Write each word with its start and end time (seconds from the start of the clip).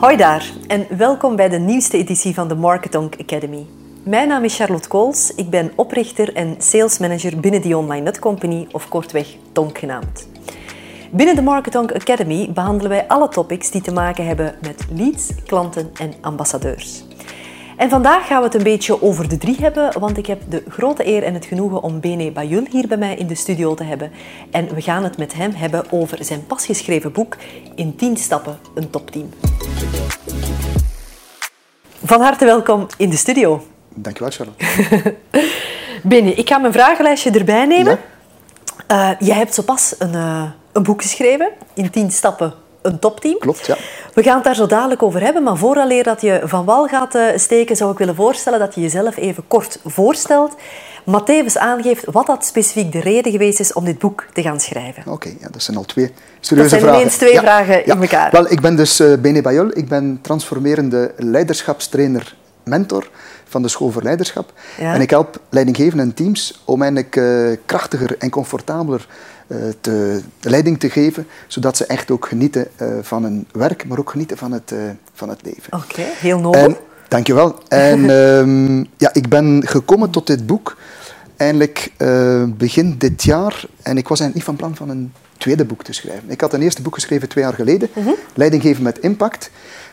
Hoi 0.00 0.16
daar 0.16 0.52
en 0.66 0.86
welkom 0.96 1.36
bij 1.36 1.48
de 1.48 1.58
nieuwste 1.58 1.96
editie 1.96 2.34
van 2.34 2.48
de 2.48 2.54
Marketonk 2.54 3.14
Academy. 3.20 3.66
Mijn 4.02 4.28
naam 4.28 4.44
is 4.44 4.56
Charlotte 4.56 4.88
Kools, 4.88 5.34
ik 5.34 5.50
ben 5.50 5.72
oprichter 5.76 6.34
en 6.34 6.54
salesmanager 6.58 7.40
binnen 7.40 7.62
die 7.62 7.76
online 7.76 8.02
netcompany, 8.02 8.66
of 8.72 8.88
kortweg 8.88 9.36
Tonk 9.52 9.78
genaamd. 9.78 10.28
Binnen 11.10 11.34
de 11.34 11.42
Marketonk 11.42 11.92
Academy 11.92 12.50
behandelen 12.52 12.90
wij 12.90 13.08
alle 13.08 13.28
topics 13.28 13.70
die 13.70 13.80
te 13.80 13.92
maken 13.92 14.26
hebben 14.26 14.54
met 14.60 14.86
leads, 14.94 15.30
klanten 15.46 15.90
en 15.94 16.12
ambassadeurs. 16.20 17.04
En 17.80 17.90
vandaag 17.90 18.26
gaan 18.26 18.38
we 18.38 18.44
het 18.44 18.54
een 18.54 18.62
beetje 18.62 19.02
over 19.02 19.28
de 19.28 19.38
drie 19.38 19.56
hebben, 19.60 20.00
want 20.00 20.18
ik 20.18 20.26
heb 20.26 20.42
de 20.48 20.64
grote 20.68 21.06
eer 21.06 21.22
en 21.22 21.34
het 21.34 21.44
genoegen 21.44 21.82
om 21.82 22.00
Bene 22.00 22.32
Bayul 22.32 22.66
hier 22.70 22.88
bij 22.88 22.96
mij 22.96 23.14
in 23.14 23.26
de 23.26 23.34
studio 23.34 23.74
te 23.74 23.84
hebben. 23.84 24.12
En 24.50 24.74
we 24.74 24.80
gaan 24.80 25.04
het 25.04 25.16
met 25.18 25.34
hem 25.34 25.52
hebben 25.54 25.84
over 25.90 26.24
zijn 26.24 26.46
pasgeschreven 26.46 27.12
boek 27.12 27.36
In 27.74 27.96
10 27.96 28.16
stappen 28.16 28.58
een 28.74 28.90
topteam. 28.90 29.28
Van 32.04 32.20
harte 32.20 32.44
welkom 32.44 32.86
in 32.96 33.10
de 33.10 33.16
studio. 33.16 33.66
Dankjewel, 33.94 34.32
Charlotte. 34.32 34.64
Bene, 36.02 36.34
ik 36.34 36.48
ga 36.48 36.58
mijn 36.58 36.72
vragenlijstje 36.72 37.30
erbij 37.30 37.66
nemen. 37.66 37.98
Ja? 38.88 39.10
Uh, 39.10 39.28
jij 39.28 39.36
hebt 39.36 39.54
zo 39.54 39.62
pas 39.62 39.94
een, 39.98 40.12
uh, 40.12 40.50
een 40.72 40.82
boek 40.82 41.02
geschreven, 41.02 41.50
In 41.74 41.90
10 41.90 42.10
stappen 42.10 42.54
een 42.82 42.98
topteam. 42.98 43.38
Klopt, 43.38 43.66
ja. 43.66 43.76
We 44.14 44.22
gaan 44.22 44.34
het 44.34 44.44
daar 44.44 44.54
zo 44.54 44.66
dadelijk 44.66 45.02
over 45.02 45.20
hebben, 45.20 45.42
maar 45.42 45.56
vooraleer 45.56 46.04
dat 46.04 46.20
je 46.20 46.40
van 46.44 46.64
wal 46.64 46.86
gaat 46.86 47.14
uh, 47.14 47.24
steken, 47.36 47.76
zou 47.76 47.92
ik 47.92 47.98
willen 47.98 48.14
voorstellen 48.14 48.58
dat 48.58 48.74
je 48.74 48.80
jezelf 48.80 49.16
even 49.16 49.44
kort 49.48 49.78
voorstelt, 49.84 50.54
maar 51.04 51.22
tevens 51.22 51.58
aangeeft 51.58 52.04
wat 52.10 52.26
dat 52.26 52.44
specifiek 52.44 52.92
de 52.92 53.00
reden 53.00 53.32
geweest 53.32 53.60
is 53.60 53.72
om 53.72 53.84
dit 53.84 53.98
boek 53.98 54.26
te 54.32 54.42
gaan 54.42 54.60
schrijven. 54.60 55.02
Oké, 55.02 55.12
okay, 55.12 55.36
ja, 55.40 55.48
dat 55.50 55.62
zijn 55.62 55.76
al 55.76 55.84
twee 55.84 56.12
serieuze 56.40 56.68
vragen. 56.68 56.86
Dat 56.86 56.94
zijn 56.94 57.00
ineens 57.00 57.16
twee 57.16 57.32
ja, 57.32 57.40
vragen 57.40 57.86
in 57.86 58.00
elkaar. 58.00 58.30
Wel, 58.30 58.50
ik 58.50 58.60
ben 58.60 58.76
dus 58.76 59.00
uh, 59.00 59.18
Bene 59.18 59.42
Bayol, 59.42 59.70
ik 59.72 59.88
ben 59.88 60.18
transformerende 60.22 61.12
leiderschapstrainer, 61.16 62.34
mentor 62.70 63.10
van 63.44 63.62
de 63.62 63.68
School 63.68 63.90
voor 63.90 64.02
Leiderschap. 64.02 64.52
En 64.78 65.00
ik 65.00 65.10
help 65.10 65.40
leidinggevende 65.48 66.14
teams 66.14 66.62
om 66.64 66.82
eigenlijk 66.82 67.16
uh, 67.16 67.56
krachtiger 67.66 68.16
en 68.18 68.30
comfortabeler 68.30 69.06
te, 69.80 70.20
de 70.40 70.50
leiding 70.50 70.80
te 70.80 70.90
geven, 70.90 71.26
zodat 71.46 71.76
ze 71.76 71.86
echt 71.86 72.10
ook 72.10 72.26
genieten 72.26 72.68
uh, 72.82 72.88
van 73.02 73.22
hun 73.22 73.46
werk, 73.52 73.86
maar 73.86 73.98
ook 73.98 74.10
genieten 74.10 74.36
van 74.36 74.52
het, 74.52 74.72
van 75.12 75.28
het 75.28 75.42
leven. 75.42 75.72
Oké, 75.72 75.84
okay, 75.90 76.12
heel 76.18 76.40
nobel. 76.40 76.64
En, 76.64 76.76
dankjewel. 77.08 77.58
En 77.68 78.10
um, 78.10 78.86
ja, 79.04 79.10
ik 79.12 79.28
ben 79.28 79.62
gekomen 79.66 80.10
tot 80.10 80.26
dit 80.26 80.46
boek 80.46 80.76
eindelijk 81.36 81.92
begin 82.56 82.94
dit 82.98 83.22
jaar 83.22 83.64
en 83.82 83.96
ik 83.96 84.08
was 84.08 84.20
eigenlijk 84.20 84.34
niet 84.34 84.44
van 84.44 84.56
plan 84.56 84.76
van 84.76 84.88
een 84.88 85.12
tweede 85.40 85.64
boek 85.64 85.84
te 85.84 85.92
schrijven. 85.92 86.30
Ik 86.30 86.40
had 86.40 86.52
een 86.52 86.62
eerste 86.62 86.82
boek 86.82 86.94
geschreven 86.94 87.28
twee 87.28 87.44
jaar 87.44 87.54
geleden, 87.54 87.88
-huh. 87.92 88.08
Leidinggeven 88.34 88.82
met 88.82 88.98
Impact, 88.98 89.50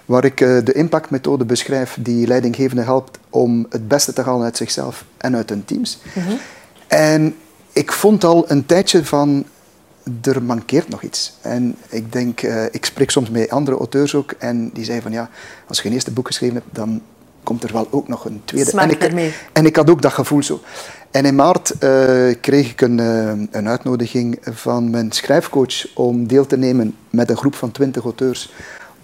waar 0.08 0.26
ik 0.26 0.38
de 0.38 0.74
impactmethode 0.74 1.46
beschrijf 1.46 1.98
die 2.00 2.28
leidinggevenden 2.28 2.86
helpt 2.86 3.18
om 3.30 3.66
het 3.70 3.88
beste 3.88 4.14
te 4.14 4.22
halen 4.22 4.44
uit 4.44 4.58
zichzelf 4.58 5.06
en 5.18 5.36
uit 5.36 5.50
hun 5.50 5.66
teams. 5.66 6.00
-huh. 6.14 6.24
En 6.88 7.36
ik 7.74 7.92
vond 7.92 8.24
al 8.24 8.52
een 8.52 8.66
tijdje 8.66 9.06
van, 9.06 9.46
er 10.22 10.44
mankeert 10.44 10.90
nog 10.90 11.02
iets. 11.02 11.34
En 11.42 11.76
ik 11.90 12.12
denk, 12.12 12.42
uh, 12.42 12.64
ik 12.72 12.86
spreek 12.86 13.12
soms 13.12 13.30
met 13.30 13.50
andere 13.50 13.78
auteurs 13.78 14.16
ook 14.16 14.32
en 14.32 14.70
die 14.74 14.84
zeiden 14.84 15.04
van 15.04 15.12
ja, 15.12 15.30
als 15.68 15.82
je 15.82 15.88
een 15.88 15.94
eerste 15.94 16.12
boek 16.12 16.28
geschreven 16.28 16.56
hebt, 16.56 16.76
dan 16.76 17.02
komt 17.44 17.64
er 17.64 17.74
wel 17.74 17.88
ook 17.90 18.08
nog 18.08 18.26
een 18.26 18.42
tweede. 18.46 18.72
En 18.72 18.90
ik, 18.90 19.34
en 19.54 19.66
ik 19.66 19.76
had 19.76 19.90
ook 19.90 20.02
dat 20.02 20.14
gevoel 20.14 20.44
zo. 20.44 20.62
En 21.12 21.26
in 21.26 21.36
maart 21.36 21.72
uh, 21.72 21.80
kreeg 22.42 22.72
ik 22.72 22.82
een, 22.82 22.98
uh, 22.98 23.32
een 23.52 23.68
uitnodiging 23.68 24.40
van 24.42 24.90
mijn 24.90 25.12
schrijfcoach 25.12 25.96
om 25.96 26.28
deel 26.28 26.46
te 26.46 26.58
nemen 26.58 26.96
met 27.10 27.30
een 27.30 27.38
groep 27.38 27.56
van 27.56 27.72
twintig 27.72 28.04
auteurs 28.04 28.54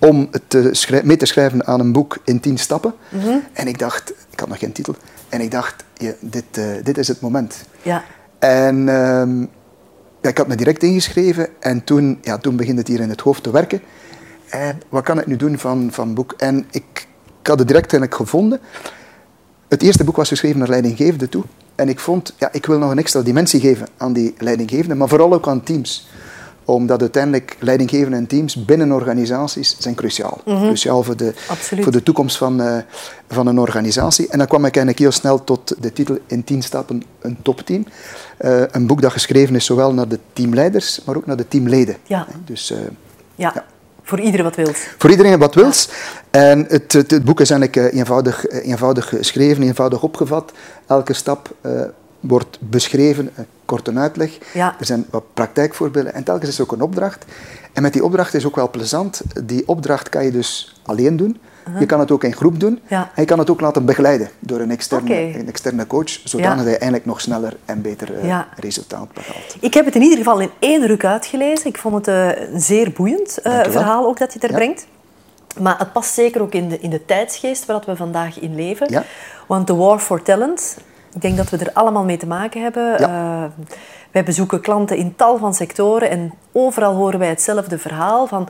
om 0.04 0.30
te 0.48 1.02
mee 1.04 1.18
te 1.18 1.26
schrijven 1.26 1.68
aan 1.68 1.80
een 1.80 1.92
boek 1.92 2.18
in 2.24 2.40
tien 2.40 2.58
stappen. 2.58 2.94
Mm 3.10 3.20
-hmm. 3.20 3.44
En 3.54 3.68
ik 3.68 3.80
dacht, 3.80 4.14
ik 4.32 4.40
had 4.40 4.50
nog 4.50 4.60
geen 4.60 4.72
titel, 4.72 4.96
en 5.30 5.42
ik 5.42 5.52
dacht, 5.52 5.84
ja, 5.94 6.12
dit, 6.20 6.46
dit 6.84 6.98
is 6.98 7.08
het 7.08 7.22
moment. 7.22 7.64
Ja. 7.82 8.04
En 8.40 8.78
uh, 8.78 9.48
ja, 10.22 10.30
ik 10.30 10.38
had 10.38 10.48
me 10.48 10.56
direct 10.56 10.84
ingeschreven 10.84 11.48
en 11.60 11.84
toen, 11.84 12.20
ja, 12.22 12.38
toen 12.38 12.56
begint 12.56 12.78
het 12.78 12.88
hier 12.88 13.00
in 13.00 13.10
het 13.10 13.22
hoofd 13.22 13.44
te 13.44 13.52
werken. 13.52 13.82
En 14.50 14.82
wat 14.90 15.04
kan 15.04 15.20
ik 15.20 15.28
nu 15.28 15.36
doen 15.36 15.58
van, 15.58 15.90
van 15.92 16.14
boek? 16.14 16.34
En 16.38 16.66
ik, 16.72 17.08
ik 17.42 17.48
had 17.48 17.60
het 17.60 17.68
direct 17.68 17.92
eigenlijk 17.92 18.16
gevonden. 18.16 18.60
Het 19.68 19.82
eerste 19.82 20.04
boek 20.04 20.16
was 20.16 20.28
geschreven 20.28 20.60
naar 20.60 20.68
leidinggevenden 20.68 21.30
toe. 21.30 21.44
En 21.76 21.90
ik 21.90 22.00
vond, 22.00 22.34
ja, 22.38 22.50
ik 22.52 22.66
wil 22.66 22.78
nog 22.78 22.92
een 22.92 22.98
extra 22.98 23.22
dimensie 23.22 23.60
geven 23.60 23.88
aan 23.98 24.14
die 24.14 24.34
leidinggevenden, 24.38 24.98
maar 24.98 25.08
vooral 25.08 25.34
ook 25.34 25.48
aan 25.48 25.64
teams. 25.64 26.08
Omdat 26.66 27.02
uiteindelijk 27.02 27.58
leidinggevenden 27.60 28.20
en 28.20 28.28
teams 28.28 28.66
binnen 28.66 28.92
organisaties 28.92 29.76
zijn 29.80 29.96
cruciaal. 29.96 30.42
Mm 30.46 30.56
-hmm. 30.56 30.66
Cruciaal 30.66 31.04
voor 31.04 31.18
de, 31.18 31.34
voor 31.80 31.92
de 31.92 32.04
toekomst 32.04 32.38
van, 32.38 32.62
uh, 32.62 32.78
van 33.30 33.48
een 33.48 33.60
organisatie. 33.60 34.28
En 34.28 34.38
dan 34.38 34.48
kwam 34.48 34.66
ik 34.66 34.76
eigenlijk 34.76 35.00
heel 35.00 35.12
snel 35.12 35.44
tot 35.44 35.76
de 35.80 35.94
titel 35.94 36.18
In 36.28 36.44
10 36.44 36.62
stappen 36.62 37.04
een 37.22 37.38
topteam. 37.42 37.86
Uh, 38.42 38.62
een 38.72 38.88
boek 38.88 39.02
dat 39.02 39.12
geschreven 39.12 39.56
is 39.56 39.66
zowel 39.66 39.94
naar 39.94 40.08
de 40.08 40.20
teamleiders, 40.34 41.02
maar 41.06 41.16
ook 41.16 41.26
naar 41.26 41.38
de 41.38 41.48
teamleden. 41.48 41.96
Ja. 42.04 42.28
Dus, 42.46 42.72
uh, 42.72 42.78
ja. 43.36 43.52
ja. 43.56 43.66
Voor 44.04 44.20
iedereen 44.20 44.46
wat 44.46 44.56
wils. 44.56 44.88
Voor 44.98 45.10
iedereen 45.10 45.40
wat 45.40 45.56
wils. 45.56 45.90
Ja. 46.32 46.40
En 46.40 46.66
het, 46.68 46.94
het, 46.94 47.12
het, 47.12 47.24
boek 47.24 47.40
is 47.40 47.50
eigenlijk 47.50 47.94
eenvoudig, 47.94 48.48
eenvoudig 48.48 49.10
geschreven, 49.10 49.64
eenvoudig 49.64 50.04
opgevat. 50.04 50.52
Elke 50.88 51.14
stap 51.14 51.56
wordt 52.24 52.58
beschreven, 52.62 53.32
een 53.84 54.00
uitleg. 54.00 54.38
Ja. 54.54 54.76
Er 54.80 54.86
zijn 54.86 55.06
wat 55.10 55.24
praktijkvoorbeelden 55.34 56.14
en 56.14 56.24
telkens 56.24 56.50
is 56.50 56.62
ook 56.62 56.72
een 56.72 56.82
opdracht. 56.82 57.26
En 57.74 57.82
met 57.82 57.94
die 57.94 58.04
opdracht 58.04 58.34
is 58.34 58.46
ook 58.46 58.56
wel 58.56 58.70
plezant. 58.70 59.22
Die 59.44 59.68
opdracht 59.68 60.10
kan 60.10 60.26
je 60.26 60.32
dus 60.32 60.82
alleen 60.84 61.18
doen. 61.18 61.30
Uh 61.30 61.72
-huh. 61.72 61.80
Je 61.80 61.86
kan 61.86 62.00
het 62.00 62.12
ook 62.12 62.24
in 62.24 62.34
groep 62.34 62.60
doen. 62.60 62.80
Ja. 62.88 63.12
En 63.16 63.22
je 63.22 63.26
kan 63.26 63.40
het 63.40 63.50
ook 63.50 63.62
laten 63.62 63.86
begeleiden 63.86 64.30
door 64.40 64.60
een 64.60 64.72
externe, 64.72 65.10
okay. 65.10 65.34
een 65.36 65.48
externe 65.48 65.88
coach, 65.88 66.10
zodanig 66.24 66.58
ja. 66.58 66.64
dat 66.64 66.66
je 66.66 66.78
eigenlijk 66.78 67.06
nog 67.06 67.22
sneller 67.22 67.58
en 67.66 67.82
beter 67.82 68.12
uh, 68.12 68.28
ja. 68.28 68.48
resultaat 68.56 69.14
behaalt. 69.14 69.56
Ik 69.60 69.74
heb 69.74 69.86
het 69.86 69.96
in 69.96 70.02
ieder 70.02 70.18
geval 70.18 70.40
in 70.40 70.50
één 70.60 70.88
ruk 70.88 71.06
uitgelezen. 71.06 71.68
Ik 71.68 71.78
vond 71.78 71.96
het 71.96 72.08
uh, 72.08 72.54
een 72.54 72.62
zeer 72.62 72.92
boeiend 72.92 73.40
uh, 73.44 73.62
verhaal 73.64 74.06
ook 74.06 74.18
dat 74.18 74.34
je 74.34 74.40
er 74.40 74.54
brengt. 74.54 74.86
Maar 75.60 75.78
het 75.78 75.94
past 75.94 76.14
zeker 76.14 76.42
ook 76.42 76.54
in 76.54 76.70
de, 76.70 76.80
in 76.80 76.90
de 76.90 77.06
tijdsgeest 77.06 77.66
waar 77.66 77.84
we 77.86 77.96
vandaag 77.96 78.40
in 78.40 78.56
leven. 78.56 79.04
Want 79.48 79.68
de 79.68 79.76
war 79.76 80.00
for 80.00 80.22
talent, 80.22 80.78
ik 81.16 81.22
denk 81.22 81.38
dat 81.38 81.50
we 81.50 81.58
er 81.58 81.74
allemaal 81.74 82.04
mee 82.04 82.18
te 82.18 82.28
maken 82.28 82.62
hebben. 82.62 83.02
Uh, 83.02 83.44
wij 84.12 84.24
bezoeken 84.24 84.62
klanten 84.62 84.98
in 84.98 85.16
tal 85.16 85.38
van 85.38 85.54
sectoren 85.54 86.10
en 86.10 86.34
overal 86.52 86.96
horen 86.96 87.20
wij 87.20 87.28
hetzelfde 87.28 87.78
verhaal 87.78 88.28
van... 88.28 88.50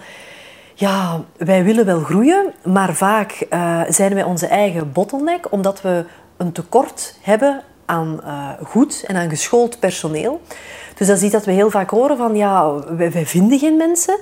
Ja, 0.75 1.21
wij 1.37 1.63
willen 1.63 1.85
wel 1.85 1.99
groeien, 1.99 2.53
maar 2.63 2.93
vaak 2.93 3.45
uh, 3.49 3.81
zijn 3.89 4.13
wij 4.13 4.23
onze 4.23 4.47
eigen 4.47 4.91
bottleneck 4.91 5.51
omdat 5.51 5.81
we 5.81 6.05
een 6.37 6.51
tekort 6.51 7.17
hebben 7.21 7.61
aan 7.85 8.19
uh, 8.23 8.49
goed 8.63 9.03
en 9.07 9.15
aan 9.15 9.29
geschoold 9.29 9.79
personeel. 9.79 10.41
Dus 10.95 11.07
dat 11.07 11.17
is 11.17 11.23
iets 11.23 11.33
dat 11.33 11.45
we 11.45 11.51
heel 11.51 11.69
vaak 11.69 11.89
horen 11.89 12.17
van 12.17 12.35
ja, 12.35 12.73
wij, 12.95 13.11
wij 13.11 13.25
vinden 13.25 13.59
geen 13.59 13.77
mensen. 13.77 14.19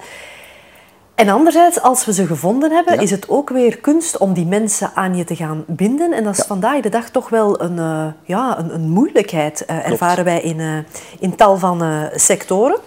En 1.22 1.30
anderzijds, 1.30 1.82
als 1.82 2.06
we 2.06 2.14
ze 2.14 2.26
gevonden 2.26 2.72
hebben, 2.72 2.94
ja. 2.94 3.02
is 3.02 3.12
het 3.12 3.30
ook 3.30 3.50
weer 3.50 3.78
kunst 3.78 4.18
om 4.18 4.34
die 4.34 4.46
mensen 4.46 4.92
aan 4.96 5.16
je 5.16 5.24
te 5.24 5.36
gaan 5.36 5.64
binden. 5.68 6.14
En 6.14 6.24
dat 6.24 6.34
is 6.34 6.40
ja. 6.40 6.46
vandaag 6.46 6.82
de 6.82 6.90
dag 6.90 7.10
toch 7.10 7.30
wel 7.30 7.62
een, 7.62 7.78
uh, 7.78 8.06
ja, 8.24 8.60
een, 8.60 8.74
een 8.74 8.90
moeilijkheid, 8.90 9.64
uh, 9.70 9.90
ervaren 9.90 10.24
wij 10.24 10.42
in, 10.42 10.60
uh, 10.60 10.78
in 11.20 11.36
tal 11.36 11.58
van 11.58 12.10
sectoren. 12.16 12.80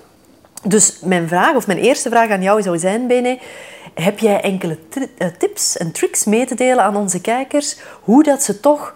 Dus 0.63 0.99
mijn 1.01 1.29
vraag, 1.29 1.55
of 1.55 1.67
mijn 1.67 1.79
eerste 1.79 2.09
vraag 2.09 2.31
aan 2.31 2.43
jou 2.43 2.63
zou 2.63 2.79
zijn, 2.79 3.07
Bene, 3.07 3.39
heb 3.95 4.19
jij 4.19 4.41
enkele 4.41 4.79
tips 5.39 5.77
en 5.77 5.93
tricks 5.93 6.25
mee 6.25 6.47
te 6.47 6.55
delen 6.55 6.85
aan 6.85 6.97
onze 6.97 7.21
kijkers, 7.21 7.77
hoe 8.01 8.23
dat 8.23 8.43
ze 8.43 8.61
toch 8.61 8.95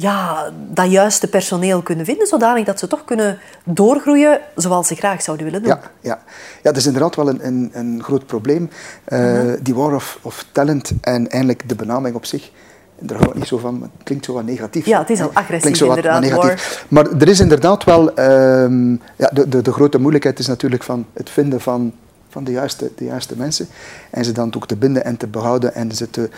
ja, 0.00 0.50
dat 0.72 0.90
juiste 0.90 1.28
personeel 1.28 1.82
kunnen 1.82 2.04
vinden, 2.04 2.26
zodanig 2.26 2.64
dat 2.64 2.78
ze 2.78 2.86
toch 2.86 3.04
kunnen 3.04 3.38
doorgroeien 3.64 4.40
zoals 4.54 4.86
ze 4.86 4.94
graag 4.94 5.22
zouden 5.22 5.46
willen 5.46 5.62
doen. 5.62 5.70
Ja, 5.70 5.80
ja. 6.00 6.18
ja 6.62 6.62
dat 6.62 6.76
is 6.76 6.86
inderdaad 6.86 7.16
wel 7.16 7.28
een, 7.28 7.46
een, 7.46 7.70
een 7.72 8.02
groot 8.02 8.26
probleem. 8.26 8.70
Uh, 9.08 9.18
uh 9.18 9.40
-huh. 9.40 9.58
Die 9.62 9.74
war 9.74 9.94
of, 9.94 10.18
of 10.22 10.46
talent 10.52 10.92
en 11.00 11.28
eigenlijk 11.28 11.68
de 11.68 11.74
benaming 11.74 12.14
op 12.14 12.24
zich. 12.24 12.50
Daar 12.98 13.18
hou 13.18 13.30
ik 13.30 13.36
niet 13.36 13.46
zo 13.46 13.58
van, 13.58 13.82
het 13.82 13.90
klinkt 14.02 14.24
zo 14.24 14.32
wat 14.32 14.44
negatief. 14.44 14.86
Ja, 14.86 14.98
het 14.98 15.10
is 15.10 15.20
al 15.20 15.30
agressief 15.32 15.76
zo 15.76 15.86
inderdaad. 15.88 16.28
Wat 16.28 16.42
negatief. 16.42 16.84
Maar 16.88 17.10
er 17.10 17.28
is 17.28 17.40
inderdaad 17.40 17.84
wel... 17.84 18.18
Um, 18.18 19.00
ja, 19.16 19.30
de, 19.32 19.48
de, 19.48 19.62
de 19.62 19.72
grote 19.72 19.98
moeilijkheid 19.98 20.38
is 20.38 20.46
natuurlijk 20.46 20.82
van 20.82 21.06
het 21.12 21.30
vinden 21.30 21.60
van 21.60 21.92
van 22.30 22.44
de 22.44 22.50
juiste, 22.50 22.90
de 22.96 23.04
juiste 23.04 23.34
mensen. 23.36 23.68
En 24.10 24.24
ze 24.24 24.32
dan 24.32 24.54
ook 24.56 24.66
te 24.66 24.76
binden 24.76 25.04
en 25.04 25.16
te 25.16 25.26
behouden 25.26 25.74
en 25.74 25.92
ze 25.92 26.10
te, 26.10 26.30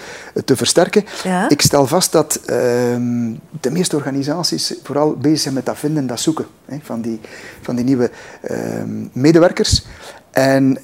te 0.44 0.56
versterken. 0.56 1.04
Ja? 1.24 1.48
Ik 1.48 1.60
stel 1.60 1.86
vast 1.86 2.12
dat 2.12 2.40
um, 2.50 3.40
de 3.60 3.70
meeste 3.70 3.96
organisaties 3.96 4.74
vooral 4.82 5.16
bezig 5.16 5.40
zijn 5.40 5.54
met 5.54 5.66
dat 5.66 5.78
vinden 5.78 6.02
en 6.02 6.06
dat 6.06 6.20
zoeken 6.20 6.46
hè, 6.64 6.78
van, 6.82 7.00
die, 7.00 7.20
van 7.60 7.76
die 7.76 7.84
nieuwe 7.84 8.10
um, 8.50 9.10
medewerkers. 9.12 9.84
En 10.30 10.78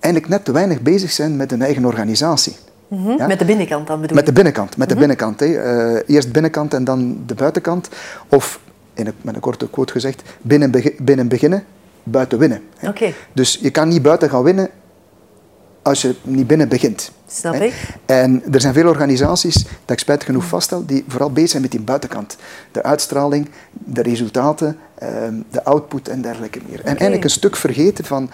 eigenlijk 0.00 0.28
net 0.28 0.44
te 0.44 0.52
weinig 0.52 0.80
bezig 0.80 1.10
zijn 1.10 1.36
met 1.36 1.50
hun 1.50 1.62
eigen 1.62 1.84
organisatie. 1.84 2.56
Mm 2.88 3.04
-hmm. 3.04 3.18
ja? 3.18 3.26
Met 3.26 3.38
de 3.38 3.44
binnenkant 3.44 3.86
dan 3.86 4.00
bedoel 4.00 4.16
Met 4.16 4.26
de 4.26 4.32
binnenkant, 4.32 4.76
met 4.76 4.76
mm 4.76 4.84
-hmm. 4.84 4.94
de 4.94 5.00
binnenkant. 5.00 5.40
Hè. 5.40 5.46
Uh, 5.96 6.00
eerst 6.06 6.32
binnenkant 6.32 6.74
en 6.74 6.84
dan 6.84 7.22
de 7.26 7.34
buitenkant. 7.34 7.88
Of, 8.28 8.60
in 8.94 9.06
een, 9.06 9.12
met 9.20 9.34
een 9.34 9.40
korte 9.40 9.70
quote 9.70 9.92
gezegd, 9.92 10.22
binnen, 10.40 10.70
binnen 10.98 11.28
beginnen, 11.28 11.64
buiten 12.02 12.38
winnen. 12.38 12.62
Okay. 12.82 13.14
Dus 13.32 13.58
je 13.60 13.70
kan 13.70 13.88
niet 13.88 14.02
buiten 14.02 14.30
gaan 14.30 14.42
winnen 14.42 14.70
als 15.82 16.02
je 16.02 16.14
niet 16.22 16.46
binnen 16.46 16.68
begint. 16.68 17.10
Snap 17.26 17.54
ik. 17.54 17.74
En 18.06 18.42
er 18.52 18.60
zijn 18.60 18.74
veel 18.74 18.88
organisaties, 18.88 19.54
dat 19.62 19.90
ik 19.90 19.98
spijtig 19.98 20.26
genoeg 20.26 20.44
vaststel, 20.44 20.86
die 20.86 21.04
vooral 21.08 21.30
bezig 21.30 21.50
zijn 21.50 21.62
met 21.62 21.70
die 21.70 21.80
buitenkant. 21.80 22.36
De 22.72 22.82
uitstraling, 22.82 23.48
de 23.72 24.02
resultaten, 24.02 24.78
ehm, 24.94 25.34
de 25.50 25.64
output 25.64 26.08
en 26.08 26.22
dergelijke 26.22 26.60
meer. 26.68 26.78
En 26.78 26.86
eigenlijk 26.86 27.24
een 27.24 27.30
stuk 27.30 27.56
vergeten 27.56 28.04
van, 28.04 28.30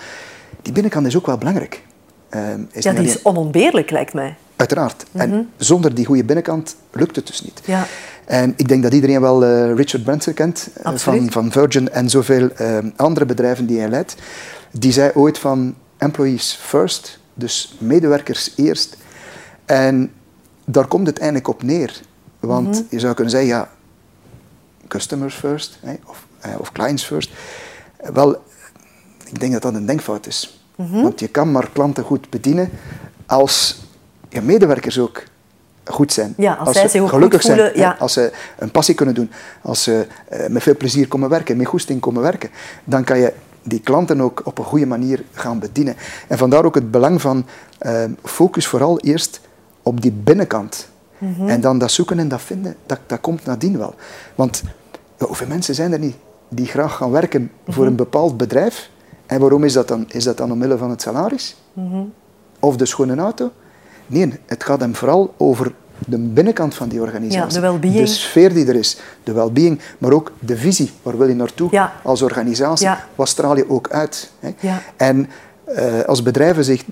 die 0.62 0.72
binnenkant 0.72 1.06
is 1.06 1.16
ook 1.16 1.26
wel 1.26 1.38
belangrijk. 1.38 1.82
Ehm, 2.28 2.60
is 2.70 2.84
ja, 2.84 2.92
die 2.92 3.04
is 3.04 3.22
onontbeerlijk, 3.22 3.90
lijkt 3.90 4.12
mij. 4.12 4.36
Uiteraard. 4.56 5.04
En 5.12 5.30
mhm. 5.30 5.40
zonder 5.56 5.94
die 5.94 6.06
goede 6.06 6.24
binnenkant 6.24 6.76
lukt 6.90 7.16
het 7.16 7.26
dus 7.26 7.42
niet. 7.42 7.60
Ja. 7.64 7.86
En 8.28 8.54
ik 8.56 8.68
denk 8.68 8.82
dat 8.82 8.92
iedereen 8.92 9.20
wel 9.20 9.42
uh, 9.42 9.74
Richard 9.74 10.04
Branson 10.04 10.34
kent, 10.34 10.68
uh, 10.86 10.92
van, 10.94 11.30
van 11.30 11.52
Virgin 11.52 11.90
en 11.90 12.10
zoveel 12.10 12.48
uh, 12.60 12.78
andere 12.96 13.26
bedrijven 13.26 13.66
die 13.66 13.78
hij 13.78 13.88
leidt. 13.88 14.14
Die 14.70 14.92
zei 14.92 15.10
ooit 15.14 15.38
van 15.38 15.74
employees 15.96 16.58
first, 16.62 17.18
dus 17.34 17.76
medewerkers 17.78 18.52
eerst. 18.56 18.96
En 19.64 20.12
daar 20.64 20.86
komt 20.86 21.06
het 21.06 21.18
eigenlijk 21.18 21.48
op 21.48 21.62
neer. 21.62 22.00
Want 22.40 22.68
mhm. 22.68 22.82
je 22.90 22.98
zou 22.98 23.14
kunnen 23.14 23.32
zeggen, 23.32 23.50
ja, 23.50 23.70
customers 24.88 25.34
first, 25.34 25.78
hè, 25.80 25.94
of, 26.06 26.26
eh, 26.40 26.50
of 26.58 26.72
clients 26.72 27.04
first. 27.04 27.30
Wel, 28.12 28.42
ik 29.24 29.40
denk 29.40 29.52
dat 29.52 29.62
dat 29.62 29.74
een 29.74 29.86
denkfout 29.86 30.26
is. 30.26 30.62
Mhm. 30.76 31.02
Want 31.02 31.20
je 31.20 31.28
kan 31.28 31.52
maar 31.52 31.70
klanten 31.72 32.04
goed 32.04 32.30
bedienen 32.30 32.70
als 33.26 33.82
je 34.28 34.40
medewerkers 34.40 34.98
ook 34.98 35.22
goed 35.88 36.12
zijn. 36.12 36.34
Ja, 36.36 36.54
als, 36.54 36.76
zij 36.76 36.88
zich 36.88 37.08
gelukkig 37.08 37.42
voelen, 37.42 37.64
zijn, 37.64 37.78
ja. 37.78 37.96
als 37.98 38.12
ze 38.12 38.32
een 38.58 38.70
passie 38.70 38.94
kunnen 38.94 39.14
doen, 39.14 39.30
als 39.62 39.82
ze 39.82 40.06
uh, 40.32 40.46
met 40.46 40.62
veel 40.62 40.76
plezier 40.76 41.08
komen 41.08 41.28
werken, 41.28 41.56
met 41.56 41.66
goesting 41.66 42.00
komen 42.00 42.22
werken, 42.22 42.50
dan 42.84 43.04
kan 43.04 43.18
je 43.18 43.32
die 43.62 43.80
klanten 43.80 44.20
ook 44.20 44.40
op 44.44 44.58
een 44.58 44.64
goede 44.64 44.86
manier 44.86 45.24
gaan 45.32 45.58
bedienen. 45.58 45.96
En 46.28 46.38
vandaar 46.38 46.64
ook 46.64 46.74
het 46.74 46.90
belang 46.90 47.20
van 47.20 47.46
uh, 47.82 48.04
focus 48.22 48.66
vooral 48.66 49.00
eerst 49.00 49.40
op 49.82 50.00
die 50.00 50.12
binnenkant. 50.12 50.88
Mhm. 51.18 51.48
En 51.48 51.60
dan 51.60 51.78
dat 51.78 51.90
zoeken 51.90 52.18
en 52.18 52.28
dat 52.28 52.42
vinden, 52.42 52.76
dat, 52.86 52.98
dat 53.06 53.20
komt 53.20 53.44
nadien 53.44 53.78
wel. 53.78 53.94
Want 54.34 54.62
hoeveel 55.18 55.46
mensen 55.46 55.74
zijn 55.74 55.92
er 55.92 55.98
niet 55.98 56.16
die 56.48 56.66
graag 56.66 56.96
gaan 56.96 57.10
werken 57.10 57.50
voor 57.66 57.82
mhm. 57.82 57.90
een 57.90 57.96
bepaald 57.96 58.36
bedrijf? 58.36 58.90
En 59.26 59.40
waarom 59.40 59.64
is 59.64 59.72
dat 59.72 59.88
dan? 59.88 60.04
Is 60.08 60.24
dat 60.24 60.36
dan 60.36 60.52
omwille 60.52 60.78
van 60.78 60.90
het 60.90 61.02
salaris? 61.02 61.56
Mhm. 61.72 62.02
Of 62.60 62.76
de 62.76 62.86
schone 62.86 63.16
auto? 63.16 63.50
Nee, 64.08 64.32
het 64.46 64.64
gaat 64.64 64.80
hem 64.80 64.94
vooral 64.94 65.34
over 65.36 65.72
de 66.06 66.18
binnenkant 66.18 66.74
van 66.74 66.88
die 66.88 67.00
organisatie. 67.00 67.60
Ja, 67.60 67.78
de 67.78 67.90
De 67.92 68.06
sfeer 68.06 68.54
die 68.54 68.66
er 68.66 68.74
is, 68.74 68.98
de 69.22 69.32
well-being, 69.32 69.80
maar 69.98 70.12
ook 70.12 70.32
de 70.38 70.56
visie. 70.56 70.90
Waar 71.02 71.18
wil 71.18 71.28
je 71.28 71.34
naartoe 71.34 71.90
als 72.02 72.22
organisatie? 72.22 72.88
Wat 73.14 73.28
straal 73.28 73.56
je 73.56 73.70
ook 73.70 73.90
uit? 73.90 74.30
Hè? 74.40 74.54
En 74.96 75.28
uh, 75.68 76.00
als 76.00 76.22
bedrijven 76.22 76.64
zich 76.64 76.84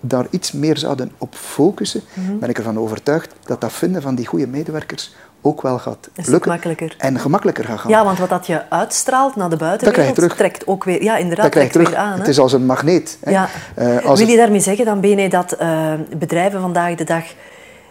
daar 0.00 0.26
iets 0.30 0.52
meer 0.52 0.78
zouden 0.78 1.12
op 1.18 1.34
focussen, 1.34 2.00
mhm. 2.14 2.38
ben 2.38 2.48
ik 2.48 2.58
ervan 2.58 2.78
overtuigd 2.78 3.34
dat 3.44 3.60
dat 3.60 3.72
vinden 3.72 4.02
van 4.02 4.14
die 4.14 4.26
goede 4.26 4.46
medewerkers 4.46 5.14
ook 5.42 5.62
wel 5.62 5.78
gaat 5.78 6.08
lukken. 6.14 6.42
Gemakkelijker. 6.42 6.94
En 6.98 7.18
gemakkelijker 7.18 7.64
gaat 7.64 7.78
gaan. 7.78 7.90
Ja, 7.90 8.04
want 8.04 8.18
wat 8.18 8.28
dat 8.28 8.46
je 8.46 8.70
uitstraalt 8.70 9.36
naar 9.36 9.50
de 9.50 9.56
buitenwereld, 9.56 10.36
trekt 10.36 10.66
ook 10.66 10.84
weer, 10.84 11.02
ja, 11.02 11.16
inderdaad, 11.16 11.44
dat 11.44 11.52
trekt 11.52 11.74
weer 11.74 11.96
aan. 11.96 12.18
Het 12.18 12.28
is 12.28 12.38
als 12.38 12.52
een 12.52 12.66
magneet. 12.66 13.18
Hè. 13.20 13.30
Ja. 13.30 13.48
Uh, 13.78 14.04
als 14.04 14.18
Wil 14.20 14.28
je 14.28 14.36
daarmee 14.36 14.60
zeggen 14.60 14.84
dan, 14.84 15.00
Bene, 15.00 15.28
dat 15.28 15.56
uh, 15.60 15.92
bedrijven 16.16 16.60
vandaag 16.60 16.94
de 16.94 17.04
dag 17.04 17.24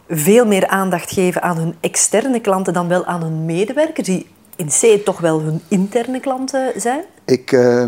veel 0.09 0.45
meer 0.45 0.67
aandacht 0.67 1.11
geven 1.11 1.41
aan 1.41 1.57
hun 1.57 1.75
externe 1.79 2.39
klanten 2.39 2.73
dan 2.73 2.87
wel 2.87 3.05
aan 3.05 3.21
hun 3.21 3.45
medewerkers, 3.45 4.07
die 4.07 4.27
in 4.55 4.67
C 4.67 5.05
toch 5.05 5.19
wel 5.19 5.41
hun 5.41 5.61
interne 5.67 6.19
klanten 6.19 6.71
zijn? 6.75 7.03
Ik, 7.25 7.51
uh, 7.51 7.83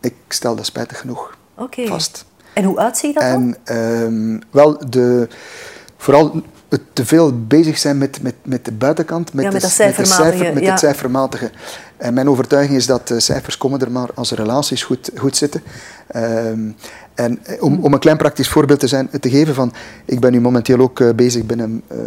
ik 0.00 0.14
stel 0.28 0.56
dat 0.56 0.66
spijtig 0.66 1.00
genoeg 1.00 1.36
okay. 1.54 1.86
vast. 1.86 2.24
En 2.52 2.64
hoe 2.64 2.78
uitziet 2.78 3.14
dat 3.14 3.22
en, 3.22 3.56
dan? 3.64 3.76
Ehm, 3.76 4.38
wel, 4.50 4.88
de, 4.88 5.28
vooral 5.96 6.42
het 6.70 6.82
te 6.92 7.06
veel 7.06 7.44
bezig 7.46 7.78
zijn 7.78 7.98
met, 7.98 8.22
met, 8.22 8.34
met 8.42 8.64
de 8.64 8.72
buitenkant, 8.72 9.32
met, 9.32 9.44
ja, 9.44 9.50
met, 9.50 9.60
de, 9.60 9.66
met, 9.84 9.96
de 9.96 10.04
cijfer, 10.04 10.54
met 10.54 10.66
het 10.66 10.78
cijfermatige. 10.78 11.50
En 11.96 12.14
mijn 12.14 12.28
overtuiging 12.28 12.76
is 12.76 12.86
dat 12.86 13.08
de 13.08 13.20
cijfers 13.20 13.56
komen 13.56 13.80
er 13.80 13.90
maar 13.90 14.08
als 14.14 14.30
relaties 14.30 14.82
goed, 14.82 15.10
goed 15.16 15.36
zitten. 15.36 15.62
Um, 16.16 16.76
en 17.14 17.38
eh, 17.42 17.62
om, 17.62 17.84
om 17.84 17.92
een 17.92 17.98
klein 17.98 18.16
praktisch 18.16 18.48
voorbeeld 18.48 18.80
te, 18.80 18.86
zijn, 18.86 19.10
te 19.20 19.30
geven 19.30 19.54
van, 19.54 19.72
ik 20.04 20.20
ben 20.20 20.32
nu 20.32 20.40
momenteel 20.40 20.78
ook 20.78 21.00
uh, 21.00 21.10
bezig 21.14 21.46
binnen 21.46 21.82
uh, 21.92 21.98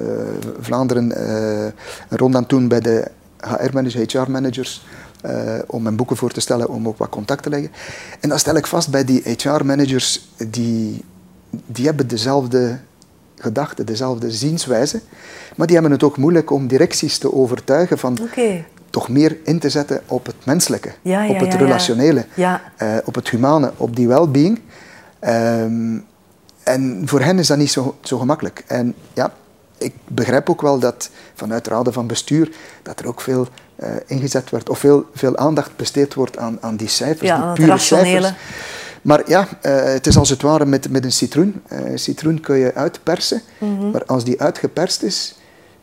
Vlaanderen 0.59 1.11
uh, 1.17 1.63
een 2.09 2.17
rond 2.17 2.35
aan 2.35 2.43
doen 2.47 2.67
bij 2.67 2.79
de 2.79 3.07
HR-managers, 3.37 4.13
HR-managers, 4.13 4.85
om 5.67 5.81
mijn 5.81 5.95
boeken 5.95 6.17
voor 6.17 6.31
te 6.31 6.39
stellen, 6.39 6.69
om 6.69 6.87
ook 6.87 6.97
wat 6.97 7.09
contact 7.09 7.43
te 7.43 7.49
leggen. 7.49 7.71
En 8.19 8.29
dan 8.29 8.39
stel 8.39 8.55
ik 8.55 8.67
vast 8.67 8.89
bij 8.89 9.05
die 9.05 9.23
HR-managers, 9.37 10.29
die, 10.47 11.03
die 11.65 11.85
hebben 11.85 12.07
dezelfde 12.07 12.79
gedachten, 13.37 13.85
dezelfde 13.85 14.31
zienswijze, 14.31 15.01
maar 15.55 15.67
die 15.67 15.75
hebben 15.75 15.93
het 15.93 16.03
ook 16.03 16.17
moeilijk 16.17 16.51
om 16.51 16.67
directies 16.67 17.17
te 17.17 17.33
overtuigen 17.33 17.97
van 17.97 18.19
toch 18.89 19.09
meer 19.09 19.37
in 19.43 19.59
te 19.59 19.69
zetten 19.69 20.01
op 20.05 20.25
het 20.25 20.45
menselijke, 20.45 20.89
op 21.27 21.39
het 21.39 21.53
relationele, 21.53 22.25
op 23.05 23.15
het 23.15 23.29
humane, 23.29 23.71
op 23.77 23.95
die 23.95 24.07
well-being. 24.07 24.61
Ehm, 25.19 25.97
en 26.63 27.01
voor 27.05 27.21
hen 27.21 27.39
is 27.39 27.47
dat 27.47 27.57
niet 27.57 27.71
zo, 27.71 27.95
zo 28.01 28.17
gemakkelijk. 28.17 28.63
En 28.67 28.95
ja, 29.13 29.33
ik 29.77 29.93
begrijp 30.07 30.49
ook 30.49 30.61
wel 30.61 30.79
dat 30.79 31.09
vanuit 31.33 31.67
raden 31.67 31.93
van 31.93 32.07
bestuur 32.07 32.51
dat 32.83 32.99
er 32.99 33.07
ook 33.07 33.21
veel 33.21 33.47
uh, 33.83 33.89
ingezet 34.05 34.49
wordt, 34.49 34.69
of 34.69 34.79
veel, 34.79 35.05
veel 35.13 35.37
aandacht 35.37 35.75
besteed 35.75 36.13
wordt 36.13 36.37
aan, 36.37 36.57
aan 36.61 36.75
die 36.75 36.87
cijfers, 36.87 37.29
ja, 37.29 37.53
die 37.53 37.65
pure 37.65 37.77
cijfers. 37.77 38.33
Maar 39.03 39.29
ja, 39.29 39.47
uh, 39.65 39.83
het 39.83 40.07
is 40.07 40.17
als 40.17 40.29
het 40.29 40.41
ware 40.41 40.65
met, 40.65 40.89
met 40.89 41.03
een 41.03 41.11
citroen. 41.11 41.61
Uh, 41.71 41.79
citroen 41.95 42.39
kun 42.39 42.57
je 42.57 42.73
uitpersen, 42.73 43.41
mm 43.57 43.91
maar 43.91 44.05
als 44.05 44.23
die 44.23 44.41
uitgeperst 44.41 45.03
is, 45.03 45.35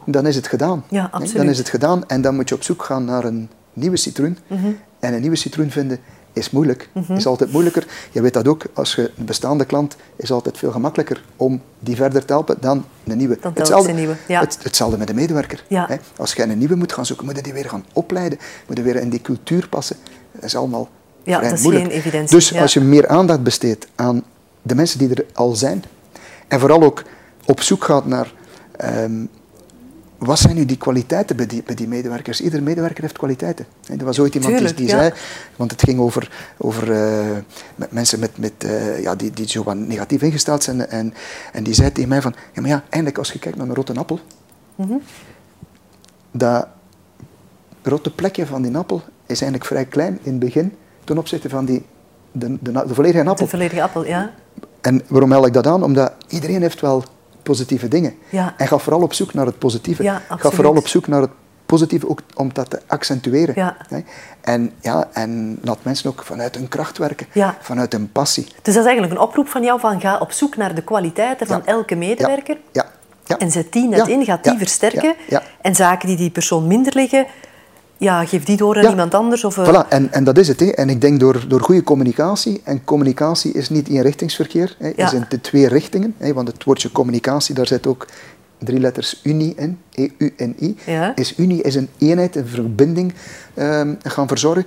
dan 0.07 0.27
is 0.27 0.37
het 0.37 0.47
gedaan. 0.47 0.85
Ja, 0.89 1.09
absoluut. 1.11 1.37
Dan 1.37 1.49
is 1.49 1.59
het 1.59 1.69
gedaan 1.69 2.09
en 2.09 2.23
dan 2.23 2.35
moet 2.35 2.49
je 2.49 2.55
op 2.55 2.63
zoek 2.63 2.83
gaan 2.83 3.05
naar 3.05 3.25
een 3.25 3.51
nieuwe 3.73 3.97
citroen. 3.97 4.39
Mm 4.47 4.57
-hmm. 4.57 4.79
En 4.99 5.15
een 5.15 5.21
nieuwe 5.21 5.37
citroen 5.37 5.71
vinden 5.71 5.99
is 6.33 6.51
moeilijk. 6.51 6.89
Mm 6.93 7.17
Is 7.17 7.27
altijd 7.27 7.53
moeilijker. 7.53 7.87
Je 8.11 8.21
weet 8.21 8.35
dat 8.35 8.49
ook, 8.49 8.65
als 8.73 8.95
je 8.95 9.11
een 9.17 9.25
bestaande 9.25 9.65
klant 9.65 9.97
is 10.17 10.33
altijd 10.33 10.59
veel 10.59 10.71
gemakkelijker 10.71 11.25
om 11.37 11.63
die 11.79 11.97
verder 11.97 12.25
te 12.25 12.33
helpen 12.33 12.57
dan 12.61 12.85
een 13.07 13.17
nieuwe. 13.17 13.39
Dan 13.41 13.53
hetzelfde, 13.55 13.93
nieuwe. 13.93 14.17
Ja. 14.29 14.41
Het, 14.41 14.59
hetzelfde 14.63 14.99
met 14.99 15.07
de 15.07 15.15
medewerker. 15.15 15.65
Ja. 15.69 15.87
Hè. 15.89 15.97
Als 16.17 16.33
je 16.33 16.43
een 16.43 16.59
nieuwe 16.59 16.77
moet 16.77 16.93
gaan 16.93 17.07
zoeken, 17.07 17.27
moet 17.27 17.37
je 17.37 17.43
die 17.43 17.53
weer 17.53 17.69
gaan 17.69 17.85
opleiden, 17.93 18.39
moet 18.67 18.77
je 18.77 18.83
weer 18.83 18.97
in 18.97 19.11
die 19.11 19.21
cultuur 19.21 19.69
passen. 19.69 19.97
Dat 20.33 20.45
is 20.45 20.57
allemaal 20.57 20.89
ja, 21.23 21.41
dat 21.41 21.53
is 21.53 21.63
moeilijk. 21.63 21.85
geen 21.85 21.95
evidentie. 21.95 22.37
Dus 22.37 22.57
als 22.57 22.73
je 22.73 22.81
meer 22.81 23.09
aandacht 23.09 23.43
besteedt 23.43 23.87
aan 23.95 24.23
de 24.63 24.75
mensen 24.75 24.99
die 24.99 25.15
er 25.15 25.25
al 25.35 25.55
zijn, 25.55 25.85
en 26.49 26.61
vooral 26.61 26.83
ook 26.83 27.03
op 27.47 27.61
zoek 27.61 27.85
gaat 27.85 28.07
naar 28.07 28.33
um, 28.85 29.29
wat 30.21 30.39
zijn 30.39 30.55
nu 30.55 30.65
die 30.65 30.77
kwaliteiten 30.77 31.37
bij 31.37 31.47
die, 31.47 31.63
bij 31.63 31.75
die 31.75 31.89
medewerkers? 31.89 32.41
Ieder 32.41 32.63
medewerker 32.63 33.03
heeft 33.03 33.19
kwaliteiten. 33.19 33.67
Er 33.99 34.05
was 34.05 34.19
ooit 34.19 34.35
iemand 34.35 34.77
die, 34.77 34.89
zei, 34.89 35.13
want 35.57 35.71
het 35.71 35.83
ging 35.83 35.99
over, 35.99 36.55
over 36.57 36.91
uh, 36.91 37.37
met 37.75 37.93
mensen 37.93 38.19
met, 38.19 38.39
met, 38.39 38.53
uh, 38.65 39.03
ja, 39.03 39.15
die, 39.15 39.31
die 39.31 39.49
zo 39.49 39.63
wat 39.63 39.77
negatief 39.77 40.23
ingesteld 40.23 40.63
zijn. 40.63 40.87
En, 40.87 41.15
en 41.53 41.65
die 41.65 41.75
zei 41.75 41.93
tegen 41.93 42.09
mij 42.09 42.23
van, 42.23 42.35
ja 42.53 42.61
maar 42.61 42.71
ja, 42.71 42.85
eindelijk 42.89 43.19
als 43.19 43.33
je 43.33 43.39
kijkt 43.39 43.59
naar 43.59 43.67
een 43.67 43.75
rotte 43.75 43.95
appel, 43.95 44.21
mm 44.75 44.87
-hmm. 44.87 45.03
dat 46.31 46.67
rotte 47.83 48.11
plekje 48.11 48.47
van 48.47 48.63
die 48.63 48.77
appel 48.77 49.03
is 49.27 49.41
eigenlijk 49.41 49.65
vrij 49.65 49.85
klein 49.85 50.19
in 50.23 50.31
het 50.31 50.41
begin 50.41 50.73
ten 51.11 51.19
opzichte 51.19 51.49
van 51.49 51.65
die, 51.65 51.85
de, 52.33 52.57
de, 52.61 52.73
de 52.73 52.95
volledige 52.95 53.29
appel. 53.29 53.45
De 53.45 53.51
volledige 53.51 53.83
appel, 53.83 54.07
ja. 54.07 54.31
En 54.81 55.03
waarom 55.09 55.29
meld 55.29 55.47
ik 55.47 55.53
dat 55.53 55.67
aan? 55.67 55.83
Omdat 55.83 56.13
iedereen 56.29 56.61
heeft 56.61 56.81
wel 56.81 57.03
positieve 57.43 57.89
dingen. 57.89 58.15
Ja. 58.29 58.55
En 58.57 58.67
ga 58.67 58.79
vooral 58.79 59.03
op 59.03 59.13
zoek 59.13 59.35
naar 59.35 59.47
het 59.47 59.59
positieve. 59.59 60.03
Ja, 60.03 60.23
ga 60.29 60.51
vooral 60.51 60.77
op 60.77 60.87
zoek 60.87 61.07
naar 61.07 61.21
het 61.21 61.31
positieve, 61.67 62.09
ook 62.09 62.21
om 62.35 62.51
dat 62.53 62.71
te 62.71 62.81
accentueren. 62.87 63.55
Ja. 63.57 63.77
En, 64.41 64.73
ja, 64.81 65.09
en 65.13 65.59
laat 65.63 65.79
mensen 65.83 66.11
ook 66.11 66.23
vanuit 66.25 66.55
hun 66.55 66.69
kracht 66.69 66.99
werken, 66.99 67.27
ja. 67.33 67.57
vanuit 67.61 67.93
hun 67.93 68.13
passie. 68.13 68.45
Dus 68.45 68.75
dat 68.75 68.85
is 68.85 68.91
eigenlijk 68.91 69.13
een 69.13 69.27
oproep 69.27 69.49
van 69.49 69.63
jou 69.63 69.81
van 69.81 70.01
ga 70.01 70.19
op 70.19 70.33
zoek 70.33 70.57
naar 70.57 70.75
de 70.75 70.83
kwaliteiten 70.83 71.47
van 71.47 71.67
elke 71.67 71.95
medewerker. 71.95 72.57
Ja. 72.73 72.87
Ja. 73.25 73.39
En 73.39 73.51
zet 73.51 73.73
die 73.73 73.89
net 73.89 74.09
in, 74.09 74.25
gaat 74.25 74.45
die 74.45 74.59
versterken. 74.59 75.15
En 75.61 75.75
zaken 75.75 76.09
die 76.09 76.17
die 76.17 76.31
persoon 76.31 76.67
minder 76.67 76.93
liggen, 76.95 77.27
ja, 78.01 78.25
geef 78.25 78.45
die 78.45 78.57
door 78.57 78.77
aan 78.77 78.91
iemand 78.91 79.15
anders. 79.15 79.45
Of, 79.45 79.57
uh... 79.57 79.69
Voilà, 79.69 79.89
en, 79.89 80.13
en 80.13 80.25
dat 80.25 80.39
is 80.39 80.49
het. 80.49 80.61
Hè. 80.61 80.67
En 80.67 80.89
ik 80.89 81.01
denk 81.01 81.21
door, 81.21 81.45
door 81.49 81.61
goede 81.61 81.83
communicatie, 81.83 82.61
en 82.65 82.85
communicatie 82.85 83.53
is 83.53 83.69
niet 83.69 83.89
eenrichtingsverkeer, 83.89 84.77
hè, 84.79 84.93
ja. 84.97 85.07
is 85.07 85.13
in 85.13 85.25
de 85.29 85.41
twee 85.41 85.69
richtingen. 85.69 86.15
Hè, 86.19 86.33
want 86.33 86.49
het 86.49 86.65
woordje 86.65 86.93
communicatie, 86.93 87.55
daar 87.55 87.67
zit 87.67 87.87
ook 87.87 88.07
drie 88.59 88.81
letters 88.81 89.21
Unie 89.23 89.55
in, 89.57 89.79
E-U 89.91 90.33
en 90.37 90.57
I. 90.61 90.77
Ja. 90.87 91.17
Is 91.17 91.39
Unie 91.39 91.63
is 91.63 91.75
een 91.75 91.89
eenheid, 91.99 92.37
een 92.37 92.47
verbinding 92.47 93.15
um, 93.57 93.99
gaan 94.03 94.29
verzorgen. 94.29 94.67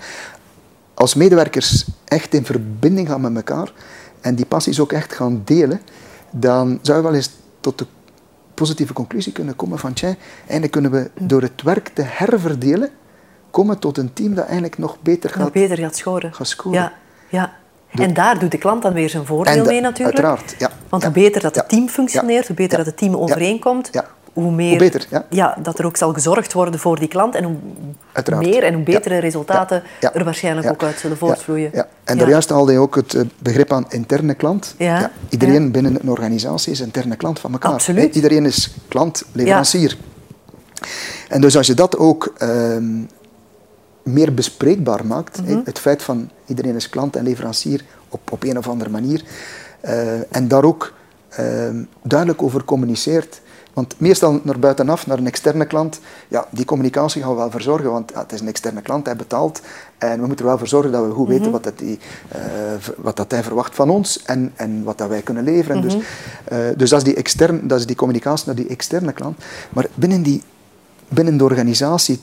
Als 0.94 1.14
medewerkers 1.14 1.86
echt 2.06 2.34
in 2.34 2.46
verbinding 2.46 3.08
gaan 3.08 3.22
met 3.22 3.36
elkaar 3.36 3.72
en 4.22 4.36
die 4.36 4.46
passies 4.46 4.80
ook 4.80 4.92
echt 4.92 5.14
gaan 5.14 5.42
delen, 5.46 5.82
dan 6.32 6.80
zou 6.82 6.98
je 6.98 7.04
wel 7.04 7.14
eens 7.14 7.30
tot 7.60 7.78
de 7.78 7.86
positieve 8.54 8.94
conclusie 8.94 9.32
kunnen 9.32 9.56
komen 9.56 9.80
van 9.80 9.94
tja, 9.94 10.16
eigenlijk 10.40 10.72
kunnen 10.72 10.92
we 10.92 11.10
door 11.20 11.42
het 11.42 11.62
werk 11.62 11.88
te 11.88 12.02
herverdelen 12.02 12.90
komen 13.54 13.80
tot 13.80 13.98
een 13.98 14.14
team 14.14 14.36
dat 14.36 14.44
eigenlijk 14.44 14.78
nog 14.78 14.98
beter 15.02 15.30
gaat, 15.30 15.40
nog 15.40 15.52
beter 15.52 15.78
gaat 15.78 15.96
scoren. 15.96 16.34
Gaat 16.34 16.48
scoren. 16.48 16.80
Ja, 16.80 16.94
ja. 17.30 17.54
En 17.90 18.14
daar 18.14 18.40
doet 18.40 18.52
de 18.52 18.58
klant 18.58 18.82
dan 18.82 18.94
weer 18.94 19.10
zijn 19.10 19.26
voordeel 19.26 19.66
mee 19.66 19.82
natuurlijk. 19.82 20.18
Uiteraard, 20.18 20.56
ja. 20.58 20.70
Want 20.90 21.04
hoe 21.04 21.12
beter 21.12 21.42
dat 21.42 21.56
het 21.56 21.70
team 21.70 21.88
functioneert, 21.88 22.48
hoe 22.48 22.56
beter 22.56 22.78
dat 22.78 22.86
het 22.86 22.98
team 22.98 23.16
overeenkomt, 23.16 23.90
hoe 24.34 24.52
meer 24.52 24.78
beter, 24.78 25.08
ja. 25.30 25.58
dat 25.62 25.80
er 25.80 25.86
ook 25.86 25.98
zal 25.98 26.14
gezorgd 26.14 26.54
worden 26.54 26.80
voor 26.80 27.00
die 27.00 27.08
klant 27.08 27.36
en 27.36 27.44
hoe 27.44 27.56
meer 28.38 28.64
en 28.64 28.74
hoe 28.74 28.84
betere 28.84 29.18
resultaten 29.18 29.84
er 30.00 30.24
waarschijnlijk 30.24 30.70
ook 30.70 30.84
uit 30.84 31.00
zullen 31.00 31.18
voortvloeien. 31.18 31.70
Ja. 31.74 31.88
En 32.04 32.18
daar 32.18 32.30
juist 32.30 32.50
haalde 32.50 32.72
je 32.72 32.80
ook 32.80 32.96
het 32.96 33.14
eh, 33.14 33.22
begrip 33.40 33.72
aan 33.72 33.86
interne 33.90 34.34
klant. 34.34 34.76
Ja. 34.78 35.12
Iedereen 35.30 35.72
binnen 35.72 35.98
een 36.02 36.10
organisatie 36.10 36.72
is 36.72 36.80
interne 36.80 37.16
klant 37.16 37.40
van 37.40 37.52
elkaar. 37.52 37.72
Absoluut. 37.72 38.16
Iedereen 38.16 38.46
is 38.46 38.76
klant, 38.88 39.24
leverancier. 39.32 39.98
En 41.30 41.42
dus 41.42 41.58
als 41.58 41.68
je 41.68 41.74
dat 41.74 41.98
ook 41.98 42.34
ehm, 42.38 42.86
meer 44.04 44.34
bespreekbaar 44.34 45.06
maakt, 45.06 45.42
mhm. 45.42 45.60
het 45.64 45.80
feit 45.80 46.04
van 46.04 46.30
iedereen 46.46 46.76
is 46.76 46.90
klant 46.90 47.16
en 47.16 47.24
leverancier 47.24 47.84
op, 48.10 48.32
op 48.32 48.44
een 48.44 48.58
of 48.58 48.68
andere 48.68 48.90
manier, 48.90 49.24
uh, 49.86 50.36
en 50.36 50.48
daar 50.48 50.64
ook 50.64 50.94
ehm, 51.30 51.84
duidelijk 52.02 52.42
over 52.42 52.64
communiceert, 52.64 53.42
want 53.74 53.96
meestal 53.98 54.40
naar 54.44 54.60
buitenaf, 54.60 55.08
naar 55.08 55.18
een 55.18 55.28
externe 55.28 55.66
klant, 55.66 56.00
ja, 56.28 56.48
die 56.50 56.66
communicatie 56.66 57.22
gaan 57.22 57.32
we 57.32 57.38
wel 57.38 57.52
verzorgen, 57.52 57.92
want 57.92 58.12
ja, 58.14 58.20
het 58.20 58.32
is 58.32 58.42
een 58.42 58.48
externe 58.48 58.82
klant, 58.82 59.06
hij 59.06 59.16
betaalt 59.16 59.62
en 59.98 60.20
we 60.20 60.28
moeten 60.28 60.46
er 60.46 60.52
wel 60.52 60.58
voor 60.58 60.68
zorgen 60.68 60.92
dat 60.92 61.06
we 61.06 61.12
goed 61.12 61.28
weten 61.28 61.44
mhm. 61.44 61.52
wat, 61.52 61.64
dat 61.64 61.80
die, 61.80 62.00
uh, 62.36 62.42
wat 62.98 63.16
dat 63.16 63.32
hij 63.32 63.44
verwacht 63.44 63.76
van 63.76 63.90
ons 63.90 64.24
en, 64.24 64.52
en 64.56 64.84
wat 64.84 64.98
dat 64.98 65.10
wij 65.10 65.22
kunnen 65.22 65.44
leveren. 65.44 65.82
Dus, 65.82 65.96
uh, 65.96 66.02
dus 66.78 66.90
dat 66.90 67.00
is, 67.00 67.04
die 67.06 67.16
externe, 67.16 67.66
dat 67.66 67.80
is 67.80 67.86
die 67.86 67.96
communicatie 67.96 68.46
naar 68.46 68.56
die 68.56 68.68
externe 68.68 69.14
klant. 69.14 69.38
Maar 69.70 69.88
binnen, 69.94 70.24
die, 70.24 70.44
binnen 71.08 71.38
de 71.38 71.44
organisatie, 71.44 72.20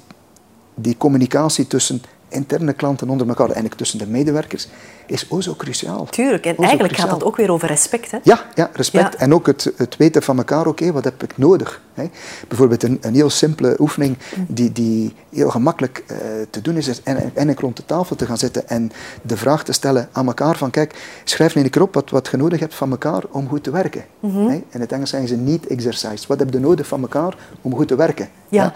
die 0.75 0.97
communicatie 0.97 1.67
tussen 1.67 2.03
interne 2.31 2.73
klanten 2.73 3.09
onder 3.09 3.29
elkaar, 3.29 3.47
eigenlijk 3.47 3.77
tussen 3.77 3.99
de 3.99 4.07
medewerkers, 4.07 4.69
is 5.07 5.27
ook 5.29 5.43
zo 5.43 5.55
cruciaal. 5.55 6.05
Tuurlijk, 6.05 6.47
en 6.47 6.57
eigenlijk 6.57 6.97
gaat 6.97 7.11
het 7.11 7.25
ook 7.25 7.37
weer 7.37 7.51
over 7.51 7.69
respect. 7.69 8.11
Hè? 8.11 8.19
Ja, 8.23 8.45
ja 8.55 8.71
respect. 8.73 9.15
En 9.15 9.35
ook 9.35 9.47
het, 9.47 9.73
het 9.77 9.97
weten 9.97 10.23
van 10.23 10.39
elkaar, 10.39 10.67
oké, 10.67 10.93
wat 10.93 11.05
heb 11.05 11.23
ik 11.23 11.39
nodig? 11.39 11.81
Hè? 11.95 12.11
Bijvoorbeeld 12.49 12.83
een, 12.83 12.99
een 13.01 13.15
heel 13.15 13.31
simpele 13.31 13.77
oefening 13.79 14.17
die, 14.47 14.73
die 14.73 15.15
heel 15.31 15.51
gemakkelijk 15.51 16.05
uh, 16.11 16.17
te 16.51 16.61
doen 16.61 16.77
is, 16.77 16.89
is 16.89 17.03
en, 17.03 17.55
rond 17.59 17.77
de 17.77 17.85
tafel 17.85 18.17
te 18.17 18.27
gaan 18.27 18.39
zitten 18.39 18.69
en 18.69 18.93
de 19.23 19.37
vraag 19.37 19.65
te 19.65 19.73
stellen 19.73 20.09
aan 20.13 20.27
elkaar 20.27 20.57
van, 20.57 20.71
kijk, 20.71 21.21
schrijf 21.25 21.55
nu 21.55 21.63
een 21.63 21.71
keer 21.71 21.83
op 21.83 21.95
wat, 21.95 22.11
wat 22.11 22.29
je 22.31 22.37
nodig 22.37 22.61
hebt 22.61 22.75
van 22.75 22.91
elkaar 22.91 23.23
om 23.31 23.49
goed 23.49 23.63
te 23.63 23.71
werken. 23.71 24.05
Mm 24.21 24.31
-hmm. 24.31 24.49
hè? 24.49 24.63
In 24.71 24.81
het 24.81 24.93
Engels 24.93 25.11
zeggen 25.11 25.29
ze 25.29 25.37
niet 25.37 25.67
exercise. 25.67 26.25
Wat 26.29 26.39
heb 26.39 26.53
je 26.53 26.59
nodig 26.59 26.87
van 26.87 27.01
elkaar 27.01 27.37
om 27.61 27.75
goed 27.75 27.89
te 27.89 27.97
werken? 27.97 28.29
Ja. 28.49 28.73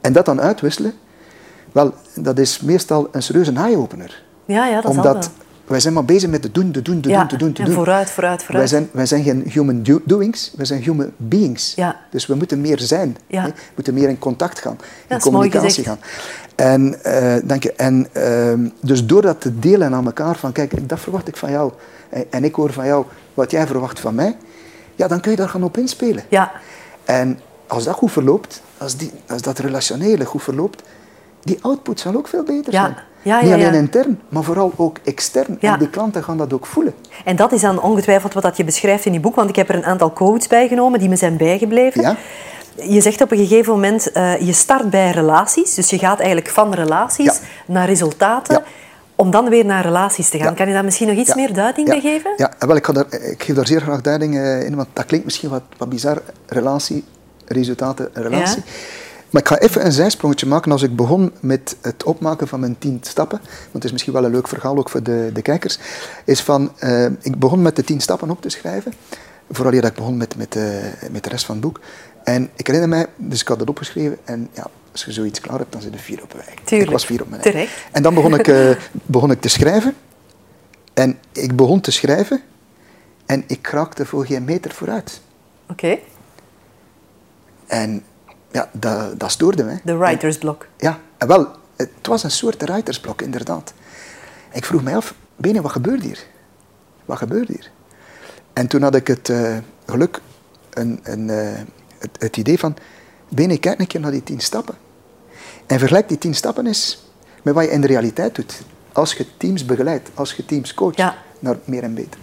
En 0.00 0.12
dat 0.12 0.24
dan 0.24 0.40
uitwisselen, 0.40 0.94
wel, 1.72 1.94
dat 2.14 2.38
is 2.38 2.60
meestal 2.60 3.08
een 3.12 3.22
serieuze 3.22 3.52
eye-opener. 3.52 4.22
Ja, 4.44 4.66
ja, 4.66 4.80
dat 4.80 4.90
Omdat 4.90 5.30
wij 5.68 5.80
zijn 5.80 5.94
maar 5.94 6.04
bezig 6.04 6.30
met 6.30 6.42
te 6.42 6.52
doen, 6.52 6.70
te 6.70 6.82
doen, 6.82 7.00
te 7.00 7.08
doen, 7.08 7.26
te 7.26 7.36
doen, 7.36 7.52
te 7.52 7.62
doen. 7.62 7.74
vooruit, 7.74 8.10
vooruit, 8.10 8.42
vooruit. 8.42 8.70
Wij 8.70 8.78
zijn, 8.78 8.90
wij 8.92 9.06
zijn 9.06 9.22
geen 9.22 9.50
human 9.50 10.00
doings, 10.04 10.52
wij 10.56 10.66
zijn 10.66 10.82
human 10.82 11.12
beings. 11.16 11.72
Ja. 11.74 11.96
Dus 12.10 12.26
we 12.26 12.34
moeten 12.34 12.60
meer 12.60 12.78
zijn. 12.78 13.16
Ja. 13.26 13.44
We 13.44 13.52
moeten 13.74 13.94
meer 13.94 14.08
in 14.08 14.18
contact 14.18 14.58
gaan, 14.58 14.78
in 15.08 15.18
communicatie 15.18 15.84
gaan. 15.84 15.98
En, 16.54 16.98
uh, 17.06 17.36
dank 17.44 17.62
je. 17.62 17.72
en 17.72 18.06
uh, 18.16 18.70
dus 18.80 19.06
door 19.06 19.22
dat 19.22 19.40
te 19.40 19.58
delen 19.58 19.94
aan 19.94 20.04
elkaar, 20.06 20.36
van 20.36 20.52
kijk, 20.52 20.88
dat 20.88 21.00
verwacht 21.00 21.28
ik 21.28 21.36
van 21.36 21.50
jou. 21.50 21.72
En, 22.08 22.24
en 22.30 22.44
ik 22.44 22.54
hoor 22.54 22.72
van 22.72 22.86
jou 22.86 23.04
wat 23.34 23.50
jij 23.50 23.66
verwacht 23.66 24.00
van 24.00 24.14
mij. 24.14 24.36
Ja, 24.94 25.08
dan 25.08 25.20
kun 25.20 25.30
je 25.30 25.36
daar 25.36 25.48
gaan 25.48 25.62
op 25.64 25.76
inspelen. 25.76 26.24
Ja. 26.28 26.52
En 27.04 27.40
als 27.66 27.84
dat 27.84 27.94
goed 27.94 28.12
verloopt, 28.12 28.62
als, 28.78 28.96
die, 28.96 29.10
als 29.28 29.42
dat 29.42 29.58
relationele 29.58 30.24
goed 30.24 30.42
verloopt, 30.42 30.82
die 31.42 31.58
output 31.60 32.00
zal 32.00 32.16
ook 32.16 32.28
veel 32.28 32.42
beter 32.42 32.72
ja. 32.72 32.80
zijn. 32.80 32.96
Ja, 33.22 33.40
Niet 33.40 33.52
alleen 33.52 33.74
intern, 33.74 34.20
maar 34.28 34.42
vooral 34.42 34.72
ook 34.76 34.98
extern. 35.04 35.60
En 35.60 35.78
die 35.78 35.90
klanten 35.90 36.24
gaan 36.24 36.38
dat 36.38 36.52
ook 36.52 36.66
voelen. 36.66 36.94
En 37.24 37.36
dat 37.36 37.52
is 37.52 37.60
dan 37.60 37.82
ongetwijfeld 37.82 38.34
wat 38.34 38.56
je 38.56 38.64
beschrijft 38.64 39.04
in 39.04 39.12
je 39.12 39.20
boek, 39.20 39.34
want 39.34 39.48
ik 39.48 39.56
heb 39.56 39.68
er 39.68 39.74
een 39.74 39.84
aantal 39.84 40.10
quotes 40.10 40.46
bij 40.46 40.68
genomen 40.68 40.98
die 40.98 41.08
me 41.08 41.16
zijn 41.16 41.36
bijgebleven. 41.36 42.00
Ja. 42.00 42.16
Je 42.82 43.00
zegt 43.00 43.20
op 43.20 43.30
een 43.30 43.38
gegeven 43.38 43.72
moment, 43.72 44.10
uh, 44.14 44.40
je 44.40 44.52
start 44.52 44.90
bij 44.90 45.10
relaties, 45.10 45.74
dus 45.74 45.90
je 45.90 45.98
gaat 45.98 46.18
eigenlijk 46.18 46.48
van 46.48 46.74
relaties 46.74 47.40
naar 47.66 47.86
resultaten 47.86 48.62
om 49.14 49.30
dan 49.30 49.48
weer 49.48 49.64
naar 49.64 49.82
relaties 49.82 50.28
te 50.28 50.38
gaan. 50.38 50.54
Kan 50.54 50.66
je 50.66 50.72
daar 50.72 50.84
misschien 50.84 51.08
nog 51.08 51.16
iets 51.16 51.34
meer 51.34 51.52
duiding 51.52 51.88
bij 51.88 52.00
geven? 52.00 52.32
Ja, 52.36 52.52
wel, 52.58 52.76
ik, 52.76 52.86
ga 52.86 52.92
daar, 52.92 53.06
ik 53.10 53.42
geef 53.42 53.56
daar 53.56 53.66
zeer 53.66 53.80
graag 53.80 54.00
duiding 54.00 54.36
eh, 54.36 54.64
in, 54.64 54.76
want 54.76 54.88
dat 54.92 55.04
klinkt 55.04 55.24
misschien 55.24 55.48
wat, 55.48 55.62
wat 55.76 55.88
bizar. 55.88 56.22
Relatie, 56.46 57.04
resultaten, 57.46 58.08
relatie. 58.12 58.62
Maar 59.30 59.42
ik 59.42 59.48
ga 59.48 59.58
even 59.58 59.84
een 59.84 59.92
zijsprongetje 59.92 60.46
maken 60.46 60.72
als 60.72 60.82
ik 60.82 60.96
begon 60.96 61.32
met 61.40 61.76
het 61.80 62.04
opmaken 62.04 62.48
van 62.48 62.60
mijn 62.60 62.78
tien 62.78 62.98
stappen. 63.02 63.38
Want 63.40 63.72
het 63.72 63.84
is 63.84 63.92
misschien 63.92 64.12
wel 64.12 64.24
een 64.24 64.30
leuk 64.30 64.48
verhaal 64.48 64.76
ook 64.76 64.88
voor 64.88 65.02
de, 65.02 65.30
de 65.32 65.42
kijkers. 65.42 65.78
Is 66.24 66.42
van, 66.42 66.72
uh, 66.80 67.04
ik 67.04 67.38
begon 67.38 67.62
met 67.62 67.76
de 67.76 67.84
tien 67.84 68.00
stappen 68.00 68.30
op 68.30 68.42
te 68.42 68.48
schrijven. 68.48 68.92
Vooral 69.50 69.72
dat 69.72 69.84
ik 69.84 69.94
begon 69.94 70.16
met, 70.16 70.36
met, 70.36 70.56
uh, 70.56 70.64
met 71.10 71.24
de 71.24 71.30
rest 71.30 71.44
van 71.44 71.54
het 71.54 71.64
boek. 71.64 71.80
En 72.24 72.50
ik 72.56 72.66
herinner 72.66 72.90
mij, 72.90 73.06
dus 73.16 73.40
ik 73.40 73.48
had 73.48 73.58
dat 73.58 73.68
opgeschreven. 73.68 74.18
En 74.24 74.48
ja, 74.52 74.66
als 74.92 75.04
je 75.04 75.12
zoiets 75.12 75.40
klaar 75.40 75.58
hebt, 75.58 75.72
dan 75.72 75.82
zit 75.82 75.94
er 75.94 76.00
vier 76.00 76.22
op 76.22 76.32
weg. 76.32 76.54
Tuurlijk. 76.64 76.90
Ik 76.90 76.96
was 76.96 77.06
vier 77.06 77.22
op 77.22 77.28
mijn 77.28 77.42
Terecht. 77.42 77.72
En 77.92 78.02
dan 78.02 78.14
begon 78.14 78.34
ik, 78.34 78.48
uh, 78.48 78.70
begon 78.92 79.30
ik 79.30 79.40
te 79.40 79.48
schrijven. 79.48 79.94
En 80.94 81.18
ik 81.32 81.56
begon 81.56 81.80
te 81.80 81.90
schrijven. 81.90 82.42
En 83.26 83.44
ik 83.46 83.62
kraakte 83.62 84.06
voor 84.06 84.26
geen 84.26 84.44
meter 84.44 84.70
vooruit. 84.72 85.20
Oké. 85.70 85.98
En 87.66 88.02
ja, 88.50 88.68
dat, 88.72 89.20
dat 89.20 89.30
stoorde 89.30 89.64
mij. 89.64 89.80
De 89.84 89.96
writersblok. 89.96 90.66
Ja, 90.76 90.98
en 91.18 91.28
wel, 91.28 91.48
het 91.76 91.90
was 92.02 92.22
een 92.22 92.30
soort 92.30 92.62
writersblok, 92.62 93.22
inderdaad. 93.22 93.72
Ik 94.52 94.64
vroeg 94.64 94.82
mij 94.82 94.96
af, 94.96 95.14
Bene, 95.36 95.60
wat 95.60 95.72
gebeurt 95.72 96.02
hier? 96.02 96.26
Wat 97.04 97.18
gebeurt 97.18 97.48
hier? 97.48 97.70
En 98.52 98.66
toen 98.66 98.82
had 98.82 98.94
ik 98.94 99.06
het 99.06 99.28
uh, 99.28 99.56
geluk, 99.86 100.20
een, 100.70 101.00
een, 101.02 101.28
uh, 101.28 101.50
het, 101.98 102.10
het, 102.18 102.36
idee 102.36 102.58
van, 102.58 102.76
Bene, 103.28 103.58
kijk 103.58 103.80
een 103.80 103.86
keer 103.86 104.00
naar 104.00 104.10
die 104.10 104.22
tien 104.22 104.40
stappen. 104.40 104.74
En 105.66 105.78
vergelijk 105.78 106.08
die 106.08 106.18
tien 106.18 106.34
stappen 106.34 106.66
eens 106.66 107.06
met 107.42 107.54
wat 107.54 107.64
je 107.64 107.70
in 107.70 107.80
de 107.80 107.86
realiteit 107.86 108.34
doet. 108.34 108.62
Als 108.92 109.14
je 109.14 109.36
teams 109.36 109.64
begeleidt, 109.64 110.10
als 110.14 110.32
je 110.32 110.44
teams 110.44 110.74
coacht, 110.74 110.96
ja. 110.96 111.16
naar 111.38 111.56
meer 111.64 111.82
en 111.82 111.94
beter. 111.94 112.20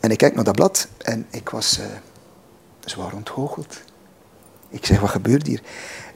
En 0.00 0.10
ik 0.10 0.18
kijk 0.18 0.34
naar 0.34 0.44
dat 0.44 0.54
blad 0.54 0.88
en 0.98 1.26
ik 1.30 1.48
was 1.48 1.78
uh, 1.78 1.84
zwaar 2.84 3.12
ontgoocheld. 3.14 3.80
Ik 4.70 4.86
zeg, 4.86 5.00
wat 5.00 5.10
gebeurt 5.10 5.46
hier? 5.46 5.62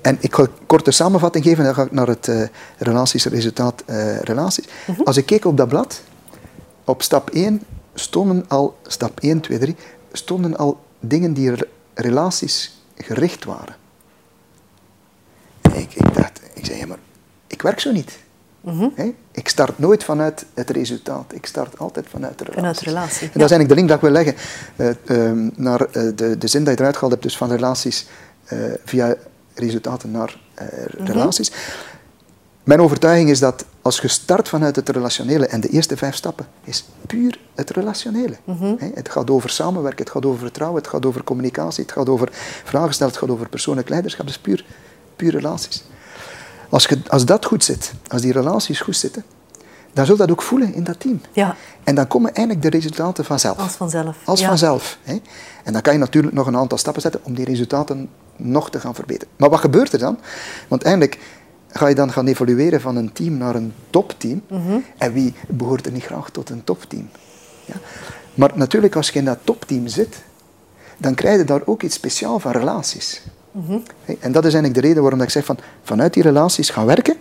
En 0.00 0.16
ik 0.20 0.34
ga 0.34 0.42
een 0.42 0.66
korte 0.66 0.90
samenvatting 0.90 1.44
geven, 1.44 1.64
dan 1.64 1.75
ga 1.75 1.82
ik 1.82 1.92
naar 1.92 2.06
het 2.06 2.26
uh, 2.26 2.46
relaties, 2.78 3.25
resultaat, 3.25 3.82
uh, 3.87 4.18
relaties. 4.18 4.64
Mhm. 4.87 5.02
Als 5.02 5.16
ik 5.16 5.26
keek 5.26 5.44
op 5.44 5.56
dat 5.56 5.68
blad, 5.68 6.02
op 6.84 7.02
stap 7.02 7.30
1 7.30 7.62
stonden 7.94 8.44
al, 8.49 8.76
stap 8.87 9.20
1, 9.20 9.40
2, 9.40 9.58
3, 9.58 9.76
stonden 10.12 10.56
al 10.56 10.80
dingen 11.00 11.32
die 11.32 11.52
relaties 11.94 12.82
gericht 12.96 13.44
waren. 13.44 13.76
En 15.61 15.76
ik, 15.76 15.94
ik 15.94 16.14
dacht, 16.14 16.40
ik 16.54 16.64
zei, 16.64 16.78
ja, 16.78 16.87
maar 16.87 16.99
ik 17.46 17.62
werk 17.62 17.80
zo 17.80 17.92
niet. 17.92 18.18
Mm 18.61 18.92
Ik 19.32 19.49
start 19.49 19.78
nooit 19.78 20.04
vanuit 20.04 20.44
het 20.54 20.70
resultaat. 20.70 21.32
Ik 21.34 21.46
start 21.46 21.78
altijd 21.78 22.06
vanuit 22.08 22.38
de 22.38 22.44
relatie. 22.44 22.61
Vanuit 22.61 22.78
de 22.78 22.84
relatie. 22.84 23.26
En 23.32 23.38
dat 23.38 23.50
is 23.50 23.56
eigenlijk 23.56 23.68
de 23.68 23.75
link 23.75 23.88
dat 23.88 23.96
ik 23.96 24.02
wil 24.02 24.12
leggen 24.12 24.34
uh, 25.08 25.28
um, 25.28 25.50
naar 25.56 25.87
de, 25.92 26.37
de 26.38 26.46
zin 26.46 26.64
dat 26.64 26.75
je 26.75 26.78
eruit 26.78 26.94
gehaald 26.94 27.12
hebt, 27.12 27.23
dus 27.23 27.37
van 27.37 27.50
relaties 27.50 28.06
via 28.85 29.17
resultaten 29.55 30.11
naar 30.11 30.41
uh, 30.63 30.67
relaties. 31.07 31.53
Mijn 32.65 32.81
overtuiging 32.81 33.31
is 33.31 33.39
dat 33.39 33.65
als 33.83 33.99
je 34.01 34.09
start 34.09 34.49
vanuit 34.49 34.77
het 34.77 34.89
relationele 34.89 35.47
en 35.47 35.61
de 35.61 35.69
eerste 35.69 35.97
vijf 35.97 36.15
stappen 36.15 36.47
is 36.65 36.85
puur 37.07 37.39
het 37.55 37.71
relationele. 37.71 38.37
Mm 38.45 38.57
-hmm. 38.57 38.77
Het 38.95 39.09
gaat 39.09 39.31
over 39.31 39.51
samenwerken, 39.51 40.05
het 40.05 40.13
gaat 40.13 40.27
over 40.27 40.39
vertrouwen, 40.39 40.81
het 40.81 40.91
gaat 40.91 41.07
over 41.07 41.25
communicatie, 41.25 41.83
het 41.83 41.93
gaat 41.93 42.09
over 42.09 42.29
vragen 42.65 42.95
stellen, 42.95 43.13
het 43.13 43.23
gaat 43.23 43.31
over 43.31 43.49
persoonlijk 43.49 43.89
leiderschap. 43.89 44.29
Is 44.29 44.39
puur, 44.39 44.65
puur 45.17 45.31
relaties. 45.31 45.85
Als, 46.69 46.87
je, 46.87 46.99
als 47.07 47.25
dat 47.25 47.45
goed 47.45 47.65
zit, 47.65 47.93
als 48.09 48.23
die 48.23 48.33
relaties 48.33 48.81
goed 48.81 48.97
zitten, 48.97 49.25
dan 49.93 50.07
zul 50.07 50.15
je 50.15 50.21
dat 50.21 50.31
ook 50.31 50.43
voelen 50.43 50.75
in 50.75 50.85
dat 50.85 51.01
team. 51.01 51.21
Ja. 51.33 51.57
En 51.85 51.95
dan 51.95 52.07
komen 52.07 52.35
eigenlijk 52.35 52.63
de 52.63 52.77
resultaten 52.77 53.25
vanzelf. 53.25 53.59
Als 53.59 53.73
vanzelf. 53.73 54.17
Als 54.25 54.41
ja. 54.41 54.49
vanzelf. 54.49 54.99
Hè? 55.03 55.21
En 55.65 55.73
dan 55.73 55.83
kan 55.83 55.93
je 55.93 55.99
natuurlijk 55.99 56.35
nog 56.35 56.47
een 56.47 56.57
aantal 56.57 56.79
stappen 56.79 57.03
zetten 57.03 57.21
om 57.25 57.35
die 57.35 57.45
resultaten 57.45 58.09
nog 58.37 58.71
te 58.71 58.81
gaan 58.81 58.95
verbeteren. 58.95 59.35
Maar 59.37 59.50
wat 59.50 59.61
gebeurt 59.61 59.93
er 59.93 59.99
dan? 59.99 60.19
Want 60.69 60.83
eigenlijk 60.83 61.19
ga 61.69 61.87
je 61.87 61.95
dan 61.95 62.12
gaan 62.12 62.26
evolueren 62.26 62.81
van 62.81 62.97
een 62.97 63.12
team 63.12 63.37
naar 63.37 63.55
een 63.55 63.73
topteam. 63.91 64.43
Mm 64.49 64.67
-hmm. 64.67 64.85
En 64.99 65.12
wie 65.12 65.35
behoort 65.49 65.87
er 65.87 65.93
niet 65.93 66.05
graag 66.05 66.31
tot 66.31 66.50
een 66.50 66.64
topteam? 66.64 67.09
Ja? 67.64 67.75
Maar 68.35 68.50
natuurlijk, 68.55 68.97
als 68.97 69.11
je 69.11 69.19
in 69.19 69.25
dat 69.25 69.38
topteam 69.45 69.87
zit, 69.87 70.23
dan 70.97 71.14
krijg 71.14 71.38
je 71.38 71.45
daar 71.45 71.62
ook 71.64 71.83
iets 71.83 71.95
speciaals 71.95 72.43
van 72.43 72.53
relaties. 72.53 73.23
Mm 73.50 73.64
-hmm. 73.67 73.83
En 74.21 74.33
dat 74.33 74.45
is 74.45 74.53
eigenlijk 74.55 74.75
de 74.75 74.88
reden 74.88 75.03
waarom 75.03 75.21
ik 75.21 75.31
zeg 75.31 75.45
van 75.45 75.59
vanuit 75.83 76.14
die 76.14 76.23
relaties 76.23 76.71
gaan 76.71 76.87
werken, 76.87 77.17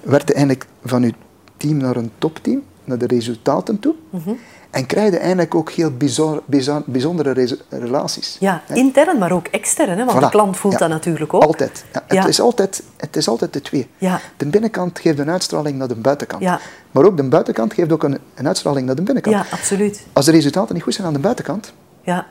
werd 0.00 0.28
je 0.28 0.34
eigenlijk 0.34 0.66
van 0.84 1.02
je 1.02 1.12
team 1.56 1.76
naar 1.76 1.96
een 1.96 2.10
topteam. 2.18 2.62
naar 2.86 2.98
de 2.98 3.06
resultaten 3.06 3.78
toe. 3.78 3.94
Mhm. 4.10 4.30
En 4.76 4.86
krijg 4.86 5.10
je 5.10 5.18
eigenlijk 5.18 5.54
ook 5.54 5.70
heel 5.70 5.90
bizar, 5.90 6.42
bizar, 6.46 6.82
bijzondere 6.86 7.56
relaties. 7.68 8.36
Ja, 8.40 8.62
intern, 8.72 9.18
maar 9.18 9.32
ook 9.32 9.46
extern. 9.46 9.98
Hè? 9.98 10.04
Want 10.04 10.20
de 10.20 10.28
klant 10.28 10.56
voelt 10.56 10.78
dat 10.78 10.88
natuurlijk 10.88 11.34
ook. 11.34 11.42
Altijd. 11.42 11.84
Ja, 11.92 12.02
het, 12.06 12.28
Is 12.28 12.40
altijd. 12.40 12.82
het 12.96 13.16
is 13.16 13.28
altijd 13.28 13.52
de 13.52 13.60
twee. 13.60 13.88
De 14.36 14.46
binnenkant 14.46 14.98
geeft 14.98 15.18
een 15.18 15.30
uitstraling 15.30 15.78
naar 15.78 15.88
de 15.88 15.94
buitenkant. 15.94 16.42
Maar 16.90 17.04
ook 17.04 17.16
de 17.16 17.22
buitenkant 17.22 17.74
geeft 17.74 17.92
ook 17.92 18.02
een, 18.02 18.18
een, 18.34 18.46
uitstraling 18.46 18.86
naar 18.86 18.96
de 18.96 19.02
binnenkant. 19.02 19.36
Ja, 19.36 19.46
absoluut. 19.50 20.06
Als 20.12 20.24
de 20.24 20.30
resultaten 20.30 20.74
niet 20.74 20.82
goed 20.82 20.94
zijn 20.94 21.06
aan 21.06 21.12
de 21.12 21.18
buitenkant... 21.18 21.72
Ja. 22.02 22.26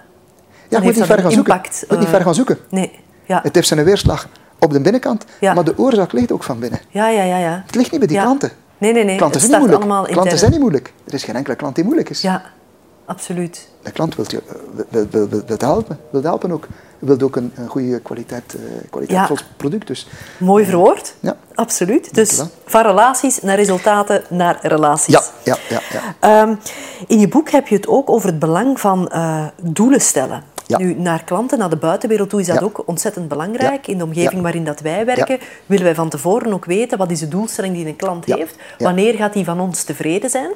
Ja, 0.70 0.80
moet 0.80 0.96
niet 0.96 1.06
ver 1.06 1.22
gaan 1.22 1.32
zoeken. 1.32 1.62
Moet 1.90 2.00
niet 2.00 2.08
ver 2.08 2.22
gaan 2.22 2.36
zoeken. 2.36 2.58
Nee. 2.70 3.00
Ja. 3.25 3.40
Het 3.44 3.56
heeft 3.56 3.68
zijn 3.68 3.84
weerslag 3.84 4.28
op 4.60 4.72
de 4.72 4.82
binnenkant, 4.82 5.25
maar 5.42 5.64
de 5.64 5.78
oorzaak 5.78 6.12
ligt 6.12 6.32
ook 6.32 6.44
van 6.44 6.60
binnen. 6.60 6.80
Ja, 6.90 7.10
ja, 7.10 7.24
ja, 7.24 7.38
ja. 7.38 7.64
Het 7.66 7.75
ligt 7.75 7.92
niet 7.92 8.00
bij 8.00 8.10
die 8.10 8.20
klanten. 8.20 8.52
Nee, 8.86 8.94
nee, 8.94 9.04
nee. 9.04 9.18
Klanten 9.18 9.42
zijn 9.42 9.62
niet 9.62 9.70
moeilijk. 9.70 10.12
Klanten 10.12 10.38
zijn 10.38 10.51
niet 10.51 10.60
moeilijk. 10.60 10.94
Er 11.06 11.13
is 11.13 11.24
geen 11.24 11.36
enkele 11.36 11.56
klant 11.56 11.75
die 11.75 11.84
moeilijk 11.84 12.10
is. 12.10 12.22
Ja, 12.22 12.42
absoluut. 13.06 13.70
De 13.82 13.92
klant 13.92 14.15
wil, 14.15 14.25
je, 14.27 14.42
wil, 14.89 15.08
wil, 15.10 15.27
wil, 15.27 15.42
wil 15.46 15.58
helpen, 15.58 16.00
wil 16.10 16.24
helpen 16.24 16.51
ook. 16.51 16.68
Wil 17.00 17.22
ook 17.22 17.36
een, 17.36 17.51
een 17.56 17.68
goede 17.68 18.00
kwaliteit, 18.00 18.56
uh, 18.56 18.62
kwaliteitvol 18.89 19.38
product. 19.58 19.88
Dus. 19.88 20.08
Mooi 20.38 20.65
verwoord. 20.65 21.15
Ja. 21.20 21.38
Absoluut. 21.56 22.13
Dus 22.13 22.44
van 22.65 22.82
relaties 22.82 23.42
naar 23.42 23.56
resultaten 23.56 24.24
naar 24.30 24.60
relaties. 24.62 25.13
Ja, 25.13 25.22
ja, 25.44 25.58
ja. 25.70 26.01
ja. 26.22 26.42
Um, 26.42 26.60
in 27.08 27.20
je 27.20 27.27
boek 27.27 27.50
heb 27.50 27.68
je 27.68 27.75
het 27.75 27.88
ook 27.88 28.10
over 28.10 28.30
het 28.30 28.39
belang 28.39 28.80
van 28.80 29.12
uh, 29.13 29.46
doelen 29.62 30.01
stellen. 30.01 30.44
Nu, 30.68 30.94
naar 30.94 31.24
klanten, 31.24 31.58
naar 31.58 31.70
de 31.70 31.76
buitenwereld 31.78 32.30
toe 32.30 32.40
is 32.40 32.48
dat 32.48 32.64
ook 32.64 32.84
ontzettend 32.86 33.28
belangrijk. 33.28 33.88
In 33.88 33.98
de 33.98 34.04
omgeving 34.04 34.42
waarin 34.42 34.64
dat 34.66 34.80
wij 34.80 35.06
werken, 35.06 35.40
willen 35.66 35.84
wij 35.86 35.96
van 35.96 36.10
tevoren 36.10 36.54
ook 36.54 36.66
weten 36.66 36.98
wat 36.98 37.12
is 37.12 37.20
de 37.20 37.28
doelstelling 37.28 37.74
die 37.74 37.86
een 37.88 37.96
klant 37.96 38.26
heeft. 38.26 38.56
Wanneer 38.78 39.14
gaat 39.14 39.34
die 39.34 39.46
van 39.46 39.60
ons 39.60 39.84
tevreden 39.84 40.30
zijn? 40.30 40.52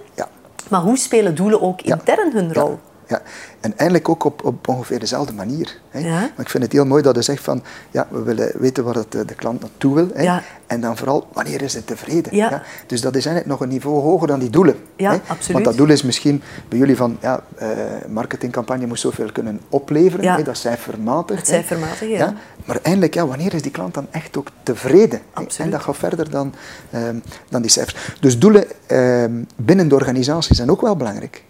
Maar 0.69 0.81
hoe 0.81 0.97
spelen 0.97 1.35
doelen 1.35 1.61
ook 1.61 1.81
intern 1.81 2.31
hun 2.31 2.53
rol? 2.53 2.79
Ja, 3.09 3.21
en 3.59 3.73
eigenlijk 3.77 4.09
ook 4.09 4.23
op, 4.23 4.45
op 4.45 4.67
ongeveer 4.67 4.99
dezelfde 4.99 5.33
manier. 5.33 5.77
Hè. 5.89 5.99
Ja. 5.99 6.19
Maar 6.19 6.31
ik 6.37 6.49
vind 6.49 6.63
het 6.63 6.71
heel 6.71 6.85
mooi 6.85 7.03
dat 7.03 7.15
je 7.15 7.21
zegt 7.21 7.43
van, 7.43 7.63
ja, 7.91 8.07
we 8.09 8.21
willen 8.23 8.51
weten 8.55 8.83
waar 8.83 8.95
het, 8.95 9.15
eh, 9.15 9.21
de 9.25 9.35
klant 9.35 9.59
naartoe 9.61 9.95
wil. 9.95 10.07
Hè. 10.13 10.21
Ja. 10.21 10.43
En 10.67 10.81
dan 10.81 10.97
vooral, 10.97 11.27
wanneer 11.33 11.61
is 11.61 11.73
het 11.73 11.87
tevreden? 11.87 12.35
Ja. 12.35 12.63
Dus 12.87 13.01
dat 13.01 13.15
is 13.15 13.25
eigenlijk 13.25 13.45
nog 13.45 13.61
een 13.61 13.73
niveau 13.73 14.01
hoger 14.01 14.27
dan 14.27 14.39
die 14.39 14.49
doelen. 14.49 14.75
Ja, 14.95 15.11
hè. 15.11 15.17
absoluut. 15.27 15.51
Want 15.51 15.65
dat 15.65 15.77
doel 15.77 15.89
is 15.89 16.03
misschien 16.03 16.41
bij 16.67 16.77
jullie 16.77 16.95
van, 16.95 17.17
ja, 17.21 17.43
uh, 17.61 17.67
marketingcampagne 18.07 18.85
moet 18.85 18.99
zoveel 18.99 19.31
kunnen 19.31 19.59
opleveren. 19.69 20.35
Hè. 20.35 20.43
Dat 20.43 20.53
is 20.53 20.61
cijfermatig. 20.61 21.37
Het 21.37 21.47
cijfermatig, 21.47 22.07
ja. 22.07 22.33
Maar 22.65 22.79
eindelijk, 22.81 23.13
ja, 23.13 23.27
wanneer 23.27 23.53
is 23.53 23.61
die 23.61 23.71
klant 23.71 23.93
dan 23.93 24.07
echt 24.11 24.37
ook 24.37 24.47
tevreden? 24.63 25.21
Absoluut. 25.33 25.71
En 25.71 25.77
dat 25.77 25.81
gaat 25.81 25.97
verder 25.97 26.29
dan, 26.29 26.53
ehm, 26.91 27.15
dan 27.49 27.61
die 27.61 27.71
cijfers. 27.71 28.17
Dus 28.19 28.39
doelen 28.39 28.65
ehm, 28.85 29.43
binnen 29.55 29.87
de 29.87 29.95
organisatie 29.95 30.55
zijn 30.55 30.71
ook 30.71 30.81
wel 30.81 30.95
belangrijk. 30.95 31.43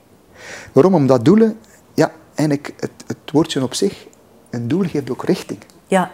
Waarom? 0.71 0.93
Omdat 0.93 1.25
doelen, 1.25 1.59
ja, 1.93 2.11
eigenlijk 2.35 2.73
het, 2.79 2.91
het 3.07 3.31
woordje 3.31 3.63
op 3.63 3.73
zich, 3.73 4.07
een 4.49 4.67
doel 4.67 4.83
geeft 4.83 5.09
ook 5.09 5.23
richting. 5.23 5.59
Ja. 5.87 6.11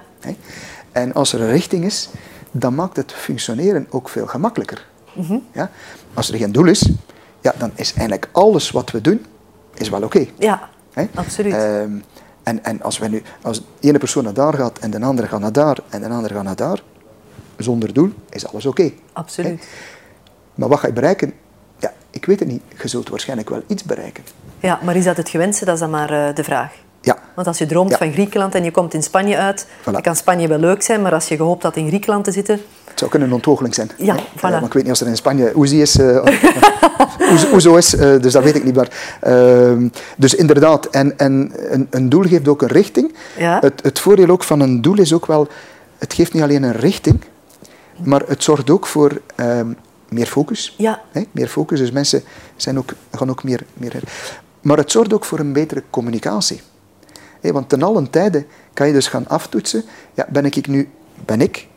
En 0.91 1.13
als 1.13 1.33
er 1.33 1.41
een 1.41 1.51
richting 1.51 1.83
is, 1.83 2.09
dan 2.51 2.75
maakt 2.75 2.95
het 2.95 3.11
functioneren 3.11 3.87
ook 3.89 4.09
veel 4.09 4.27
gemakkelijker. 4.27 4.85
Mm 5.13 5.43
ja? 5.51 5.71
Als 6.13 6.31
er 6.31 6.37
geen 6.37 6.51
doel 6.51 6.65
is, 6.65 6.89
ja, 7.41 7.53
dan 7.57 7.71
is 7.75 7.93
eigenlijk 7.93 8.29
alles 8.31 8.71
wat 8.71 8.91
we 8.91 9.01
doen, 9.01 9.25
is 9.73 9.89
wel 9.89 10.03
oké. 10.03 10.25
Ja, 10.37 10.69
absoluut. 11.13 11.53
Ehm, 11.53 11.91
en, 12.43 12.63
en 12.63 12.81
als, 12.81 12.97
we 12.97 13.07
nu, 13.07 13.23
als 13.41 13.57
de 13.79 13.87
ene 13.87 13.97
persoon 13.97 14.23
naar 14.23 14.33
daar 14.33 14.53
gaat 14.53 14.79
en 14.79 14.91
de 14.91 15.01
andere 15.01 15.27
gaat 15.27 15.39
naar 15.39 15.51
daar 15.51 15.77
en 15.89 16.01
de 16.01 16.07
andere 16.07 16.33
gaat 16.33 16.43
naar 16.43 16.55
daar, 16.55 16.81
zonder 17.57 17.93
doel, 17.93 18.11
is 18.29 18.47
alles 18.47 18.65
oké. 18.65 18.91
Absoluut. 19.13 19.67
Maar 20.55 20.69
wat 20.69 20.79
ga 20.79 20.87
je 20.87 20.93
bereiken? 20.93 21.33
Ik 22.15 22.25
weet 22.25 22.39
het 22.39 22.47
niet. 22.47 22.61
Je 22.81 22.87
zult 22.87 23.09
waarschijnlijk 23.09 23.49
wel 23.49 23.61
iets 23.67 23.83
bereiken. 23.83 24.23
Ja, 24.59 24.79
maar 24.83 24.95
is 24.95 25.03
dat 25.03 25.17
het 25.17 25.29
gewenste? 25.29 25.65
Dat 25.65 25.73
is 25.73 25.79
dan 25.79 25.89
maar 25.89 26.11
uh, 26.11 26.35
de 26.35 26.43
vraag. 26.43 26.71
Ja. 27.01 27.17
Want 27.35 27.47
als 27.47 27.57
je 27.57 27.65
droomt 27.65 27.95
van 27.95 28.11
Griekenland 28.11 28.55
en 28.55 28.63
je 28.63 28.71
komt 28.71 28.93
in 28.93 29.03
Spanje 29.03 29.37
uit, 29.37 29.67
dan 29.83 30.01
kan 30.01 30.15
Spanje 30.15 30.47
wel 30.47 30.57
leuk 30.57 30.81
zijn, 30.81 31.01
maar 31.01 31.13
als 31.13 31.27
je 31.27 31.35
gehoopt 31.35 31.63
had 31.63 31.75
in 31.75 31.87
Griekenland 31.87 32.23
te 32.23 32.31
zitten... 32.31 32.59
Het 32.83 32.99
zou 32.99 33.11
kunnen 33.11 33.29
een 33.29 33.35
ontgoocheling 33.35 33.75
zijn. 33.75 33.89
Ja, 33.97 34.17
voilà. 34.17 34.41
maar 34.41 34.63
ik 34.63 34.73
weet 34.73 34.83
niet 34.83 34.91
of 34.91 34.99
er 34.99 35.07
in 35.07 35.15
Spanje 35.15 35.51
Oezie 35.55 35.81
is, 35.81 35.95
uh, 35.95 36.25
Oezo 37.53 37.75
is, 37.75 37.93
uh, 37.93 37.99
dus 38.21 38.33
dat 38.33 38.43
weet 38.43 38.55
ik 38.55 38.63
niet. 38.63 38.75
Maar, 38.75 38.89
uh, 39.27 39.89
dus 40.17 40.35
inderdaad, 40.35 40.85
en, 40.85 41.17
en 41.17 41.51
een, 41.55 41.87
een, 41.89 42.09
doel 42.09 42.21
geeft 42.21 42.47
ook 42.47 42.61
een 42.61 42.67
richting. 42.67 43.15
Ja. 43.37 43.59
Het, 43.59 43.83
het 43.83 43.99
voordeel 43.99 44.29
ook 44.29 44.43
van 44.43 44.59
een 44.59 44.81
doel 44.81 44.99
is 44.99 45.13
ook 45.13 45.25
wel, 45.25 45.47
het 45.97 46.13
geeft 46.13 46.33
niet 46.33 46.43
alleen 46.43 46.63
een 46.63 46.75
richting, 46.75 47.21
maar 48.03 48.21
het 48.27 48.43
zorgt 48.43 48.69
ook 48.69 48.87
voor 48.87 49.21
ehm, 49.35 49.67
meer 50.09 50.25
focus. 50.25 50.75
Ja. 50.77 51.01
Hè? 51.11 51.23
Meer 51.31 51.47
focus, 51.47 51.79
dus 51.79 51.91
mensen 51.91 52.23
zijn 52.55 52.77
ook, 52.77 52.93
gaan 53.11 53.29
ook 53.29 53.43
meer, 53.43 53.65
meer... 53.73 53.99
Maar 54.61 54.77
het 54.77 54.91
zorgt 54.91 55.13
ook 55.13 55.25
voor 55.25 55.39
een 55.39 55.53
betere 55.53 55.83
communicatie. 55.89 56.61
Hè? 57.41 57.51
Want 57.51 57.69
ten 57.69 57.83
allen 57.83 58.09
tijde 58.09 58.45
kan 58.73 58.87
je 58.87 58.93
dus 58.93 59.07
gaan 59.07 59.27
aftoetsen, 59.27 59.83
ja, 60.13 60.27
ben 60.29 60.45
ik 60.45 60.67
nu, 60.67 60.89
ben 61.25 61.41
ik, 61.41 61.67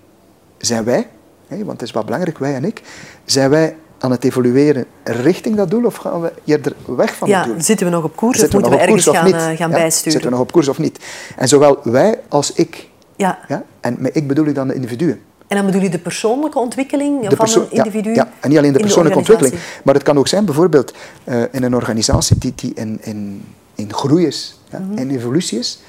zijn 0.58 0.84
wij, 0.84 1.08
hè? 1.46 1.56
want 1.56 1.80
het 1.80 1.88
is 1.88 1.94
wel 1.94 2.04
belangrijk, 2.04 2.38
wij 2.38 2.54
en 2.54 2.64
ik, 2.64 2.82
zijn 3.24 3.50
wij 3.50 3.76
aan 3.98 4.10
het 4.10 4.24
evolueren 4.24 4.84
richting 5.04 5.56
dat 5.56 5.70
doel 5.70 5.84
of 5.84 5.96
gaan 5.96 6.20
we 6.20 6.32
eerder 6.44 6.72
weg 6.86 7.14
van 7.14 7.28
ja, 7.28 7.38
het 7.38 7.48
doel? 7.48 7.60
Zitten 7.60 7.86
we 7.86 7.92
nog 7.92 8.04
op 8.04 8.16
koers 8.16 8.42
of 8.42 8.52
moeten 8.52 8.70
we, 8.70 8.78
ergens 8.78 9.06
gaan, 9.06 9.26
uh, 9.26 9.34
gaan 9.34 9.56
ja, 9.56 9.68
bijsturen? 9.68 10.12
Zitten 10.12 10.30
we 10.30 10.36
nog 10.36 10.40
op 10.40 10.52
koers 10.52 10.68
of 10.68 10.78
niet? 10.78 10.98
En 11.36 11.48
zowel 11.48 11.78
wij 11.82 12.20
als 12.28 12.52
ik. 12.52 12.88
Ja. 13.16 13.38
Ja? 13.48 13.64
En 13.80 13.96
met 13.98 14.16
ik 14.16 14.26
bedoel 14.28 14.46
ik 14.46 14.54
dan 14.54 14.68
de 14.68 14.74
individuen. 14.74 15.20
En 15.48 15.56
dan 15.56 15.66
bedoel 15.66 15.82
je 15.82 15.90
de 15.90 15.98
persoonlijke 15.98 16.58
ontwikkeling 16.58 17.26
van 17.36 17.62
een 17.62 17.70
individu? 17.70 18.14
Ja, 18.14 18.32
en 18.40 18.48
niet 18.48 18.58
alleen 18.58 18.72
de 18.72 18.78
persoonlijke 18.78 19.18
ontwikkeling. 19.18 19.54
Maar 19.84 19.94
het 19.94 20.02
kan 20.02 20.18
ook 20.18 20.28
zijn 20.28 20.44
bijvoorbeeld 20.44 20.94
uh, 21.24 21.42
in 21.50 21.62
een 21.62 21.74
organisatie 21.74 22.38
die, 22.38 22.52
die 22.54 22.72
in, 22.74 22.98
in, 23.02 23.44
in 23.74 23.92
groei 23.92 24.26
is, 24.26 24.60
ja, 24.70 24.78
mm 24.78 24.88
-hmm. 24.88 24.98
in 24.98 25.10
evolutie 25.10 25.58
is. 25.58 25.80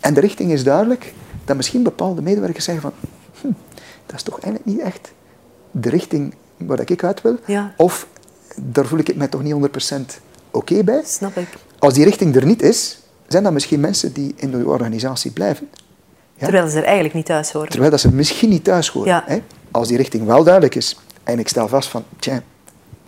En 0.00 0.14
de 0.14 0.20
richting 0.20 0.52
is 0.52 0.64
duidelijk, 0.64 1.12
dat 1.44 1.56
misschien 1.56 1.82
bepaalde 1.82 2.22
medewerkers 2.22 2.64
zeggen 2.64 2.82
van 2.82 2.92
hm, 3.40 3.52
dat 4.06 4.16
is 4.16 4.22
toch 4.22 4.40
eigenlijk 4.40 4.64
niet 4.64 4.80
echt 4.80 5.12
de 5.70 5.90
richting 5.90 6.34
waar 6.56 6.90
ik 6.90 7.04
uit 7.04 7.22
wil. 7.22 7.36
Ja. 7.46 7.74
Of 7.76 8.06
daar 8.56 8.86
voel 8.86 8.98
ik 8.98 9.16
mij 9.16 9.28
toch 9.28 9.42
niet 9.42 9.54
100% 9.54 9.58
oké 9.58 9.70
okay 10.50 10.84
bij. 10.84 11.02
Snap 11.04 11.36
ik. 11.36 11.48
Als 11.78 11.94
die 11.94 12.04
richting 12.04 12.36
er 12.36 12.46
niet 12.46 12.62
is, 12.62 12.98
zijn 13.28 13.42
dat 13.42 13.52
misschien 13.52 13.80
mensen 13.80 14.12
die 14.12 14.32
in 14.36 14.50
de 14.50 14.66
organisatie 14.66 15.30
blijven. 15.30 15.68
Ja? 16.34 16.46
Terwijl 16.46 16.68
ze 16.68 16.78
er 16.78 16.84
eigenlijk 16.84 17.14
niet 17.14 17.26
thuis 17.26 17.52
horen. 17.52 17.68
Terwijl 17.68 17.90
dat 17.90 18.00
ze 18.00 18.14
misschien 18.14 18.48
niet 18.48 18.64
thuis 18.64 18.88
horen. 18.88 19.08
Ja. 19.08 19.24
Hè? 19.26 19.38
Als 19.70 19.88
die 19.88 19.96
richting 19.96 20.26
wel 20.26 20.44
duidelijk 20.44 20.74
is, 20.74 20.98
en 21.24 21.38
ik 21.38 21.48
stel 21.48 21.68
vast 21.68 21.88
van, 21.88 22.04
tja, 22.18 22.42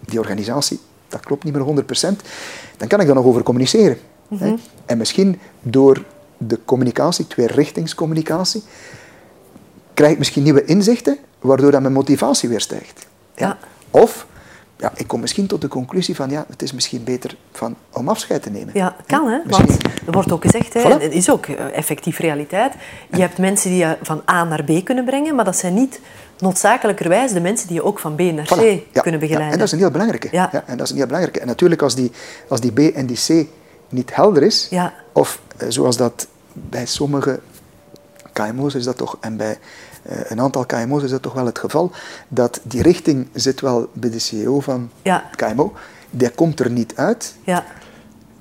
die 0.01 0.19
organisatie, 0.19 0.81
dat 1.09 1.21
klopt 1.21 1.45
niet 1.45 1.55
meer 1.55 1.85
100%, 1.85 2.17
dan 2.77 2.89
kan 2.89 3.01
ik 3.01 3.07
daar 3.07 3.15
nog 3.15 3.25
over 3.25 3.43
communiceren. 3.43 3.99
Mm 4.29 4.39
-hmm. 4.39 4.47
hè? 4.49 4.55
En 4.87 4.99
misschien 4.99 5.41
door 5.63 6.05
de 6.39 6.59
communicatie, 6.65 7.27
tweerichtingscommunicatie, 7.27 8.63
krijg 9.95 10.13
ik 10.13 10.19
misschien 10.19 10.43
nieuwe 10.43 10.65
inzichten, 10.65 11.19
waardoor 11.41 11.71
dat 11.71 11.81
mijn 11.81 11.93
motivatie 11.93 12.49
weer 12.49 12.61
stijgt. 12.61 13.07
Ja. 13.35 13.59
Of 13.91 14.27
ja, 14.77 14.93
ik 14.95 15.07
kom 15.07 15.21
misschien 15.21 15.47
tot 15.47 15.61
de 15.61 15.69
conclusie 15.69 16.15
van 16.15 16.31
ja, 16.31 16.45
het 16.49 16.63
is 16.63 16.73
misschien 16.73 17.05
beter 17.05 17.37
van, 17.53 17.77
om 17.93 18.09
afscheid 18.09 18.43
te 18.43 18.51
nemen. 18.51 18.71
Ja, 18.75 18.97
kan 19.07 19.29
hè, 19.29 19.41
want 19.47 19.83
er 20.07 20.13
wordt 20.13 20.33
ook 20.33 20.43
gezegd, 20.43 20.75
hè, 20.75 20.99
voilà. 20.99 21.13
is 21.13 21.31
ook 21.31 21.47
effectief 21.47 22.19
realiteit. 22.19 22.73
Je 23.11 23.21
hebt 23.21 23.39
mensen 23.39 23.71
die 23.71 23.79
je 23.79 23.97
van 24.03 24.23
A 24.31 24.45
naar 24.45 24.65
B 24.65 24.85
kunnen 24.85 25.05
brengen, 25.05 25.35
maar 25.35 25.45
dat 25.45 25.57
zijn 25.57 25.75
niet 25.75 26.01
noodzakelijkerwijs 26.39 27.33
de 27.33 27.41
mensen 27.41 27.67
die 27.67 27.77
je 27.77 27.85
ook 27.85 27.99
van 27.99 28.15
B 28.15 28.21
naar 28.21 28.45
C 28.45 28.55
voilà. 28.55 28.93
ja, 28.93 29.01
kunnen 29.01 29.21
begeleiden. 29.21 29.47
Ja, 29.47 29.53
en 29.53 29.59
dat 29.59 29.67
is 29.67 29.73
een 29.73 29.79
heel 29.79 29.91
belangrijke. 29.91 30.29
Ja. 30.31 30.53
en 30.67 30.77
dat 30.77 30.87
is 30.87 30.91
een 30.91 30.97
heel 30.97 31.07
belangrijke. 31.07 31.41
En 31.41 31.47
natuurlijk 31.47 31.83
als 31.83 31.95
die, 31.95 32.11
als 32.49 32.61
die 32.61 32.73
B 32.73 32.79
en 32.79 33.07
die 33.07 33.19
C 33.27 33.47
niet 33.89 34.15
helder 34.15 34.43
is, 34.43 34.67
ja. 34.71 34.95
of 35.13 35.41
zoals 35.69 35.97
dat 35.97 36.27
bij 36.53 36.87
sommige 36.87 37.41
KMO's 38.33 38.75
is 38.75 38.85
dat 38.85 38.97
toch, 38.97 39.17
en 39.21 39.37
bij 39.37 39.59
een 40.07 40.41
aantal 40.41 40.67
KMO's 40.67 41.03
is 41.03 41.11
dat 41.11 41.23
toch 41.23 41.33
wel 41.33 41.47
het 41.47 41.59
geval, 41.59 41.91
dat 42.29 42.61
die 42.63 42.83
richting 42.83 43.29
zit 43.33 43.61
wel 43.61 43.89
bij 43.93 44.11
de 44.11 44.19
CEO 44.19 44.61
van 44.61 44.91
ja. 45.03 45.25
KMO, 45.37 45.73
die 46.11 46.31
komt 46.31 46.61
er 46.61 46.71
niet 46.71 46.97
uit. 46.97 47.35
Ja. 47.45 47.65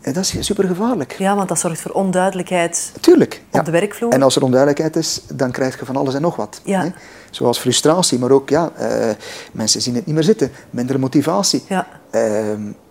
En 0.06 0.14
dat 0.14 0.24
is 0.24 0.46
super 0.46 0.68
gevaarlijk. 0.68 1.16
Ja, 1.18 1.36
want 1.36 1.48
dat 1.48 1.60
zorgt 1.60 1.82
voor 1.82 1.92
onduidelijkheid 1.92 2.92
Tuurlijk, 3.02 3.42
op 3.48 3.54
ja. 3.54 3.62
de 3.62 3.72
werkvloer. 3.72 4.12
En 4.12 4.22
als 4.22 4.36
er 4.36 4.44
onduidelijkheid 4.44 4.96
is, 4.96 5.22
dan 5.34 5.52
krijg 5.52 5.80
je 5.80 5.86
van 5.86 5.96
alles 5.96 6.14
en 6.14 6.22
nog 6.22 6.36
wat. 6.36 6.62
Ja. 6.64 6.82
Hè? 6.82 6.90
Zoals 7.30 7.60
frustratie, 7.60 8.20
maar 8.20 8.32
ook 8.32 8.50
ja, 8.50 8.72
uh, 8.80 9.10
mensen 9.52 9.82
zien 9.82 9.96
het 9.96 10.06
niet 10.06 10.16
meer 10.16 10.24
zitten. 10.24 10.52
Minder 10.70 11.00
motivatie. 11.00 11.64
Ja. 11.68 11.88
Uh, 12.12 12.22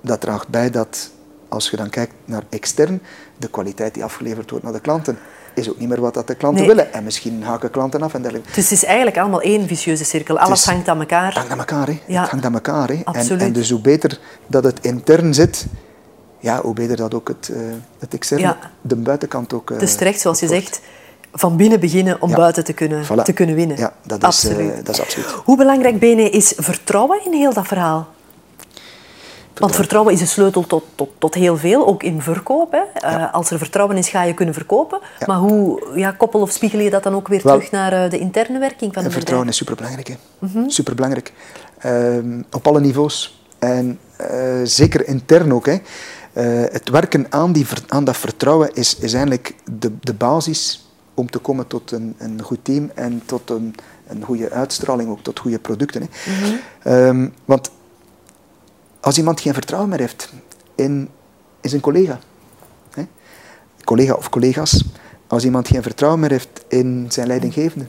dat 0.01 0.21
draagt 0.21 0.49
bij 0.49 0.71
dat, 0.71 1.11
als 1.55 1.71
je 1.71 1.77
dan 1.77 1.91
kijkt 1.91 2.13
naar 2.25 2.43
extern, 2.49 3.03
de 3.37 3.49
kwaliteit 3.49 3.95
die 3.95 4.05
afgeleverd 4.05 4.51
wordt 4.51 4.65
naar 4.65 4.73
de 4.75 4.81
klanten, 4.81 5.19
is 5.55 5.71
ook 5.71 5.79
niet 5.79 5.89
meer 5.89 6.01
wat 6.01 6.15
dat 6.15 6.27
de 6.27 6.35
klanten 6.35 6.61
Nee. 6.67 6.75
willen. 6.75 6.93
En 6.93 7.05
misschien 7.05 7.43
haken 7.43 7.71
klanten 7.71 8.03
af 8.03 8.15
en 8.15 8.23
dergelijke. 8.23 8.53
Dus 8.55 8.63
het 8.71 8.73
is 8.73 8.85
eigenlijk 8.85 9.19
allemaal 9.19 9.41
één 9.41 9.67
vicieuze 9.67 10.05
cirkel. 10.05 10.39
Alles 10.39 10.65
hangt 10.65 10.89
aan 10.89 11.01
elkaar. 11.01 11.27
Het 11.27 11.35
hangt 11.35 11.51
aan 11.51 11.59
elkaar, 11.59 11.87
hè. 11.87 12.01
Ja. 12.07 12.21
Het 12.21 12.31
hangt 12.31 12.45
aan 12.45 12.55
elkaar, 12.55 12.89
hè. 12.89 12.95
En, 12.95 13.05
Absoluut. 13.05 13.41
en 13.43 13.53
dus 13.53 13.71
hoe 13.71 13.81
beter 13.81 14.19
dat 14.47 14.65
het 14.65 14.79
intern 14.81 15.35
zit, 15.35 15.67
ja, 16.41 16.61
hoe 16.61 16.75
beter 16.75 16.97
dat 16.97 17.15
ook 17.15 17.29
het, 17.29 17.49
eh, 17.49 17.61
het 17.99 18.15
externe, 18.15 18.43
Ja. 18.47 18.59
de 18.81 18.97
buitenkant 18.97 19.53
ook... 19.53 19.71
eh, 19.71 19.81
is 19.81 19.95
terecht, 19.95 20.21
zoals 20.21 20.41
je 20.41 20.47
wordt. 20.47 20.63
zegt, 20.63 20.81
van 21.33 21.57
binnen 21.57 21.81
beginnen 21.81 22.23
om 22.23 22.31
Ja. 22.31 22.37
buiten 22.37 22.65
te 22.65 22.73
kunnen, 22.73 23.05
Voilà. 23.05 23.23
te 23.25 23.33
kunnen 23.33 23.55
winnen. 23.55 23.77
Ja, 23.77 23.93
dat 24.03 24.17
is, 24.19 24.23
eh, 24.23 24.29
absoluut. 24.51 24.87
dat 24.87 24.95
is 24.95 25.01
absoluut. 25.01 25.27
Hoe 25.45 25.57
belangrijk, 25.57 25.99
Bene, 25.99 26.31
is 26.31 26.53
vertrouwen 26.57 27.25
in 27.25 27.33
heel 27.33 27.53
dat 27.53 27.67
verhaal? 27.67 28.09
Want 29.55 29.75
vertrouwen 29.75 30.13
is 30.13 30.21
een 30.21 30.27
sleutel 30.27 30.67
tot, 30.67 30.85
tot, 30.95 31.11
tot 31.19 31.35
heel 31.35 31.57
veel, 31.57 31.87
ook 31.87 32.03
in 32.03 32.23
verkoop. 32.23 32.73
Hè. 32.73 33.11
Uh, 33.11 33.35
als 33.35 33.51
er 33.51 33.59
vertrouwen 33.59 33.97
is, 33.97 34.09
ga 34.09 34.23
je 34.23 34.35
kunnen 34.35 34.55
verkopen. 34.55 35.01
Maar 35.27 35.37
hoe 35.37 35.83
ja, 35.95 36.11
koppel 36.11 36.41
of 36.41 36.51
spiegel 36.51 36.81
je 36.81 36.91
dat 36.91 37.03
dan 37.03 37.15
ook 37.15 37.29
weer 37.29 37.41
terug 37.41 37.71
naar 37.71 37.93
uh, 38.05 38.11
de 38.11 38.19
interne 38.19 38.59
werking 38.59 38.95
van 38.95 39.03
de 39.03 39.11
Vertrouwen 39.11 39.49
is 39.49 39.57
superbelangrijk. 39.57 40.17
Mm 40.39 40.49
-hmm. 40.53 40.71
Superbelangrijk. 40.71 41.33
Uh, 41.87 42.43
op 42.51 42.67
alle 42.67 42.81
niveaus. 42.81 43.43
En 43.59 43.99
uh, 44.21 44.61
zeker 44.65 45.07
intern 45.07 45.53
ook. 45.53 45.67
Hè. 45.67 45.79
het 46.71 46.89
werken 46.89 47.27
aan, 47.31 47.53
die, 47.53 47.67
aan 47.89 48.05
dat 48.05 48.17
vertrouwen 48.17 48.71
is, 48.73 48.97
is 48.97 49.13
eigenlijk 49.13 49.55
de, 49.79 49.93
de 50.01 50.15
basis 50.15 50.89
om 51.15 51.31
te 51.31 51.39
komen 51.39 51.67
tot 51.67 51.91
een, 51.91 52.15
een 52.19 52.43
goed 52.43 52.59
team 52.63 52.91
en 52.95 53.23
tot 53.27 53.51
een, 53.51 53.75
een 54.07 54.23
goede 54.23 54.51
uitstraling, 54.51 55.11
ook 55.11 55.23
tot 55.23 55.39
goede 55.39 55.59
producten. 55.59 56.03
Hè. 56.03 56.33
Mm 56.33 56.59
-hmm. 56.83 56.93
um, 56.93 57.35
want 57.45 57.71
als 59.05 59.19
iemand 59.19 59.41
geen 59.41 59.55
vertrouwen 59.55 59.91
meer 59.91 59.99
heeft 59.99 60.33
in, 60.75 61.09
in 61.61 61.69
zijn 61.69 61.81
collega, 61.81 62.19
hè, 62.91 63.07
collega 63.85 64.15
of 64.15 64.29
collega's, 64.29 64.85
als 65.27 65.45
iemand 65.45 65.69
geen 65.69 65.83
vertrouwen 65.83 66.21
meer 66.21 66.31
heeft 66.31 66.65
in 66.69 67.07
zijn 67.09 67.27
leidinggevende, 67.27 67.87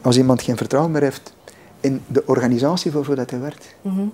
als 0.00 0.16
iemand 0.16 0.42
geen 0.42 0.56
vertrouwen 0.56 0.92
meer 0.92 1.02
heeft 1.02 1.34
in 1.80 2.02
de 2.06 2.22
organisatie 2.26 2.92
waarvoor 2.92 3.14
dat 3.16 3.30
hij 3.30 3.40
werkt, 3.40 3.74
mm 3.80 3.94
-hmm. 3.94 4.12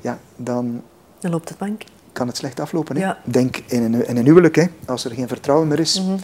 ja, 0.00 0.18
dan, 0.36 0.82
dan 1.18 1.30
loopt 1.30 1.48
het 1.48 1.58
bank. 1.58 1.82
Kan 2.12 2.26
het 2.26 2.36
slecht 2.36 2.60
aflopen. 2.60 2.96
Hè? 2.96 3.02
Ja. 3.02 3.18
Denk 3.24 3.56
in 3.56 3.82
een, 3.82 4.06
in 4.06 4.16
een 4.16 4.24
huwelijk, 4.24 4.56
hè, 4.56 4.66
als 4.86 5.04
er 5.04 5.10
geen 5.10 5.28
vertrouwen 5.28 5.68
meer 5.68 5.80
is, 5.80 6.00
mm 6.00 6.06
-hmm. 6.06 6.18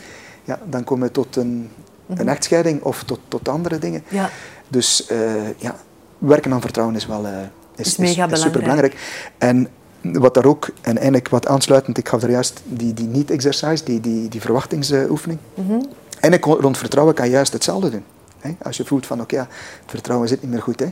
ja, 0.44 0.60
dan 0.64 0.84
kom 0.84 1.02
je 1.02 1.10
tot 1.10 1.36
een, 1.36 1.56
mm 1.56 1.68
-hmm. 2.06 2.18
een 2.18 2.28
echtscheiding 2.28 2.82
of 2.82 3.02
tot, 3.04 3.20
tot 3.28 3.48
andere 3.48 3.78
dingen. 3.78 4.02
Ja. 4.08 4.30
Dus 4.68 5.10
uh, 5.10 5.58
ja, 5.58 5.76
werken 6.18 6.52
aan 6.52 6.60
vertrouwen 6.60 6.96
is 6.96 7.06
wel, 7.06 7.26
uh, 7.26 7.32
is, 7.76 7.86
is, 7.86 7.96
mega 7.96 8.30
is, 8.30 8.50
belangrijk. 8.50 8.96
En 9.38 9.68
wat 10.00 10.34
daar 10.34 10.44
ook, 10.44 10.68
en 10.80 10.94
eigenlijk 10.94 11.28
wat 11.28 11.46
aansluitend, 11.46 11.98
ik 11.98 12.08
gaf 12.08 12.22
er 12.22 12.30
juist 12.30 12.62
die, 12.64 12.94
die 12.94 13.06
niet-exercise, 13.06 13.84
die, 13.84 14.00
die, 14.00 14.28
die 14.28 14.40
verwachtingsoefening. 14.40 15.38
Mm 15.54 15.66
-hmm. 15.66 15.86
En 16.20 16.38
rond 16.40 16.78
vertrouwen 16.78 17.14
kan 17.14 17.26
je 17.26 17.32
juist 17.32 17.52
hetzelfde 17.52 17.90
doen. 17.90 18.04
Hè? 18.40 18.56
Als 18.62 18.76
je 18.76 18.84
voelt 18.84 19.06
van, 19.06 19.20
oké, 19.20 19.34
okay, 19.34 19.46
het 19.80 19.90
vertrouwen 19.90 20.28
zit 20.28 20.42
niet 20.42 20.50
meer 20.50 20.62
goed. 20.62 20.80
Hè? 20.80 20.88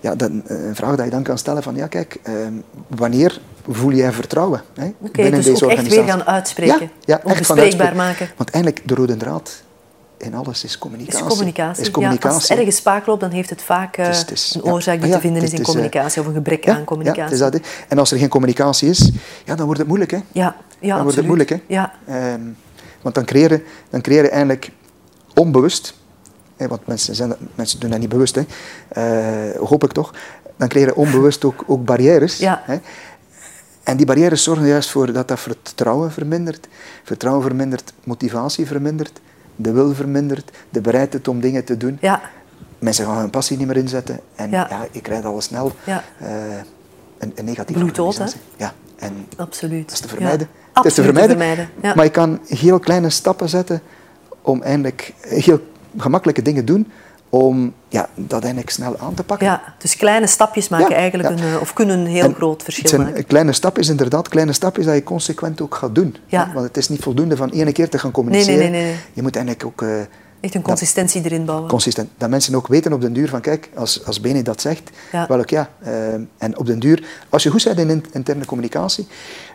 Ja, 0.00 0.14
dan, 0.14 0.42
een 0.46 0.74
vraag 0.74 0.96
dat 0.96 1.04
je 1.04 1.10
dan 1.10 1.22
kan 1.22 1.38
stellen 1.38 1.62
van, 1.62 1.76
ja 1.76 1.86
kijk, 1.86 2.18
eh, 2.22 2.32
wanneer 2.86 3.40
voel 3.68 3.92
jij 3.92 4.12
vertrouwen 4.12 4.62
hè, 4.74 4.84
okay, 4.84 5.10
binnen 5.10 5.32
dus 5.32 5.44
deze 5.44 5.64
organisatie? 5.64 5.98
echt 5.98 6.06
weer 6.06 6.14
gaan 6.14 6.34
uitspreken, 6.34 6.90
ja, 7.04 7.20
ja, 7.24 7.30
echt 7.30 7.38
bespreekbaar 7.38 7.96
maken. 7.96 8.28
Want 8.36 8.50
eigenlijk, 8.50 8.88
de 8.88 8.94
rode 8.94 9.16
draad 9.16 9.62
in 10.18 10.34
alles 10.34 10.64
is 10.64 10.78
communicatie. 10.78 11.24
Is 11.24 11.28
communicatie. 11.28 11.82
Is 11.82 11.90
communicatie. 11.90 12.28
Ja, 12.28 12.34
als 12.34 12.48
het 12.48 12.58
ergens 12.58 12.76
spaak 12.76 13.06
loopt, 13.06 13.20
dan 13.20 13.30
heeft 13.30 13.50
het 13.50 13.62
vaak 13.62 13.98
uh, 13.98 14.04
het 14.04 14.14
is, 14.14 14.20
het 14.20 14.30
is, 14.30 14.54
een 14.54 14.62
oorzaak 14.62 15.02
die 15.02 15.12
te 15.12 15.20
vinden 15.20 15.42
is 15.42 15.52
in 15.52 15.62
communicatie 15.62 16.20
of 16.20 16.26
een 16.26 16.34
gebrek 16.34 16.68
aan 16.68 16.84
communicatie. 16.84 17.32
Is 17.32 17.38
dat, 17.38 17.60
en 17.88 17.98
als 17.98 18.10
er 18.10 18.18
geen 18.18 18.28
communicatie 18.28 18.88
is, 18.88 19.10
ja, 19.44 19.54
dan 19.54 19.64
wordt 19.64 19.80
het 19.80 19.88
moeilijk. 19.88 20.10
Hè? 20.10 20.18
Ja, 20.32 20.56
ja 20.80 20.94
dan 20.94 21.02
wordt 21.02 21.16
het 21.16 21.26
moeilijk. 21.26 21.48
Hè? 21.48 21.60
Ja. 21.66 21.92
Um, 22.32 22.56
want 23.02 23.14
dan 23.14 23.24
creëren, 23.24 23.62
dan 23.90 24.00
creëren 24.00 24.30
eigenlijk 24.30 24.70
onbewust, 25.34 25.94
hè, 26.56 26.68
want 26.68 26.86
mensen, 26.86 27.14
zijn, 27.14 27.34
mensen 27.54 27.80
doen 27.80 27.90
dat 27.90 27.98
niet 27.98 28.08
bewust, 28.08 28.34
hè, 28.34 28.42
uh, 29.52 29.60
hoop 29.68 29.84
ik 29.84 29.92
toch, 29.92 30.14
dan 30.56 30.68
creëren 30.68 30.96
onbewust 30.96 31.44
ook, 31.44 31.64
ook 31.66 31.84
barrières. 31.84 32.38
Ja. 32.38 32.62
Hè? 32.64 32.78
En 33.82 33.96
die 33.96 34.06
barrières 34.06 34.42
zorgen 34.42 34.66
juist 34.66 34.90
voor 34.90 35.12
dat 35.12 35.28
dat 35.28 35.40
vertrouwen 35.40 36.12
vermindert. 36.12 36.68
Vertrouwen 37.04 37.44
vermindert, 37.44 37.92
motivatie 38.04 38.66
vermindert 38.66 39.20
de 39.58 39.72
wil 39.72 39.94
vermindert, 39.94 40.50
de 40.70 40.80
bereidheid 40.80 41.28
om 41.28 41.40
dingen 41.40 41.64
te 41.64 41.76
doen. 41.76 41.98
Ja. 42.00 42.20
Mensen 42.78 43.04
gaan 43.04 43.18
hun 43.18 43.30
passie 43.30 43.56
niet 43.56 43.66
meer 43.66 43.76
inzetten 43.76 44.20
en 44.34 44.50
ja. 44.50 44.66
ja 44.70 44.86
je 44.90 45.00
krijgt 45.00 45.24
al 45.24 45.40
snel 45.40 45.72
ja. 45.84 46.04
uh, 46.22 46.28
een, 47.18 47.32
een 47.34 47.44
negatieve 47.44 47.80
Bloeddood, 47.80 48.18
hè? 48.18 48.24
Ja, 48.56 48.72
en 48.96 49.26
Absoluut. 49.36 49.84
dat 49.84 49.92
is 49.92 50.00
te 50.00 50.08
vermijden. 50.08 50.48
Het 50.72 50.84
is 50.84 50.94
te 50.94 51.02
vermijden, 51.02 51.36
te 51.36 51.44
vermijden. 51.44 51.70
Ja. 51.82 51.94
maar 51.94 52.04
je 52.04 52.10
kan 52.10 52.40
heel 52.46 52.78
kleine 52.78 53.10
stappen 53.10 53.48
zetten 53.48 53.80
om 54.42 54.62
eindelijk 54.62 55.14
heel 55.20 55.60
gemakkelijke 55.96 56.42
dingen 56.42 56.64
doen 56.64 56.92
om 57.30 57.72
ja, 57.88 58.08
dat 58.14 58.40
eigenlijk 58.42 58.70
snel 58.70 58.98
aan 58.98 59.14
te 59.14 59.22
pakken. 59.24 59.46
Ja, 59.46 59.62
dus 59.78 59.96
kleine 59.96 60.26
stapjes 60.26 60.68
maken 60.68 60.90
Ja, 60.90 60.96
eigenlijk 60.96 61.38
ja. 61.38 61.44
een, 61.44 61.60
of 61.60 61.72
kunnen 61.72 61.98
een 61.98 62.06
heel 62.06 62.24
En 62.24 62.34
groot 62.34 62.62
verschil 62.62 62.88
zijn 62.88 63.02
maken. 63.02 63.26
kleine 63.26 63.52
stapjes, 63.52 63.88
inderdaad, 63.88 64.28
kleine 64.28 64.52
stapjes 64.52 64.86
dat 64.86 64.94
je 64.94 65.02
consequent 65.02 65.60
ook 65.60 65.74
gaat 65.74 65.94
doen. 65.94 66.16
Ja. 66.26 66.50
Want 66.54 66.66
het 66.66 66.76
is 66.76 66.88
niet 66.88 67.02
voldoende 67.02 67.36
van 67.36 67.50
ene 67.50 67.72
keer 67.72 67.88
te 67.88 67.98
gaan 67.98 68.10
communiceren. 68.10 68.58
nee, 68.58 68.70
nee, 68.70 68.82
nee. 68.82 68.94
Je 69.12 69.22
moet 69.22 69.36
eigenlijk 69.36 69.66
ook 69.66 69.82
eh, 69.82 70.00
Echt 70.40 70.54
een 70.54 70.62
consistentie 70.62 71.24
erin 71.24 71.44
bouwen. 71.44 71.68
consistent. 71.68 72.08
Dat 72.18 72.30
mensen 72.30 72.54
ook 72.54 72.66
weten 72.66 72.92
op 72.92 73.00
den 73.00 73.12
duur 73.12 73.28
van, 73.28 73.40
kijk, 73.40 73.70
als, 73.74 74.04
als 74.06 74.20
Bene 74.20 74.42
dat 74.42 74.60
zegt, 74.60 74.90
wel 75.28 75.38
ook 75.38 75.50
ja. 75.50 75.70
eh, 75.78 76.12
en 76.38 76.58
op 76.58 76.66
den 76.66 76.78
duur, 76.78 77.04
als 77.28 77.42
je 77.42 77.50
goed 77.50 77.64
bent 77.64 77.78
in 77.78 77.90
in- 77.90 78.04
interne 78.12 78.44
communicatie, 78.44 79.06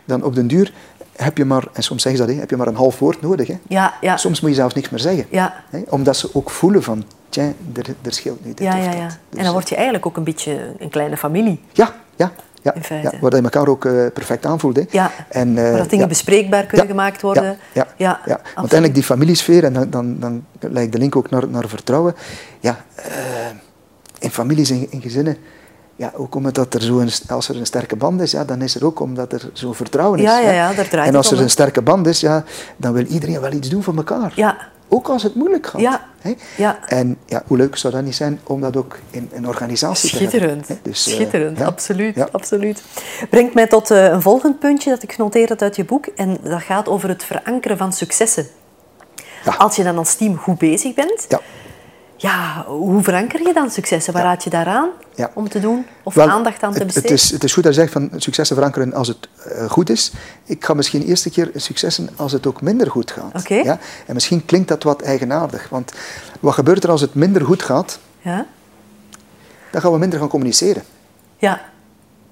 dan 0.04 0.22
op 0.24 0.34
den 0.34 0.46
duur 0.46 0.72
heb 1.16 1.36
je 1.36 1.44
maar, 1.44 1.64
en 1.72 1.82
soms 1.82 2.02
zeggen 2.02 2.20
ze 2.20 2.26
dat, 2.26 2.34
hè, 2.34 2.40
heb 2.40 2.50
je 2.50 2.56
maar 2.56 2.66
een 2.66 2.74
half 2.74 2.98
woord 2.98 3.22
nodig. 3.22 3.46
Hè. 3.46 3.58
Ja, 3.68 3.94
ja. 4.00 4.16
Soms 4.16 4.40
moet 4.40 4.50
je 4.50 4.56
zelfs 4.56 4.74
niks 4.74 4.90
meer 4.90 5.00
zeggen. 5.00 5.26
Ja. 5.30 5.54
Hè, 5.70 5.82
omdat 5.88 6.16
ze 6.16 6.28
ook 6.32 6.50
voelen 6.50 6.82
van, 6.82 7.04
tja, 7.34 7.52
er, 7.74 7.94
er 8.02 8.12
scheelt 8.12 8.44
nu 8.44 8.54
dit 8.54 8.66
Ja, 8.66 8.76
ja, 8.76 8.92
ja. 8.92 9.06
Dus, 9.06 9.38
En 9.38 9.44
dan 9.44 9.52
word 9.52 9.68
je 9.68 9.74
eigenlijk 9.74 10.06
ook 10.06 10.16
een 10.16 10.24
beetje 10.24 10.74
een 10.78 10.90
kleine 10.90 11.16
familie. 11.16 11.60
Ja, 11.72 11.94
ja. 12.16 12.32
Ja, 12.62 12.74
ja, 13.02 13.12
waar 13.20 13.36
je 13.36 13.42
elkaar 13.42 13.68
ook 13.68 13.84
eh, 13.84 14.06
perfect 14.14 14.46
aanvoelt. 14.46 14.76
Hè. 14.76 14.82
Ja. 14.90 15.10
En, 15.28 15.58
eh, 15.58 15.62
Waar 15.62 15.78
dat 15.78 15.90
dingen 15.90 16.04
ja. 16.04 16.10
bespreekbaar 16.10 16.66
kunnen 16.66 16.86
Ja, 16.86 16.92
gemaakt 16.92 17.22
worden. 17.22 17.58
Ja, 17.72 17.86
ja. 17.96 18.20
Want 18.24 18.40
uiteindelijk 18.54 18.94
die 18.94 19.02
familiesfeer, 19.02 19.64
en 19.64 19.72
dan, 19.72 19.90
dan, 19.90 20.16
dan 20.18 20.44
lijkt 20.60 20.92
de 20.92 20.98
link 20.98 21.16
ook 21.16 21.30
naar, 21.30 21.48
naar 21.48 21.68
vertrouwen. 21.68 22.14
Ja, 22.60 22.84
eh, 22.94 23.12
in 24.18 24.30
families 24.30 24.70
en 24.70 24.76
in, 24.76 24.86
in 24.90 25.00
gezinnen, 25.00 25.36
ja, 25.96 26.12
ook 26.14 26.34
omdat 26.34 26.54
dat 26.54 26.74
er 26.74 26.82
zo 26.82 26.98
een, 26.98 27.10
als 27.28 27.48
er 27.48 27.56
een 27.56 27.66
sterke 27.66 27.96
band 27.96 28.20
is, 28.20 28.30
ja, 28.30 28.44
dan 28.44 28.62
is 28.62 28.74
er 28.74 28.86
ook 28.86 29.00
omdat 29.00 29.32
er 29.32 29.50
zo'n 29.52 29.74
vertrouwen 29.74 30.18
is. 30.18 30.24
Ja, 30.24 30.38
ja, 30.38 30.50
ja, 30.50 30.72
daar 30.72 30.88
draait 30.88 31.08
en 31.08 31.16
als 31.16 31.30
er 31.30 31.40
een 31.40 31.50
sterke 31.50 31.82
band 31.82 32.06
is, 32.06 32.20
ja, 32.20 32.44
dan 32.76 32.92
wil 32.92 33.04
iedereen 33.04 33.40
wel 33.40 33.52
iets 33.52 33.68
doen 33.68 33.82
voor 33.82 33.96
elkaar. 33.96 34.32
Ja, 34.34 34.56
Ook 34.88 35.08
als 35.08 35.22
het 35.22 35.34
moeilijk 35.34 35.66
gaat. 35.66 35.80
Ja, 35.80 36.04
hè. 36.20 36.34
ja. 36.56 36.78
En 36.86 37.18
ja, 37.26 37.42
hoe 37.46 37.56
leuk 37.56 37.76
zou 37.76 37.92
dat 37.94 38.02
niet 38.02 38.14
zijn 38.14 38.40
om 38.44 38.60
dat 38.60 38.76
ook 38.76 38.98
in 39.10 39.30
een 39.32 39.48
organisatie 39.48 40.10
te 40.10 40.38
hebben. 40.38 40.64
Hè. 40.66 40.74
Dus, 40.82 41.06
eh, 41.06 41.14
schitterend, 41.14 41.58
ja. 41.58 41.64
absoluut, 41.64 42.14
Ja. 42.14 42.28
absoluut. 42.32 42.82
Brengt 43.30 43.54
mij 43.54 43.66
tot 43.66 43.90
eh, 43.90 44.04
een 44.04 44.22
volgend 44.22 44.58
puntje 44.58 44.90
dat 44.90 45.02
ik 45.02 45.12
genoteerd 45.12 45.48
had 45.48 45.62
uit 45.62 45.76
je 45.76 45.84
boek. 45.84 46.06
En 46.06 46.38
dat 46.42 46.62
gaat 46.62 46.88
over 46.88 47.08
het 47.08 47.24
verankeren 47.24 47.76
van 47.76 47.92
successen. 47.92 48.46
Als 49.58 49.76
je 49.76 49.82
dan 49.82 49.98
als 49.98 50.14
team 50.14 50.36
goed 50.36 50.58
bezig 50.58 50.94
bent, 50.94 51.26
Ja. 52.28 52.64
hoe 52.66 53.02
veranker 53.02 53.46
je 53.46 53.52
dan 53.52 53.70
successen? 53.70 54.12
Waar 54.12 54.22
raad 54.22 54.44
je 54.44 54.50
daaraan 54.50 54.88
Ja. 55.14 55.30
om 55.34 55.48
te 55.48 55.60
doen? 55.60 55.86
Of 56.02 56.14
Wel, 56.14 56.28
aandacht 56.28 56.62
aan 56.62 56.72
te 56.72 56.84
besteden? 56.84 57.10
het, 57.10 57.20
is, 57.20 57.30
het 57.30 57.44
is 57.44 57.52
goed 57.52 57.62
dat 57.62 57.74
je 57.74 57.80
zegt 57.80 57.92
van 57.92 58.10
successen 58.16 58.56
verankeren 58.56 58.94
als 58.94 59.08
het 59.08 59.28
eh, 59.44 59.70
goed 59.70 59.90
is. 59.90 60.12
Ik 60.44 60.64
ga 60.64 60.74
misschien 60.74 61.02
eerst 61.02 61.24
een 61.24 61.32
keer 61.32 61.50
successen 61.54 62.08
als 62.16 62.32
het 62.32 62.46
ook 62.46 62.60
minder 62.62 62.90
goed 62.90 63.10
gaat. 63.10 63.48
Ja? 63.48 63.78
En 64.06 64.14
misschien 64.14 64.44
klinkt 64.44 64.68
dat 64.68 64.82
wat 64.82 65.02
eigenaardig. 65.02 65.68
Want 65.68 65.92
wat 66.40 66.54
gebeurt 66.54 66.84
er 66.84 66.90
als 66.90 67.00
het 67.00 67.14
minder 67.14 67.44
goed 67.44 67.62
gaat? 67.62 67.98
Ja? 68.20 68.46
Dan 69.70 69.80
gaan 69.80 69.92
we 69.92 69.98
minder 69.98 70.18
gaan 70.18 70.28
communiceren. 70.28 70.82
Ja. 71.36 71.60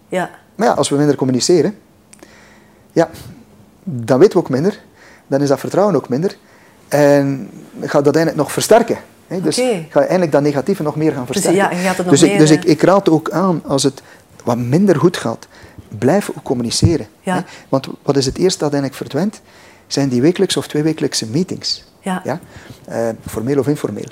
Ja. 0.09 0.31
Maar 0.55 0.67
ja, 0.69 0.75
als 0.75 0.89
we 0.89 0.97
minder 0.97 1.17
communiceren, 1.17 1.79
ja, 2.93 3.11
dan 3.85 4.19
weten 4.19 4.33
we 4.33 4.39
ook 4.45 4.51
minder. 4.51 4.81
Dan 5.27 5.41
is 5.41 5.49
dat 5.49 5.61
vertrouwen 5.61 5.97
ook 5.97 6.09
minder. 6.09 6.37
En 6.89 7.51
gaat 7.81 8.05
dat 8.05 8.15
eigenlijk 8.17 8.37
nog 8.37 8.53
versterken. 8.53 8.99
Dus 9.41 9.57
ga 9.57 9.63
je 9.63 9.89
eigenlijk 9.95 10.33
dat 10.33 10.43
negatieve 10.43 10.83
nog 10.83 10.97
meer 10.97 11.13
gaan 11.13 11.25
Dus 11.27 11.31
versterken. 11.43 11.63
ja, 11.63 11.71
je 11.71 11.87
gaat 11.87 11.97
het 11.97 12.07
nog 12.07 12.15
dus 12.15 12.23
ik, 12.23 12.29
meer, 12.31 12.39
dus 12.39 12.51
eh, 12.51 12.57
ik, 12.57 12.65
ik 12.65 12.83
raad 12.83 13.09
ook 13.09 13.31
aan, 13.31 13.63
als 13.67 13.83
het 13.83 14.03
wat 14.45 14.57
minder 14.59 14.97
goed 14.97 15.17
gaat, 15.17 15.47
blijf 15.99 16.31
ook 16.31 16.43
communiceren. 16.43 17.07
Ja. 17.21 17.45
Want 17.69 17.87
wat 18.03 18.17
is 18.17 18.27
het 18.27 18.39
eerste 18.39 18.59
dat 18.59 18.73
eigenlijk 18.73 18.95
verdwijnt? 19.03 19.41
Zijn 19.87 20.09
die 20.09 20.21
wekelijkse 20.23 20.59
of 20.59 20.67
tweewekelijkse 20.69 21.27
meetings. 21.27 21.85
Ja. 22.01 22.21
Ja? 22.25 22.41
Eh, 22.85 23.09
formeel 23.27 23.59
of 23.59 23.69
informeel. 23.69 24.09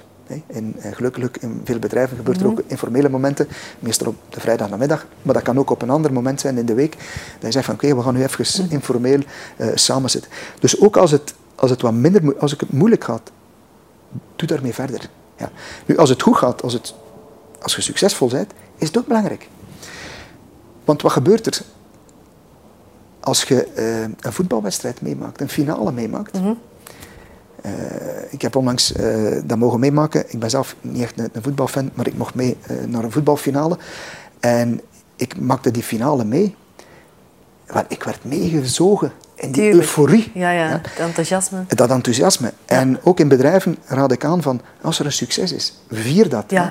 En 0.46 0.74
eh, 0.78 0.92
gelukkig 0.92 1.38
in 1.40 1.60
veel 1.64 1.78
bedrijven 1.78 2.16
gebeurt 2.16 2.36
Mhm. 2.36 2.46
er 2.46 2.52
ook 2.52 2.62
informele 2.66 3.08
momenten, 3.08 3.48
meestal 3.78 4.06
op 4.06 4.14
de 4.28 4.40
vrijdagnamiddag, 4.40 5.06
maar 5.22 5.34
dat 5.34 5.42
kan 5.42 5.58
ook 5.58 5.70
op 5.70 5.82
een 5.82 5.90
ander 5.90 6.12
moment 6.12 6.40
zijn 6.40 6.58
in 6.58 6.66
de 6.66 6.74
week, 6.74 6.90
dat 6.92 7.40
je 7.40 7.50
zegt 7.50 7.64
van 7.64 7.74
oké, 7.74 7.96
we 7.96 8.02
gaan 8.02 8.14
nu 8.14 8.22
even 8.22 8.64
Mhm. 8.64 8.72
informeel 8.74 9.18
eh 9.56 9.68
samen 9.74 10.10
zitten. 10.10 10.30
Dus 10.60 10.80
ook 10.80 10.96
als 10.96 11.10
het, 11.10 11.34
als 11.54 11.70
het 11.70 11.80
wat 11.82 11.92
minder, 11.92 12.38
als 12.38 12.50
het 12.50 12.72
moeilijk 12.72 13.04
gaat, 13.04 13.30
doe 14.36 14.48
daarmee 14.48 14.74
verder. 14.74 15.08
Ja. 15.36 15.50
Nu, 15.86 15.96
als 15.96 16.08
het 16.08 16.22
goed 16.22 16.36
gaat, 16.36 16.62
als, 16.62 16.72
het, 16.72 16.94
als 17.62 17.76
je 17.76 17.82
succesvol 17.82 18.28
bent, 18.28 18.52
is 18.76 18.86
het 18.86 18.98
ook 18.98 19.06
belangrijk. 19.06 19.48
Want 20.84 21.02
wat 21.02 21.12
gebeurt 21.12 21.46
er 21.46 21.62
als 23.20 23.42
je 23.42 23.64
eh, 23.64 24.02
een 24.02 24.32
voetbalwedstrijd 24.32 25.00
meemaakt, 25.00 25.40
een 25.40 25.48
finale 25.48 25.92
meemaakt? 25.92 26.32
Mhm. 26.32 26.52
Eh, 27.62 27.72
ik 28.30 28.42
heb 28.42 28.56
onlangs 28.56 28.92
eh, 28.92 29.40
dat 29.44 29.58
mogen 29.58 29.80
meemaken. 29.80 30.24
Ik 30.28 30.38
ben 30.38 30.50
zelf 30.50 30.76
niet 30.80 31.02
echt 31.02 31.18
een, 31.18 31.28
een 31.32 31.42
voetbalfan, 31.42 31.90
maar 31.94 32.06
ik 32.06 32.16
mocht 32.16 32.34
mee 32.34 32.56
naar 32.86 33.04
een 33.04 33.12
voetbalfinale. 33.12 33.78
En 34.40 34.80
ik 35.16 35.40
maakte 35.40 35.70
die 35.70 35.82
finale 35.82 36.24
mee. 36.24 36.56
Wel, 37.66 37.84
ik 37.88 38.02
werd 38.02 38.24
meegezogen 38.24 39.12
die 39.40 39.50
Tuurlijk. 39.50 39.74
euforie. 39.74 40.30
Ja, 40.34 40.50
ja, 40.50 40.66
het 40.68 40.88
enthousiasme. 40.98 41.58
Dat 41.68 41.90
enthousiasme. 41.90 42.52
En 42.66 42.98
ook 43.02 43.20
in 43.20 43.28
bedrijven 43.28 43.76
raad 43.86 44.12
ik 44.12 44.24
aan 44.24 44.42
van, 44.42 44.60
als 44.80 44.98
er 44.98 45.04
een 45.06 45.12
succes 45.12 45.52
is, 45.52 45.74
vier 45.90 46.28
dat. 46.28 46.44
Ja. 46.48 46.62
hè. 46.62 46.70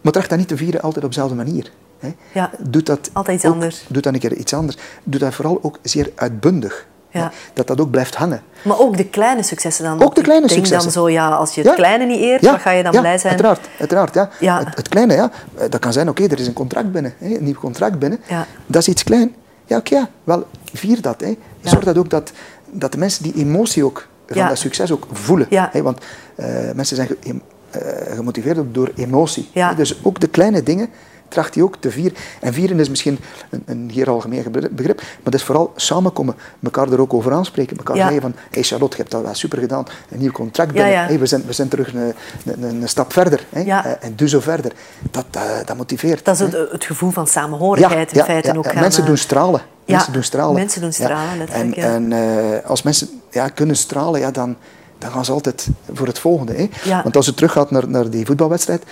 Maar 0.00 0.12
tracht 0.12 0.28
dat 0.28 0.38
niet 0.38 0.48
te 0.48 0.56
vieren 0.56 0.80
altijd 0.80 1.04
op 1.04 1.10
dezelfde 1.10 1.34
manier. 1.36 1.70
hè, 1.98 2.14
Ja. 2.32 2.50
doet 2.58 2.86
dat 2.86 3.10
Altijd 3.12 3.36
iets 3.36 3.46
ook- 3.46 3.52
anders. 3.52 3.84
Doet 3.88 4.02
dan 4.02 4.14
een 4.14 4.20
keer 4.20 4.32
iets 4.34 4.54
anders. 4.54 4.76
Doet 5.04 5.20
dat 5.20 5.34
vooral 5.34 5.58
ook 5.62 5.78
zeer 5.82 6.10
uitbundig. 6.14 6.86
Ja. 7.10 7.32
Dat 7.54 7.66
dat 7.66 7.80
ook 7.80 7.90
blijft 7.90 8.14
hangen. 8.14 8.42
Maar 8.62 8.78
ook 8.78 8.96
de 8.96 9.04
kleine 9.08 9.42
successen 9.42 9.84
dan. 9.84 10.02
Ook 10.02 10.14
de 10.14 10.22
kleine 10.22 10.46
denk 10.46 10.58
successen. 10.58 10.92
dan 10.92 11.02
zo, 11.02 11.08
ja, 11.10 11.28
als 11.28 11.54
je 11.54 11.60
het 11.60 11.70
Ja. 11.70 11.76
kleine 11.76 12.04
niet 12.04 12.20
eert, 12.20 12.40
Ja, 12.42 12.50
wat 12.50 12.60
ga 12.60 12.70
je 12.70 12.82
dan 12.82 12.90
blij 13.00 13.18
zijn? 13.18 13.32
Uiteraard, 13.32 13.68
uiteraard 13.78 14.14
ja. 14.14 14.30
Ja. 14.40 14.58
Het, 14.58 14.76
het 14.76 14.88
kleine, 14.88 15.14
ja. 15.14 15.30
Eh, 15.54 15.64
Dat 15.70 15.80
kan 15.80 15.92
zijn, 15.92 16.08
oké, 16.08 16.22
er 16.24 16.40
is 16.40 16.46
een 16.46 16.52
contract 16.52 16.92
binnen, 16.92 17.14
hè, 17.18 17.26
een 17.36 17.44
nieuw 17.44 17.54
contract 17.54 17.98
binnen. 17.98 18.18
Ja. 18.28 18.46
Dat 18.66 18.82
is 18.82 18.88
iets 18.88 19.02
klein. 19.04 19.34
Ja, 19.68 19.76
oké, 19.76 19.94
ja. 19.94 20.10
wel, 20.24 20.46
vier 20.72 21.00
dat. 21.00 21.20
Hè. 21.20 21.36
Zorg 21.62 21.84
dat 21.84 21.98
ook 21.98 22.10
dat, 22.10 22.32
dat 22.70 22.92
de 22.92 22.98
mensen 22.98 23.22
die 23.22 23.34
emotie 23.34 23.84
ook 23.84 24.06
van 24.26 24.36
dat 24.48 24.58
succes 24.58 24.92
ook 24.92 25.06
voelen. 25.12 25.46
Hè, 25.72 25.82
want 25.82 25.98
eh, 26.34 26.46
mensen 26.74 26.96
zijn 26.96 27.08
ge- 27.08 27.40
eh, 27.70 28.14
gemotiveerd 28.16 28.58
door 28.74 28.90
emotie. 28.96 29.48
Hè. 29.68 29.74
Dus 29.74 30.04
ook 30.04 30.20
de 30.20 30.28
kleine 30.28 30.62
dingen 30.62 30.88
tracht 31.28 31.54
hij 31.54 31.62
ook 31.62 31.76
te 31.76 31.90
vieren. 31.90 32.16
En 32.40 32.52
vieren 32.52 32.80
is 32.80 32.88
misschien 32.88 33.18
een, 33.50 33.62
een 33.66 33.90
zeer 33.94 34.10
algemeen 34.10 34.44
begrip, 34.70 34.96
maar 34.96 35.18
dat 35.22 35.34
is 35.34 35.42
vooral 35.42 35.72
samenkomen, 35.76 36.34
elkaar 36.62 36.92
er 36.92 37.00
ook 37.00 37.14
over 37.14 37.32
aanspreken, 37.32 37.76
elkaar 37.76 37.96
Ja. 37.96 38.02
zeggen 38.02 38.20
van, 38.20 38.34
hey 38.50 38.62
Charlotte, 38.62 38.96
je 38.96 39.02
hebt 39.02 39.14
dat 39.14 39.22
wel 39.22 39.34
super 39.34 39.58
gedaan, 39.58 39.86
een 40.10 40.18
nieuw 40.18 40.30
contract 40.32 40.72
binnen, 40.72 40.90
ja. 40.92 41.04
Hey, 41.06 41.18
we, 41.18 41.26
zijn, 41.26 41.42
we 41.46 41.52
zijn 41.52 41.68
terug 41.68 41.94
een, 41.94 42.14
een, 42.44 42.62
een- 42.62 42.88
stap 42.88 43.12
verder. 43.12 43.44
Eh, 43.50 43.84
en 44.04 44.12
doe 44.16 44.28
zo 44.28 44.40
verder. 44.40 44.72
Dat, 45.10 45.24
eh, 45.30 45.42
dat 45.64 45.76
motiveert. 45.76 46.24
Dat 46.24 46.34
is 46.34 46.40
het, 46.40 46.70
het 46.70 46.84
gevoel 46.84 47.10
van 47.10 47.26
samenhorigheid 47.26 48.12
in 48.12 48.24
feite 48.24 48.58
ook 48.58 48.66
gaan... 48.66 48.80
Mensen 48.80 49.04
doen 49.04 49.16
stralen. 49.16 49.60
ja, 49.84 49.94
mensen 49.94 50.12
doen 50.12 50.22
stralen. 50.22 50.54
mensen 50.54 50.80
doen 50.80 50.92
stralen. 50.92 51.48
En, 51.48 51.74
en 51.74 52.12
eh, 52.12 52.68
als 52.70 52.82
mensen 52.82 53.08
ja, 53.30 53.48
kunnen 53.48 53.76
stralen, 53.76 54.20
ja, 54.20 54.30
dan, 54.30 54.56
dan 54.98 55.10
gaan 55.10 55.24
ze 55.24 55.32
altijd 55.32 55.68
voor 55.92 56.06
het 56.06 56.18
volgende. 56.18 56.52
Hè? 56.52 56.68
Want 57.02 57.16
als 57.16 57.26
je 57.26 57.34
teruggaat 57.34 57.70
naar, 57.70 57.88
naar 57.88 58.10
die 58.10 58.26
voetbalwedstrijd, 58.26 58.82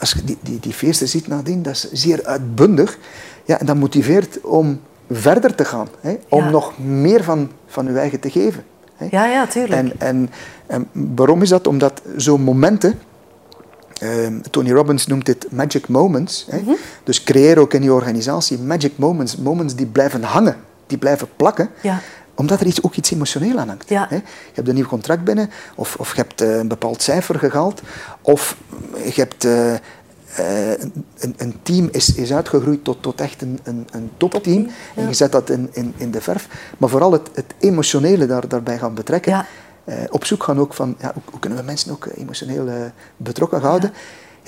als 0.00 0.12
je 0.12 0.24
die, 0.24 0.38
die, 0.42 0.60
die 0.60 0.72
feesten 0.72 1.08
ziet 1.08 1.26
nadien, 1.28 1.62
dat 1.62 1.72
is 1.74 1.90
zeer 1.92 2.24
uitbundig. 2.26 2.98
Ja, 3.44 3.58
en 3.60 3.66
dat 3.66 3.76
motiveert 3.76 4.40
om 4.40 4.80
verder 5.10 5.54
te 5.54 5.64
gaan. 5.64 5.88
Hè? 6.00 6.16
Om 6.28 6.44
Ja. 6.44 6.50
nog 6.50 6.78
meer 6.78 7.24
van, 7.24 7.50
van 7.66 7.86
je 7.86 7.98
eigen 7.98 8.20
te 8.20 8.30
geven. 8.30 8.64
Hè? 8.96 9.06
Ja, 9.10 9.26
ja, 9.26 9.46
tuurlijk. 9.46 9.72
En, 9.80 9.92
en, 9.98 10.30
en 10.66 10.88
waarom 11.14 11.42
is 11.42 11.48
dat? 11.48 11.66
Omdat 11.66 12.02
zo'n 12.16 12.42
momenten, 12.42 12.98
ehm, 14.00 14.40
Tony 14.50 14.72
Robbins 14.72 15.06
noemt 15.06 15.26
dit 15.26 15.46
magic 15.50 15.88
moments, 15.88 16.46
hè? 16.50 16.58
Mhm. 16.60 16.70
dus 17.04 17.22
creëer 17.24 17.58
ook 17.58 17.74
in 17.74 17.82
je 17.82 17.92
organisatie 17.92 18.58
magic 18.58 18.92
moments, 18.98 19.36
moments 19.36 19.74
die 19.74 19.86
blijven 19.86 20.22
hangen, 20.22 20.56
die 20.86 20.98
blijven 20.98 21.28
plakken, 21.36 21.68
Ja. 21.82 22.00
Omdat 22.36 22.60
er 22.60 22.66
iets, 22.66 22.82
ook 22.82 22.94
iets 22.94 23.10
emotioneel 23.10 23.58
aan 23.58 23.68
hangt. 23.68 23.88
Ja. 23.88 24.06
Hè? 24.08 24.16
Je 24.16 24.22
hebt 24.54 24.68
een 24.68 24.74
nieuw 24.74 24.86
contract 24.86 25.24
binnen, 25.24 25.50
of, 25.74 25.96
of 25.96 26.10
je 26.10 26.16
hebt 26.16 26.40
eh, 26.40 26.56
een 26.56 26.68
bepaald 26.68 27.02
cijfer 27.02 27.38
gehaald, 27.38 27.82
of 28.20 28.56
je 29.04 29.20
hebt... 29.20 29.44
eh, 29.44 29.74
eh, 29.74 30.80
een, 31.18 31.34
een 31.36 31.54
team 31.62 31.88
is, 31.92 32.14
is 32.14 32.32
uitgegroeid 32.32 32.84
tot, 32.84 33.02
tot 33.02 33.20
echt 33.20 33.42
een, 33.42 33.58
een, 33.62 33.86
een 33.90 34.10
topteam. 34.16 34.62
ja. 34.62 35.02
En 35.02 35.08
je 35.08 35.14
zet 35.14 35.32
dat 35.32 35.50
in, 35.50 35.68
in, 35.72 35.94
in 35.96 36.10
de 36.10 36.20
verf. 36.20 36.48
Maar 36.78 36.88
vooral 36.88 37.12
het, 37.12 37.28
het 37.32 37.54
emotionele 37.58 38.26
daar, 38.26 38.48
daarbij 38.48 38.78
gaan 38.78 38.94
betrekken. 38.94 39.32
Ja. 39.32 39.46
Op 40.10 40.24
zoek 40.24 40.42
gaan 40.42 40.58
ook 40.58 40.74
van, 40.74 40.96
ja, 41.00 41.10
hoe, 41.12 41.22
hoe 41.30 41.40
kunnen 41.40 41.58
we 41.58 41.64
mensen 41.64 41.92
ook 41.92 42.06
emotioneel 42.14 42.68
betrokken 43.16 43.60
houden. 43.60 43.92
Ja, 43.92 43.98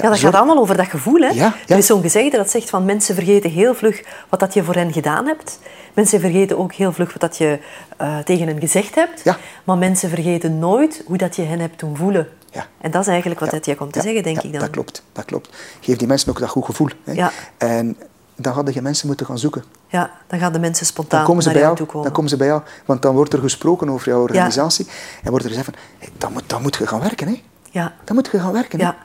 dat 0.02 0.18
zorg- 0.18 0.20
gaat 0.20 0.34
allemaal 0.34 0.58
over 0.62 0.76
dat 0.76 0.86
gevoel. 0.86 1.20
Hè? 1.20 1.26
Ja, 1.28 1.34
ja. 1.34 1.54
Er 1.66 1.78
is 1.78 1.86
zo'n 1.86 2.00
gezegde 2.02 2.36
dat 2.36 2.50
zegt 2.50 2.70
van 2.70 2.84
mensen 2.84 3.14
vergeten 3.14 3.50
heel 3.50 3.74
vlug 3.74 4.02
wat 4.28 4.40
dat 4.40 4.54
je 4.54 4.64
voor 4.64 4.74
hen 4.74 4.92
gedaan 4.92 5.26
hebt. 5.26 5.58
Mensen 5.94 6.20
vergeten 6.20 6.58
ook 6.58 6.72
heel 6.72 6.92
vlug 6.92 7.12
wat 7.12 7.20
dat 7.20 7.36
je 7.36 7.58
eh, 7.96 8.18
tegen 8.18 8.46
hen 8.46 8.60
gezegd 8.60 8.94
hebt. 8.94 9.20
Ja. 9.24 9.36
Maar 9.64 9.78
mensen 9.78 10.08
vergeten 10.08 10.58
nooit 10.58 11.02
hoe 11.06 11.16
dat 11.16 11.36
je 11.36 11.42
hen 11.42 11.60
hebt 11.60 11.80
doen 11.80 11.96
voelen. 11.96 12.28
Ja. 12.50 12.66
En 12.80 12.90
dat 12.90 13.00
is 13.02 13.08
eigenlijk 13.08 13.40
wat 13.40 13.50
Ja, 13.50 13.56
dat 13.56 13.66
je 13.66 13.74
komt 13.74 13.92
te 13.92 13.98
ja, 13.98 14.04
zeggen, 14.04 14.22
denk 14.22 14.36
ja, 14.36 14.42
ik 14.42 14.52
dan. 14.52 14.60
Dat 14.60 14.70
klopt, 14.70 15.02
dat 15.12 15.24
klopt. 15.24 15.56
Geef 15.80 15.96
die 15.96 16.08
mensen 16.08 16.28
ook 16.30 16.38
dat 16.38 16.48
goed 16.48 16.64
gevoel. 16.64 16.88
Hè. 17.04 17.12
Ja. 17.12 17.30
En 17.58 17.96
dan 18.36 18.52
hadden 18.52 18.74
je 18.74 18.82
mensen 18.82 19.06
moeten 19.06 19.26
gaan 19.26 19.38
zoeken. 19.38 19.64
Ja, 19.88 20.10
dan 20.26 20.38
gaan 20.38 20.52
de 20.52 20.58
mensen 20.58 20.86
spontaan 20.86 21.18
Dan 21.18 21.28
komen 21.28 21.42
ze 21.42 21.48
naar 21.48 21.56
bij 21.58 21.66
jou 21.66 21.76
jou, 21.76 21.86
toe 21.86 21.86
komen. 21.86 22.02
dan 22.06 22.12
komen 22.16 22.30
ze 22.30 22.36
bij 22.36 22.46
jou. 22.46 22.62
Want 22.84 23.02
dan 23.02 23.14
wordt 23.14 23.32
er 23.32 23.38
gesproken 23.38 23.88
over 23.90 24.08
jouw 24.08 24.20
organisatie. 24.20 24.86
En 25.22 25.30
wordt 25.30 25.44
er 25.44 25.50
gezegd 25.50 25.70
van, 25.70 25.80
hey, 25.98 26.08
dan, 26.18 26.32
moet, 26.32 26.42
dan 26.46 26.62
moet 26.62 26.76
je 26.76 26.86
gaan 26.86 27.00
werken. 27.00 27.28
Hè. 27.28 27.42
Ja, 27.70 27.94
Dan 28.04 28.14
moet 28.16 28.28
je 28.32 28.40
gaan 28.40 28.52
werken. 28.52 28.78
hè. 28.80 28.84
ja, 28.86 28.96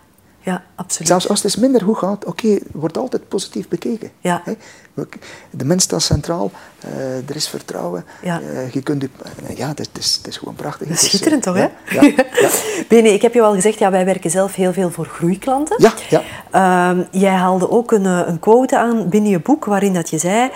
ja, 0.43 0.63
absoluut. 0.75 1.08
Zelfs 1.08 1.29
als 1.29 1.43
het 1.43 1.53
eens 1.53 1.62
minder 1.63 1.82
goed 1.82 1.97
gaat, 1.97 2.25
oké, 2.25 2.58
wordt 2.71 2.97
altijd 2.97 3.27
positief 3.27 3.67
bekeken. 3.67 4.12
Ja. 4.19 4.41
Hè? 4.45 4.53
We- 4.93 5.08
De 5.49 5.65
mens 5.65 5.84
staat 5.84 6.01
centraal, 6.01 6.51
eh, 6.79 7.29
er 7.29 7.36
is 7.36 7.47
vertrouwen. 7.47 8.06
Ja. 8.21 8.41
eh, 8.41 8.71
je 8.71 8.82
kunt 8.82 9.03
eh, 9.03 9.58
ja, 9.58 9.67
het 9.67 9.89
is, 9.99 10.15
het, 10.15 10.27
is, 10.27 10.38
gewoon 10.38 10.56
prachtig. 10.56 10.88
Dat 10.88 10.97
is 10.97 11.06
schitterend 11.06 11.43
toch, 11.43 11.56
hè? 11.56 11.62
Ja, 11.62 11.69
ja, 11.89 12.01
ja. 12.41 12.49
Bene, 12.88 13.10
ik 13.13 13.21
heb 13.21 13.34
je 13.34 13.41
al 13.41 13.53
gezegd, 13.53 13.79
ja, 13.79 13.91
wij 13.91 14.06
werken 14.06 14.29
zelf 14.29 14.56
heel 14.56 14.73
veel 14.73 14.91
voor 14.91 15.06
groeiklanten. 15.06 15.75
Ja, 15.79 15.93
ja. 16.10 16.21
Ehm, 16.51 17.03
jij 17.12 17.34
haalde 17.34 17.69
ook 17.69 17.91
een, 17.91 18.06
een 18.06 18.39
quote 18.39 18.77
aan 18.77 19.10
binnen 19.10 19.32
je 19.32 19.39
boek 19.39 19.65
waarin 19.65 19.93
dat 19.93 20.10
je 20.10 20.17
zei 20.17 20.51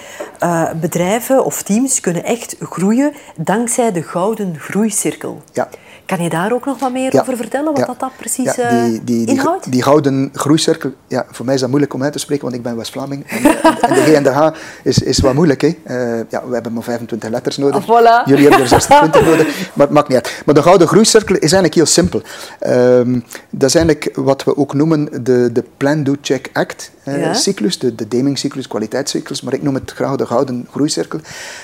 bedrijven 0.82 1.46
of 1.46 1.64
teams 1.64 2.00
kunnen 2.00 2.24
echt 2.24 2.56
groeien 2.60 3.14
dankzij 3.38 3.92
de 3.92 4.04
gouden 4.04 4.56
groeicirkel. 4.60 5.42
Ja. 5.54 5.70
Kan 6.08 6.22
je 6.24 6.30
daar 6.30 6.52
ook 6.54 6.66
nog 6.66 6.80
wat 6.80 6.92
meer 6.92 7.14
Ja. 7.14 7.22
over 7.22 7.38
vertellen, 7.38 7.66
wat 7.66 7.78
Ja. 7.78 7.86
dat, 7.86 8.00
dat 8.00 8.12
precies 8.18 8.56
Ja, 8.56 8.64
eh, 8.64 8.84
die, 8.84 9.04
die, 9.04 9.26
die, 9.26 9.36
inhoudt? 9.36 9.72
die 9.72 9.84
gouden 9.84 10.30
groeicirkel, 10.34 10.92
ja, 11.08 11.26
voor 11.32 11.46
mij 11.46 11.54
is 11.56 11.60
dat 11.60 11.70
moeilijk 11.70 11.94
om 11.94 12.04
uit 12.04 12.14
te 12.14 12.20
spreken, 12.20 12.44
want 12.44 12.56
ik 12.56 12.62
ben 12.64 12.76
West-Vlaming. 12.76 13.26
En, 13.28 13.42
de- 13.42 13.50
en 13.82 13.94
de 13.94 14.02
G 14.02 14.14
en 14.14 14.24
de 14.24 14.30
H 14.30 14.48
is, 14.84 14.98
is 15.00 15.20
wat 15.20 15.34
moeilijk. 15.34 15.62
Hè. 15.62 15.68
Eh, 15.84 16.26
ja, 16.30 16.48
we 16.48 16.54
hebben 16.54 16.74
maar 16.74 16.84
25 16.84 17.30
letters 17.30 17.58
nodig. 17.58 17.90
Ah, 17.90 18.00
voilà. 18.00 18.28
Jullie 18.30 18.44
hebben 18.44 18.62
er 18.62 18.68
26 18.68 19.26
nodig, 19.30 19.72
maar 19.74 19.86
het 19.86 19.96
maakt 19.96 20.08
niet 20.08 20.18
uit. 20.18 20.42
Maar 20.46 20.56
de 20.56 20.62
gouden 20.62 20.88
groeicirkel 20.88 21.36
is 21.36 21.42
eigenlijk 21.42 21.74
heel 21.74 21.86
simpel. 21.86 22.22
Ehm, 22.60 23.20
dat 23.50 23.70
is 23.70 23.76
eigenlijk 23.76 24.10
wat 24.16 24.44
we 24.44 24.58
ook 24.58 24.74
noemen 24.74 25.24
de, 25.24 25.50
de 25.52 25.64
Plan, 25.78 26.04
Do, 26.04 26.16
Check, 26.22 26.50
Act 26.54 26.92
eh, 27.04 27.20
Ja. 27.22 27.34
cyclus, 27.34 27.80
de, 27.80 27.96
de 27.96 28.08
Deming-cyclus, 28.08 28.68
kwaliteitscyclus, 28.68 29.42
maar 29.42 29.54
ik 29.54 29.62
noem 29.64 29.74
het 29.76 29.92
graag 29.96 30.16
de 30.16 30.26
gouden 30.26 30.68
groeicirkel. 30.72 31.20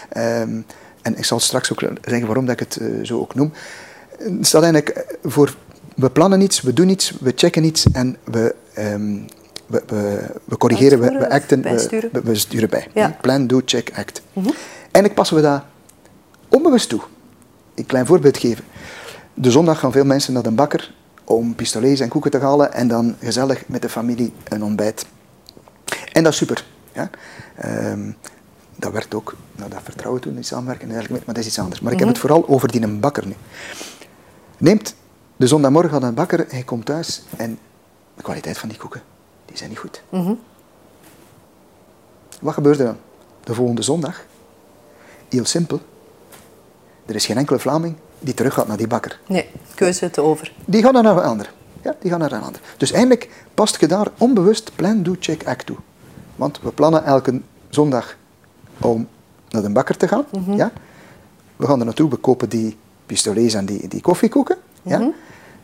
Ehm, 0.10 0.50
en 1.02 1.18
ik 1.18 1.26
zal 1.26 1.40
straks 1.40 1.72
ook 1.72 1.80
zeggen 2.02 2.26
waarom 2.26 2.46
dat 2.46 2.60
ik 2.62 2.68
het 2.68 2.78
eh, 2.82 2.88
zo 3.02 3.20
ook 3.20 3.36
noem. 3.36 3.52
Het 4.24 4.48
staat 4.48 4.64
eigenlijk 4.64 5.18
voor 5.24 5.56
we 5.96 6.10
plannen 6.10 6.42
iets, 6.42 6.62
we 6.62 6.74
doen 6.74 6.90
iets, 6.90 7.14
we 7.20 7.34
checken 7.36 7.64
iets 7.64 7.92
en 7.92 8.18
we, 8.24 8.56
ehm, 8.74 9.18
we, 9.66 9.84
we, 9.88 10.20
we 10.46 10.58
corrigeren, 10.58 11.00
we, 11.00 11.18
we 11.18 11.30
acten, 11.30 11.62
we, 11.62 12.22
we, 12.24 12.36
sturen 12.36 12.70
bij. 12.70 12.88
Ja. 12.94 13.08
Mhm. 13.08 13.22
Plan, 13.22 13.48
do, 13.48 13.62
check, 13.66 13.92
act. 13.96 14.22
Eigenlijk 14.82 15.14
passen 15.14 15.36
we 15.36 15.42
dat 15.42 15.64
onbewust 16.48 16.90
toe. 16.90 17.02
Een 17.76 17.86
klein 17.86 18.06
voorbeeld 18.06 18.38
geven. 18.38 18.64
De 19.34 19.52
zondag 19.52 19.80
gaan 19.80 19.92
veel 19.92 20.06
mensen 20.06 20.34
naar 20.34 20.44
de 20.44 20.52
bakker 20.52 20.94
om 21.24 21.56
pistolets 21.56 22.00
en 22.00 22.10
koeken 22.10 22.32
te 22.32 22.38
halen 22.38 22.74
en 22.74 22.88
dan 22.88 23.16
gezellig 23.20 23.68
met 23.68 23.82
de 23.82 23.90
familie 23.90 24.34
een 24.44 24.64
ontbijt. 24.64 25.06
En 26.12 26.24
dat 26.24 26.32
is 26.32 26.38
super. 26.38 26.66
Ja? 26.94 27.10
Ehm, 27.56 28.12
dat 28.76 28.92
werkt 28.92 29.14
ook. 29.14 29.36
Nou, 29.56 29.70
dat 29.70 29.80
vertrouwen 29.84 30.22
toen, 30.22 30.36
die 30.36 30.44
samenwerken, 30.44 30.92
en 30.92 31.06
maar 31.10 31.20
dat 31.26 31.38
is 31.38 31.46
iets 31.46 31.60
anders. 31.60 31.82
Maar 31.82 31.94
ik 31.94 32.00
heb 32.00 32.08
het 32.08 32.18
vooral 32.18 32.48
over 32.48 32.72
die 32.72 32.82
een 32.82 33.00
bakker 33.00 33.28
nu. 33.28 33.36
Neemt 34.64 34.96
de 35.36 35.48
zondagmorgen 35.48 35.94
aan 35.94 36.04
een 36.04 36.14
bakker, 36.14 36.46
hij 36.50 36.64
komt 36.64 36.86
thuis 36.86 37.24
en 37.38 37.60
de 38.16 38.22
kwaliteit 38.22 38.58
van 38.58 38.70
die 38.70 38.78
koeken, 38.78 39.02
die 39.46 39.58
zijn 39.58 39.70
niet 39.70 39.80
goed. 39.80 40.02
Mhm. 40.10 40.34
Wat 42.42 42.54
gebeurt 42.54 42.80
er 42.80 42.86
dan? 42.86 42.98
De 43.44 43.54
volgende 43.54 43.82
zondag? 43.82 44.26
Heel 45.30 45.46
simpel. 45.46 45.80
Er 47.06 47.16
is 47.16 47.26
geen 47.26 47.38
enkele 47.38 47.60
Vlaming 47.60 47.96
die 48.20 48.34
terug 48.34 48.54
gaat 48.54 48.68
naar 48.68 48.78
die 48.78 48.88
bakker. 48.88 49.20
Nee, 49.28 49.50
keuze 49.76 50.10
te 50.10 50.22
over. 50.22 50.54
Die 50.66 50.84
gaan 50.84 50.94
naar 50.94 51.06
een 51.06 51.24
ander. 51.24 51.54
Ja, 51.82 51.96
die 52.00 52.12
gaan 52.12 52.20
naar 52.20 52.32
een 52.32 52.44
ander. 52.44 52.62
Dus 52.78 52.92
eigenlijk 52.92 53.30
past 53.54 53.80
je 53.80 53.88
daar 53.88 54.08
onbewust 54.18 54.72
plan, 54.76 55.04
do, 55.04 55.16
check, 55.20 55.48
act 55.48 55.66
toe. 55.66 55.78
Want 56.36 56.62
we 56.62 56.72
plannen 56.72 57.04
elke 57.06 57.42
zondag 57.70 58.16
om 58.80 59.08
naar 59.50 59.62
de 59.62 59.70
bakker 59.70 59.98
te 59.98 60.08
gaan. 60.08 60.26
ja? 60.48 60.72
We 61.56 61.66
gaan 61.66 61.80
er 61.80 61.86
naartoe, 61.86 62.10
we 62.10 62.16
kopen 62.16 62.50
die 62.50 62.78
pistolets 63.06 63.54
en 63.54 63.66
die, 63.66 63.88
die 63.88 64.02
koffiekoeken. 64.02 64.58
ja? 64.82 65.12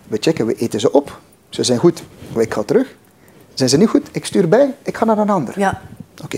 We 0.07 0.17
checken, 0.19 0.45
we 0.45 0.55
eten 0.55 0.79
ze 0.79 0.91
op. 0.91 1.19
Ze 1.49 1.63
zijn 1.63 1.79
goed, 1.79 2.03
ik 2.37 2.53
ga 2.53 2.63
terug. 2.63 2.95
Zijn 3.53 3.69
ze 3.69 3.77
niet 3.77 3.87
goed, 3.89 4.07
ik 4.11 4.25
stuur 4.25 4.49
bij, 4.49 4.75
ik 4.83 4.97
ga 4.97 5.05
naar 5.05 5.17
een 5.17 5.29
ander. 5.29 5.59
Ja, 5.59 5.81
Oké. 6.23 6.37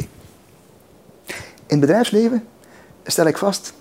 In 1.66 1.78
het 1.78 1.80
bedrijfsleven 1.80 2.48
stel 3.04 3.26
ik 3.26 3.38
vast 3.38 3.74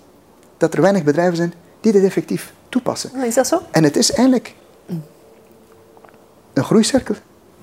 dat 0.57 0.73
er 0.73 0.81
weinig 0.81 1.03
bedrijven 1.03 1.35
zijn 1.35 1.53
die 1.81 1.91
dit 1.91 2.03
effectief 2.03 2.53
toepassen. 2.69 3.23
is 3.23 3.35
dat 3.35 3.47
zo? 3.47 3.61
En 3.71 3.83
het 3.83 3.97
is 3.97 4.11
eigenlijk 4.11 4.53
een 6.53 6.63
groeicirkel 6.63 7.15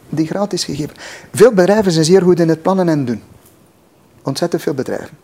die 0.09 0.27
gratis 0.27 0.61
is 0.61 0.65
gegeven. 0.77 0.97
Veel 1.33 1.53
bedrijven 1.53 1.93
zijn 1.93 2.05
zeer 2.05 2.23
goed 2.23 2.41
in 2.41 2.49
het 2.49 2.63
plannen 2.63 2.89
en 2.89 3.05
doen. 3.05 3.23
Ontzettend 4.23 4.63
veel 4.63 4.75
bedrijven. 4.75 5.17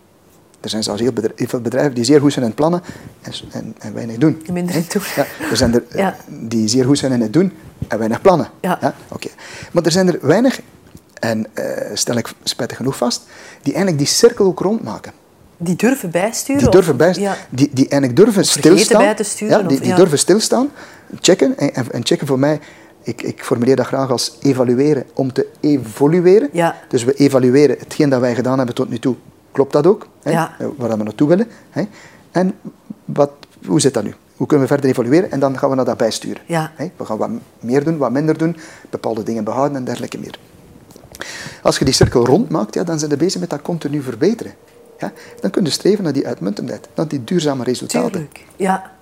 Er 0.65 0.71
zijn 0.71 0.83
zelfs 0.83 1.01
heel 1.01 1.13
bedrijf- 1.13 1.49
veel 1.51 1.61
bedrijven 1.61 1.95
die 1.95 2.05
zeer 2.05 2.21
goed 2.21 2.33
zijn 2.33 2.45
in 2.45 2.51
het 2.51 2.61
plannen 2.61 2.83
en, 3.23 3.33
en, 3.53 3.75
en 3.79 3.95
weinig 3.95 4.17
doen. 4.17 4.43
Minder 4.53 4.75
doen. 4.93 5.03
Ja, 5.17 5.27
er 5.51 5.57
zijn 5.57 5.75
er 5.75 5.83
eh, 5.89 5.99
Ja. 5.99 6.17
die 6.29 6.69
zeer 6.69 6.85
goed 6.85 6.99
zijn 6.99 7.13
in 7.13 7.21
het 7.21 7.33
doen 7.33 7.53
en 7.89 7.99
weinig 7.99 8.21
plannen. 8.21 8.49
Ja. 8.61 8.95
Oké. 9.09 9.29
Maar 9.73 9.83
er 9.85 9.93
zijn 9.93 10.09
er 10.09 10.19
weinig, 10.23 10.61
en 11.21 11.47
eh, 11.55 11.65
stel 11.95 12.17
ik 12.17 12.33
spijtig 12.43 12.77
genoeg 12.77 12.97
vast, 12.97 13.23
die 13.63 13.73
eigenlijk 13.75 14.05
die 14.05 14.15
cirkel 14.15 14.47
ook 14.47 14.61
rondmaken. 14.61 15.13
Die 15.57 15.77
durven 15.77 16.11
bijsturen? 16.11 16.63
Die 16.63 16.71
durven 16.71 16.97
bij, 16.97 17.15
Ja. 17.19 17.37
die, 17.51 17.71
die 17.73 17.89
eigenlijk 17.89 18.17
durven 18.17 18.45
vergeten 18.45 18.71
stilstaan. 18.71 19.01
bij 19.03 19.15
te 19.15 19.23
sturen, 19.23 19.59
Ja, 19.63 19.69
die, 19.69 19.81
die 19.81 19.95
durven 19.95 20.19
stilstaan, 20.19 20.71
checken. 21.21 21.59
En, 21.59 21.75
en- 21.75 21.93
en 21.93 22.07
checken 22.07 22.27
voor 22.27 22.39
mij 22.39 22.61
ik, 23.03 23.23
ik, 23.23 23.45
formuleer 23.45 23.77
dat 23.77 23.87
graag 23.87 24.11
als 24.11 24.37
evalueren 24.43 25.05
om 25.15 25.33
te 25.33 25.47
evolueren. 25.61 26.49
Ja. 26.53 26.77
Dus 26.89 27.05
we 27.05 27.15
evalueren 27.15 27.77
hetgeen 27.79 28.09
dat 28.09 28.21
wij 28.21 28.35
gedaan 28.35 28.57
hebben 28.57 28.75
tot 28.75 28.89
nu 28.91 28.99
toe. 28.99 29.15
Klopt 29.55 29.73
dat 29.73 29.87
ook? 29.87 30.07
Hè? 30.23 30.31
Ja. 30.31 30.55
Eh, 30.59 30.67
waar 30.77 30.99
we 30.99 31.05
naartoe 31.05 31.29
willen. 31.29 31.49
Hè? 31.71 31.83
En 32.31 32.55
wat, 33.05 33.31
hoe 33.67 33.81
zit 33.81 33.95
dat 33.95 34.05
nu? 34.05 34.15
Hoe 34.37 34.47
kunnen 34.47 34.67
we 34.67 34.73
verder 34.73 34.91
evalueren? 34.91 35.31
En 35.31 35.41
dan 35.41 35.59
gaan 35.59 35.71
we 35.71 35.77
naar 35.77 35.85
dat 35.85 35.97
bijsturen. 35.97 36.43
Ja. 36.47 36.73
Hè? 36.75 36.91
We 36.97 37.05
gaan 37.05 37.17
wat 37.17 37.31
meer 37.61 37.85
doen, 37.85 37.97
wat 37.97 38.11
minder 38.11 38.39
doen, 38.39 38.57
bepaalde 38.91 39.23
dingen 39.23 39.45
behouden 39.45 39.77
en 39.77 39.85
dergelijke 39.85 40.19
meer. 40.19 40.39
Als 41.63 41.79
je 41.79 41.85
die 41.85 41.95
cirkel 41.95 42.27
rond 42.27 42.49
maakt, 42.49 42.75
ja, 42.75 42.85
dan 42.85 42.99
zijn 42.99 43.11
we 43.11 43.17
bezig 43.17 43.41
met 43.41 43.51
dat 43.51 43.63
continu 43.63 44.03
verbeteren. 44.03 44.53
Ja? 44.99 45.13
Dan 45.41 45.51
kun 45.51 45.65
je 45.65 45.71
streven 45.71 46.05
naar 46.05 46.13
die 46.13 46.27
uitmuntendheid, 46.27 46.89
naar 46.95 47.09
die 47.09 47.25
duurzame 47.25 47.65
resultaten. 47.65 48.11
Tuurlijk, 48.11 48.45
ja. 48.57 48.93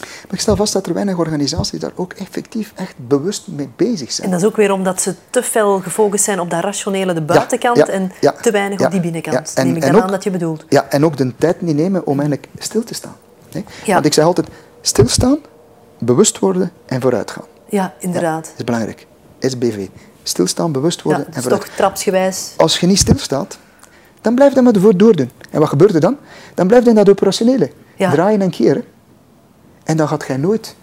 Maar 0.00 0.32
ik 0.32 0.40
stel 0.40 0.56
vast 0.56 0.72
dat 0.72 0.86
er 0.86 0.94
weinig 0.94 1.16
organisaties 1.18 1.80
daar 1.80 1.90
ook 1.94 2.12
effectief 2.12 2.72
echt 2.76 2.94
bewust 2.96 3.46
mee 3.48 3.68
bezig 3.76 4.12
zijn. 4.12 4.26
En 4.26 4.32
dat 4.32 4.40
is 4.42 4.46
ook 4.46 4.56
weer 4.56 4.72
omdat 4.72 5.02
ze 5.02 5.14
te 5.30 5.42
veel 5.42 5.80
gefocust 5.80 6.24
zijn 6.24 6.40
op 6.40 6.50
dat 6.50 6.62
rationele, 6.62 7.12
de 7.14 7.22
buitenkant, 7.22 7.76
ja, 7.76 7.86
en 7.86 8.12
ja, 8.20 8.32
te 8.32 8.50
weinig 8.50 8.80
op 8.80 8.90
die 8.90 9.00
binnenkant. 9.00 9.52
En- 9.54 9.66
Neem 9.66 9.76
ik 9.76 9.82
dan 9.82 9.94
ook- 9.96 10.02
aan 10.02 10.10
dat 10.10 10.24
je 10.24 10.30
bedoelt. 10.30 10.64
Ja, 10.68 10.86
en 10.88 11.04
ook 11.04 11.16
de 11.16 11.32
tijd 11.36 11.60
niet 11.60 11.76
nemen 11.76 12.06
om 12.06 12.20
eigenlijk 12.20 12.48
stil 12.58 12.84
te 12.84 12.94
staan. 12.94 13.16
Want 13.86 14.04
ik 14.04 14.12
zeg 14.14 14.24
altijd, 14.24 14.46
stilstaan, 14.80 15.38
bewust 15.98 16.38
worden 16.38 16.72
en 16.86 17.00
vooruitgaan. 17.00 17.44
Ja, 17.68 17.94
inderdaad. 17.98 18.44
Dat 18.44 18.54
is 18.56 18.64
belangrijk. 18.64 19.06
SBV. 19.40 19.86
Stilstaan, 20.22 20.72
bewust 20.72 20.96
Ja, 20.96 21.02
worden 21.04 21.26
en 21.26 21.32
is 21.36 21.42
vooruit. 21.42 21.62
toch 21.64 21.70
trapsgewijs. 21.74 22.52
Als 22.56 22.78
je 22.80 22.86
niet 22.86 22.98
stilstaat, 22.98 23.58
dan 24.20 24.34
blijf 24.34 24.54
je 24.54 24.62
maar 24.62 24.72
ervoor 24.74 24.96
doordoen. 24.96 25.30
En 25.50 25.60
wat 25.60 25.68
gebeurt 25.68 25.94
er 25.94 26.00
dan? 26.00 26.16
Dan 26.54 26.66
blijf 26.66 26.82
je 26.84 26.88
in 26.88 26.94
dat 26.94 27.08
operationele. 27.08 27.70
Draaien 27.96 28.42
en 28.42 28.50
keren. 28.50 28.84
En 29.90 29.96
dan 29.96 30.08
gaat 30.08 30.24
jij 30.26 30.36
nooit 30.36 30.74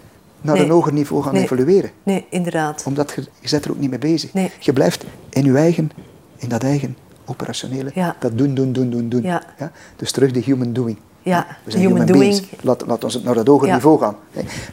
naar 0.42 0.56
Nee. 0.56 0.64
een 0.64 0.70
hoger 0.70 0.94
niveau 0.94 1.24
gaan 1.24 1.34
Nee. 1.34 1.44
evalueren. 1.44 1.92
Nee, 2.04 2.26
inderdaad. 2.30 2.84
Omdat 2.86 3.12
je, 3.16 3.22
je 3.40 3.50
bent 3.50 3.66
er 3.66 3.72
ook 3.72 3.80
niet 3.80 3.90
mee 3.90 4.00
bezig. 4.00 4.34
Nee. 4.34 4.52
Je 4.60 4.74
blijft 4.74 5.06
in 5.30 5.46
je 5.46 5.58
eigen, 5.58 5.92
in 6.38 6.50
dat 6.50 6.64
eigen 6.64 6.98
operationele, 7.26 7.92
Ja. 7.94 8.16
dat 8.20 8.38
doen, 8.38 8.54
doen, 8.54 8.72
doen, 8.72 8.90
doen, 8.90 9.10
doen. 9.10 9.22
Ja. 9.22 9.44
Dus 9.96 10.12
terug 10.12 10.32
de 10.32 10.40
human 10.40 10.74
doing. 10.74 10.98
Ja, 11.22 11.48
We 11.64 11.72
zijn 11.72 11.84
human 11.88 12.06
beings. 12.06 12.40
doing. 12.40 12.52
Laat, 12.62 12.84
laat 12.88 13.04
ons 13.04 13.22
naar 13.22 13.34
dat 13.34 13.48
hoger 13.48 13.68
Ja. 13.68 13.74
niveau 13.74 14.00
gaan. 14.00 14.16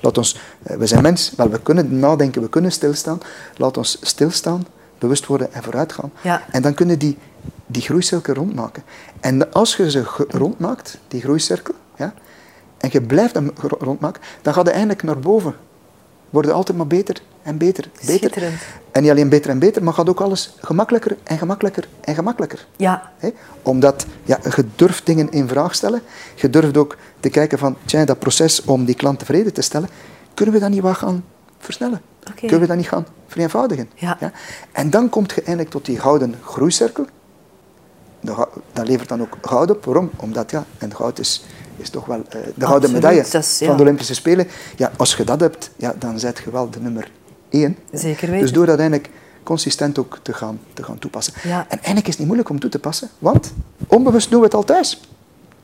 Laat 0.00 0.18
ons, 0.18 0.38
eh, 0.62 0.76
we 0.76 0.86
zijn 0.86 1.02
mens, 1.02 1.32
wel, 1.36 1.48
we 1.48 1.60
kunnen 1.60 1.98
nadenken, 1.98 2.42
we 2.42 2.48
kunnen 2.48 2.72
stilstaan. 2.72 3.18
Laat 3.56 3.76
ons 3.76 3.98
stilstaan, 4.02 4.66
bewust 4.98 5.26
worden 5.26 5.52
en 5.52 5.62
vooruitgaan. 5.62 6.12
Ja. 6.22 6.42
En 6.50 6.62
dan 6.62 6.74
kunnen 6.74 6.98
die, 6.98 7.18
die 7.66 7.82
groeicirkel 7.82 8.34
rondmaken. 8.34 8.82
En 9.20 9.52
als 9.52 9.76
je 9.76 9.90
ze 9.90 10.02
rondmaakt, 10.28 10.98
die 11.08 11.20
groeicirkel, 11.20 11.74
ja, 11.74 11.83
en 12.84 12.90
je 12.92 13.00
blijft 13.00 13.34
hem 13.34 13.50
rondmaken, 13.78 14.22
dan 14.42 14.54
gaat 14.54 14.66
het 14.66 14.74
eindelijk 14.74 15.02
naar 15.02 15.18
boven. 15.18 15.54
Wordt 16.30 16.50
altijd 16.50 16.76
maar 16.76 16.86
beter 16.86 17.22
en 17.42 17.58
beter. 17.58 17.90
beter. 18.06 18.42
En 18.90 19.02
niet 19.02 19.10
alleen 19.10 19.28
beter 19.28 19.50
en 19.50 19.58
beter, 19.58 19.82
maar 19.84 19.92
gaat 19.92 20.08
ook 20.08 20.20
alles 20.20 20.54
gemakkelijker 20.60 21.16
en 21.22 21.38
gemakkelijker 21.38 21.88
en 22.00 22.14
gemakkelijker. 22.14 22.66
Ja? 22.76 23.12
Omdat 23.62 24.06
ja, 24.22 24.38
je 24.56 24.64
durft 24.76 25.06
dingen 25.06 25.30
in 25.30 25.48
vraag 25.48 25.74
stellen. 25.74 26.02
Je 26.34 26.50
durft 26.50 26.76
ook 26.76 26.96
te 27.20 27.28
kijken 27.28 27.58
van, 27.58 27.76
tja, 27.84 28.04
dat 28.04 28.18
proces 28.18 28.64
om 28.64 28.84
die 28.84 28.94
klant 28.94 29.18
tevreden 29.18 29.52
te 29.52 29.62
stellen, 29.62 29.88
kunnen 30.34 30.54
we 30.54 30.60
dat 30.60 30.70
niet 30.70 30.80
wat 30.80 30.96
gaan 30.96 31.24
versnellen? 31.58 32.00
Kunnen 32.34 32.60
we 32.60 32.66
dat 32.66 32.76
niet 32.76 32.88
gaan 32.88 33.06
vereenvoudigen? 33.26 33.90
Ja. 33.94 34.18
En 34.72 34.90
dan 34.90 35.08
kom 35.08 35.24
je 35.34 35.42
eindelijk 35.42 35.70
tot 35.70 35.84
die 35.84 35.98
gouden 35.98 36.34
groeicirkel. 36.42 37.06
Dat 38.72 38.88
levert 38.88 39.08
dan 39.08 39.20
ook 39.20 39.36
goud 39.42 39.70
op. 39.70 39.84
Waarom? 39.84 40.10
Omdat, 40.16 40.50
ja, 40.50 40.64
en 40.78 40.94
goud 40.94 41.18
is, 41.18 41.44
is 41.76 41.90
toch 41.90 42.06
wel 42.06 42.22
eh, 42.28 42.40
de 42.54 42.66
gouden 42.66 42.92
medaille 42.92 43.24
dat 43.30 43.42
is, 43.42 43.58
ja. 43.58 43.66
van 43.66 43.76
de 43.76 43.82
Olympische 43.82 44.14
Spelen. 44.14 44.48
Ja, 44.76 44.92
als 44.96 45.14
je 45.14 45.24
dat 45.24 45.40
hebt, 45.40 45.70
ja, 45.76 45.94
dan 45.98 46.18
zet 46.18 46.40
je 46.44 46.50
wel 46.50 46.70
de 46.70 46.80
nummer 46.80 47.10
één. 47.50 47.76
Zeker 47.92 48.26
weten. 48.26 48.40
Dus 48.40 48.52
door 48.52 48.66
dat 48.66 48.78
eigenlijk 48.78 49.10
consistent 49.42 49.98
ook 49.98 50.18
te 50.22 50.32
gaan, 50.32 50.60
te 50.72 50.82
gaan 50.82 50.98
toepassen. 50.98 51.34
Ja. 51.42 51.60
En 51.60 51.76
eigenlijk 51.76 52.06
is 52.06 52.08
het 52.08 52.18
niet 52.18 52.26
moeilijk 52.26 52.48
om 52.48 52.60
toe 52.60 52.70
te 52.70 52.78
passen, 52.78 53.08
want 53.18 53.52
onbewust 53.86 54.30
doen 54.30 54.38
we 54.38 54.44
het 54.44 54.54
al 54.54 54.64
thuis. 54.64 55.00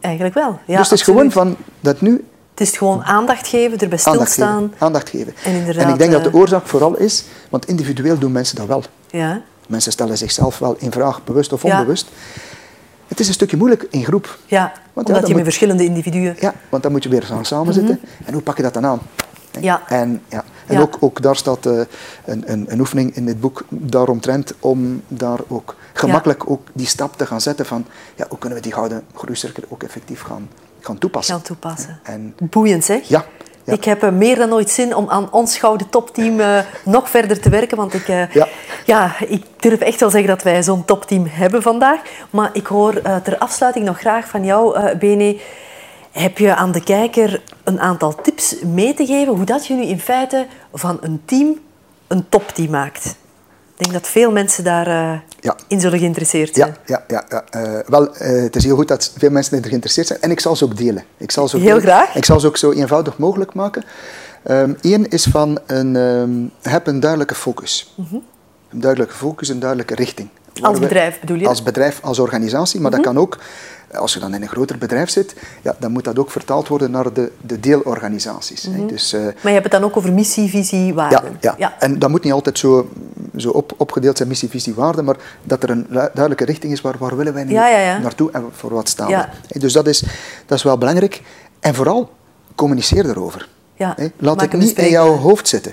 eigenlijk 0.01 0.35
wel. 0.35 0.59
Ja, 0.67 0.77
dus 0.79 0.91
het 0.91 1.01
is 1.01 1.09
absoluut. 1.09 1.33
gewoon 1.33 1.33
van 1.33 1.57
dat 1.81 2.01
nu 2.01 2.25
Het 2.51 2.61
is 2.69 2.77
gewoon 2.77 3.03
aandacht 3.03 3.47
geven, 3.49 3.79
erbij 3.79 3.99
aandacht 4.03 4.31
stilstaan. 4.31 4.63
geven. 4.63 4.75
Aandacht 4.79 5.09
geven. 5.09 5.35
En 5.45 5.55
inderdaad, 5.55 5.89
ik 5.93 5.99
denk 5.99 6.13
dat 6.13 6.23
de 6.25 6.29
eh, 6.29 6.35
oorzaak 6.35 6.67
vooral 6.67 6.97
is, 6.97 7.25
want 7.51 7.67
individueel 7.67 8.19
doen 8.19 8.33
mensen 8.33 8.57
dat 8.57 8.67
wel. 8.67 8.83
Ja, 9.11 9.43
Mensen 9.71 9.93
stellen 9.93 10.19
zichzelf 10.19 10.59
wel 10.59 10.77
in 10.79 10.93
vraag, 10.93 11.25
bewust 11.25 11.53
of 11.53 11.63
Ja. 11.63 11.87
Het 13.11 13.21
is 13.21 13.29
een 13.29 13.35
stukje 13.35 13.57
moeilijk 13.57 13.87
in 13.91 14.05
groep. 14.05 14.39
ja 14.47 14.73
omdat 14.93 15.29
je 15.29 15.35
met 15.35 15.45
verschillende 15.45 15.85
individuen... 15.85 16.37
Ja, 16.39 16.55
want 16.69 16.83
dan 16.83 16.93
moet 16.93 17.03
je 17.03 17.09
weer 17.09 17.23
gaan 17.23 17.45
samen 17.45 17.75
zitten. 17.75 18.01
En 18.25 18.33
hoe 18.33 18.43
pak 18.43 18.57
je 18.57 18.63
dat 18.63 18.75
dan 18.75 18.87
aan? 18.87 19.01
Ja. 19.61 19.83
En, 19.89 20.23
ja. 20.29 20.45
en 20.67 20.75
Ja. 20.75 20.81
Ook, 20.81 20.97
ook 21.01 21.23
daar 21.23 21.37
staat 21.37 21.67
eh, 21.67 21.81
een, 22.25 22.53
een, 22.53 22.67
een 22.69 22.81
oefening 22.81 23.17
in 23.17 23.27
dit 23.27 23.41
boek 23.41 23.65
daaromtrent 23.69 24.55
om 24.61 25.03
daar 25.09 25.39
ook 25.49 25.77
gemakkelijk 25.93 26.51
ook 26.51 26.69
die 26.73 26.87
stap 26.87 27.17
te 27.17 27.27
gaan 27.27 27.41
zetten 27.41 27.67
van 27.67 27.87
ja, 28.15 28.27
hoe 28.29 28.39
kunnen 28.39 28.59
we 28.59 28.65
die 28.65 28.73
gouden 28.73 29.03
groeicirkel 29.15 29.63
ook 29.69 29.83
effectief 29.83 30.21
gaan, 30.21 30.49
gaan 30.81 30.99
toepassen. 30.99 31.35
Gaan 31.35 31.45
toepassen. 31.45 32.01
En 32.03 32.35
Boeiend 32.39 32.85
zeg. 32.85 33.09
ja, 33.09 33.25
ja. 33.71 33.77
Ik 33.77 33.85
heb 33.85 34.03
eh, 34.03 34.11
meer 34.11 34.37
dan 34.37 34.53
ooit 34.53 34.71
zin 34.71 34.97
om 34.97 35.09
aan 35.09 35.33
ons 35.33 35.59
gouden 35.59 35.89
topteam 35.89 36.41
eh, 36.41 36.59
nog 36.85 37.11
verder 37.11 37.41
te 37.41 37.49
werken. 37.49 37.77
Want 37.77 37.95
ik, 37.95 38.09
eh, 38.09 38.35
Ja. 38.35 38.49
ja, 38.85 39.13
ik 39.27 39.45
durf 39.57 39.81
echt 39.81 40.01
wel 40.01 40.11
zeggen 40.11 40.29
dat 40.29 40.43
wij 40.43 40.63
zo'n 40.63 40.85
topteam 40.85 41.27
hebben 41.29 41.63
vandaag. 41.63 42.01
Maar 42.31 42.51
ik 42.53 42.67
hoor 42.67 43.03
ter 43.23 43.39
afsluiting 43.39 43.85
nog 43.85 43.99
graag 43.99 44.29
van 44.29 44.45
jou, 44.45 44.97
Bene. 44.97 45.37
Heb 46.11 46.39
je 46.39 46.55
aan 46.55 46.73
de 46.73 46.83
kijker 46.83 47.43
een 47.65 47.81
aantal 47.81 48.15
tips 48.15 48.57
mee 48.63 48.95
te 48.95 49.07
geven 49.07 49.35
hoe 49.35 49.45
dat 49.45 49.67
je 49.67 49.75
nu 49.75 49.83
in 49.83 50.01
feite 50.01 50.47
van 50.73 50.99
een 51.01 51.23
team 51.25 51.59
een 52.07 52.29
topteam 52.29 52.71
maakt? 52.71 53.17
Ik 53.81 53.87
denk 53.87 54.03
dat 54.03 54.13
veel 54.13 54.31
mensen 54.33 54.65
daarin 54.65 55.23
Ja. 55.41 55.57
in 55.69 55.81
zullen 55.81 55.99
geïnteresseerd 55.99 56.55
zijn. 56.55 56.77
Ja, 56.87 57.05
ja, 57.09 57.25
ja, 57.29 57.43
ja. 57.51 57.61
Eh, 57.61 57.79
wel, 57.87 58.15
eh, 58.17 58.43
het 58.43 58.57
is 58.57 58.65
heel 58.65 58.77
goed 58.77 58.89
dat 58.89 59.13
veel 59.19 59.31
mensen 59.31 59.57
er 59.63 59.69
geïnteresseerd 59.69 60.07
zijn. 60.07 60.21
En 60.21 60.31
ik 60.31 60.41
zal 60.41 60.57
ze 60.57 60.65
ook 60.65 60.77
delen. 60.77 61.05
Ik 61.17 61.31
zal 61.31 61.49
ze 61.49 61.57
ook 61.57 61.63
Heel 61.63 61.79
delen. 61.79 61.93
graag. 61.93 62.15
Ik 62.15 62.25
zal 62.25 62.41
ze 62.41 62.47
ook 62.47 62.57
zo 62.57 62.73
eenvoudig 62.73 63.19
mogelijk 63.19 63.55
maken. 63.55 63.85
Eén 64.81 65.09
is 65.09 65.25
van, 65.25 65.59
een, 65.67 65.97
ehm, 65.97 66.71
heb 66.73 66.87
een 66.87 67.01
duidelijke 67.01 67.35
focus. 67.35 67.95
Een 68.71 68.81
duidelijke 68.81 69.15
focus, 69.15 69.49
een 69.49 69.59
duidelijke 69.61 69.95
richting. 69.95 70.29
Mhm. 70.55 70.65
Als 70.65 70.79
bedrijf 70.79 71.21
bedoel 71.21 71.37
je? 71.39 71.47
Als 71.49 71.63
bedrijf, 71.63 71.99
als 72.03 72.19
organisatie. 72.19 72.81
Maar 72.81 72.91
dat 72.91 73.01
kan 73.01 73.19
ook, 73.19 73.39
als 73.95 74.15
je 74.15 74.21
dan 74.21 74.35
in 74.35 74.43
een 74.43 74.49
groter 74.49 74.79
bedrijf 74.79 75.11
zit, 75.11 75.35
ja, 75.63 75.77
dan 75.79 75.91
moet 75.93 76.05
dat 76.05 76.19
ook 76.19 76.31
vertaald 76.31 76.69
worden 76.69 76.91
naar 76.91 77.13
de, 77.13 77.33
de 77.41 77.61
deelorganisaties. 77.61 78.63
hè. 78.63 78.87
Dus, 78.87 79.13
eh, 79.13 79.21
Maar 79.23 79.33
je 79.43 79.49
hebt 79.49 79.63
het 79.63 79.73
dan 79.73 79.83
ook 79.85 79.97
over 79.97 80.13
missie, 80.13 80.49
visie, 80.49 80.87
ja, 80.87 80.95
waarden. 80.95 81.37
ja. 81.41 81.75
en 81.79 81.99
dat 81.99 82.11
moet 82.11 82.25
niet 82.25 82.33
altijd 82.33 82.59
zo, 82.59 82.89
zo 83.37 83.51
op, 83.51 83.73
opgedeeld 83.77 84.17
zijn, 84.17 84.29
missie, 84.29 84.49
visie, 84.49 84.75
waarde, 84.75 85.03
maar 85.03 85.17
dat 85.45 85.63
er 85.63 85.71
een 85.71 85.87
duidelijke 85.91 86.45
richting 86.45 86.73
is 86.73 86.81
waar, 86.81 86.95
waar 86.99 87.17
willen 87.17 87.35
wij 87.35 87.45
nu 87.45 87.53
Ja, 87.53 87.69
ja, 87.69 87.79
ja. 87.79 87.99
naartoe 87.99 88.31
en 88.31 88.45
voor 88.53 88.75
wat 88.75 88.89
staan 88.89 89.09
Ja. 89.09 89.29
we. 89.49 89.59
Dus 89.59 89.73
dat 89.73 89.87
is, 89.87 90.03
dat 90.47 90.59
is 90.59 90.65
wel 90.65 90.79
belangrijk. 90.79 91.23
En 91.61 91.75
vooral, 91.75 92.11
communiceer 92.55 93.09
erover. 93.09 93.49
Ja, 93.75 93.97
Laat 94.19 94.41
het 94.41 94.53
niet 94.53 94.79
in 94.79 94.89
jouw 94.91 95.17
hoofd 95.17 95.49
zitten. 95.49 95.73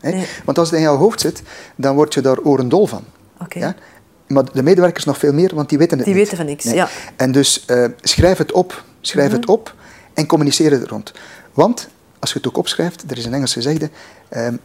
Nee. 0.00 0.26
Want 0.44 0.58
als 0.58 0.68
het 0.70 0.76
in 0.76 0.84
jouw 0.84 0.96
hoofd 0.96 1.20
zit, 1.20 1.42
dan 1.76 1.94
word 1.94 2.14
je 2.14 2.20
daar 2.20 2.38
orendol 2.38 2.86
van. 2.86 3.04
Oké. 3.40 3.58
Ja? 3.58 3.74
Maar 4.32 4.52
de 4.52 4.62
medewerkers 4.62 5.04
nog 5.04 5.18
veel 5.18 5.32
meer, 5.32 5.54
want 5.54 5.68
die 5.68 5.78
weten 5.78 5.96
het 5.96 6.06
Die 6.06 6.14
niet. 6.14 6.22
weten 6.24 6.38
van 6.38 6.46
niks, 6.46 6.64
ja. 6.64 6.88
En 7.16 7.32
dus 7.32 7.64
eh, 7.64 7.84
schrijf 8.00 8.38
het 8.38 8.52
op, 8.52 8.84
schrijf 9.00 9.28
Mhm. 9.28 9.36
het 9.36 9.46
op 9.48 9.74
en 10.14 10.26
communiceer 10.26 10.70
het 10.70 10.88
rond. 10.88 11.12
Want, 11.52 11.88
als 12.18 12.32
je 12.32 12.38
het 12.38 12.48
ook 12.48 12.56
opschrijft, 12.56 13.04
er 13.10 13.18
is 13.18 13.24
een 13.24 13.34
Engels 13.34 13.52
gezegde, 13.52 13.90
ehm, 14.28 14.56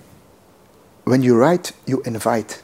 when 1.03 1.21
you 1.21 1.37
write, 1.37 1.71
you 1.83 1.99
invite. 2.03 2.55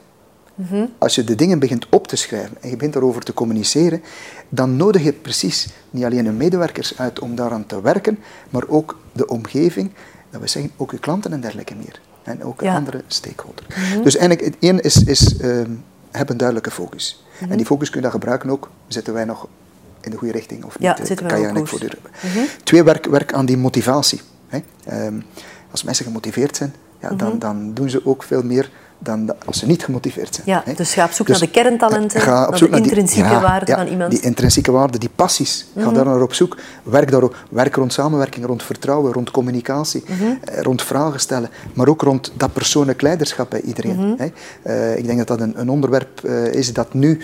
Mhm. 0.56 0.86
Als 0.98 1.16
je 1.16 1.24
de 1.24 1.36
dingen 1.36 1.60
begint 1.60 1.86
op 1.90 2.08
te 2.08 2.16
schrijven 2.16 2.58
en 2.62 2.70
je 2.70 2.76
begint 2.76 2.94
daarover 2.94 3.22
te 3.24 3.34
communiceren, 3.34 4.02
dan 4.50 4.76
nodig 4.78 5.04
je 5.04 5.14
precies 5.14 5.68
niet 5.90 6.04
alleen 6.04 6.24
je 6.24 6.32
medewerkers 6.32 6.98
uit 6.98 7.20
om 7.20 7.36
daaraan 7.36 7.66
te 7.66 7.82
werken, 7.82 8.20
maar 8.50 8.64
ook 8.68 9.00
de 9.12 9.28
omgeving, 9.28 9.92
dat 10.30 10.42
we 10.42 10.48
zeggen 10.48 10.72
ook 10.78 10.92
je 10.92 11.00
klanten 11.00 11.32
en 11.34 11.42
dergelijke 11.42 11.76
meer. 11.76 12.00
En 12.24 12.44
ook 12.44 12.62
Ja. 12.62 12.68
Mhm. 12.68 12.78
andere 12.78 13.04
stakeholders. 13.08 13.68
Dus 14.04 14.16
eigenlijk, 14.18 14.46
het 14.54 14.56
één 14.60 14.82
is, 14.82 15.04
is 15.04 15.38
ehm, 15.38 15.72
heb 16.18 16.30
een 16.30 16.38
duidelijke 16.38 16.72
focus. 16.72 17.24
Mhm. 17.40 17.52
En 17.52 17.58
die 17.58 17.66
focus 17.66 17.88
kun 17.90 17.98
je 17.98 18.04
dan 18.04 18.12
gebruiken 18.12 18.50
ook, 18.50 18.70
zitten 18.88 19.14
wij 19.14 19.26
nog 19.26 19.48
in 20.02 20.12
de 20.12 20.18
goede 20.18 20.34
richting 20.34 20.64
of 20.64 20.80
niet? 20.80 20.88
Ja, 20.88 20.98
eh, 20.98 21.16
kan 21.16 21.28
je 21.28 21.34
eigenlijk 21.34 21.56
koers. 21.56 21.70
voor 21.70 21.80
Mhm. 22.30 22.40
Twee, 22.64 22.84
werk, 22.84 23.06
werk 23.06 23.34
aan 23.34 23.46
die 23.46 23.58
motivatie. 23.58 24.22
Hè. 24.48 24.60
Ehm, 24.86 25.20
als 25.72 25.84
mensen 25.84 26.06
gemotiveerd 26.06 26.56
zijn, 26.56 26.74
ja, 27.00 27.08
Mhm. 27.10 27.18
dan, 27.18 27.40
dan 27.40 27.74
doen 27.74 27.90
ze 27.90 28.06
ook 28.06 28.24
veel 28.24 28.44
meer 28.44 28.70
dan 29.04 29.34
als 29.46 29.60
ze 29.60 29.66
niet 29.66 29.84
gemotiveerd 29.84 30.36
zijn. 30.36 30.48
Ja, 30.48 30.62
hè. 30.66 30.74
dus 30.74 30.94
ga 30.94 31.06
op 31.06 31.12
zoek 31.12 31.28
Dus, 31.28 31.40
naar 31.40 31.48
de 31.48 31.54
kerntalenten, 31.54 32.22
ga 32.22 32.44
op 32.44 32.50
naar 32.50 32.58
zoek 32.58 32.70
de 32.72 32.76
die- 32.76 32.84
intrinsieke 32.86 33.30
ja, 33.30 33.42
waarden 33.42 33.68
ja, 33.76 33.84
van 33.84 33.92
iemand. 33.92 34.12
Die 34.12 34.20
intrinsieke 34.22 34.72
waarden, 34.72 35.00
die 35.00 35.10
passies. 35.16 35.66
Ga 35.78 35.86
Mhm. 35.86 35.94
daar 35.94 36.06
naar 36.06 36.22
op 36.22 36.34
zoek. 36.34 36.58
Werk, 36.84 37.12
daar, 37.12 37.24
werk 37.50 37.76
rond 37.76 37.94
samenwerking, 37.94 38.46
rond 38.46 38.64
vertrouwen, 38.64 39.14
rond 39.14 39.32
communicatie, 39.32 40.04
Mhm. 40.08 40.24
eh, 40.44 40.62
rond 40.62 40.82
vragen 40.82 41.20
stellen, 41.20 41.50
maar 41.74 41.88
ook 41.88 42.02
rond 42.02 42.32
dat 42.38 42.54
persoonlijk 42.54 43.02
leiderschap 43.02 43.50
bij 43.50 43.62
iedereen. 43.62 43.96
Mhm. 43.96 44.14
hè. 44.18 44.28
Eh, 44.92 44.98
ik 44.98 45.06
denk 45.06 45.18
dat 45.18 45.28
dat 45.28 45.40
een, 45.42 45.60
een 45.60 45.70
onderwerp 45.70 46.24
eh, 46.24 46.46
is 46.54 46.74
dat 46.74 46.94
nu 46.94 47.20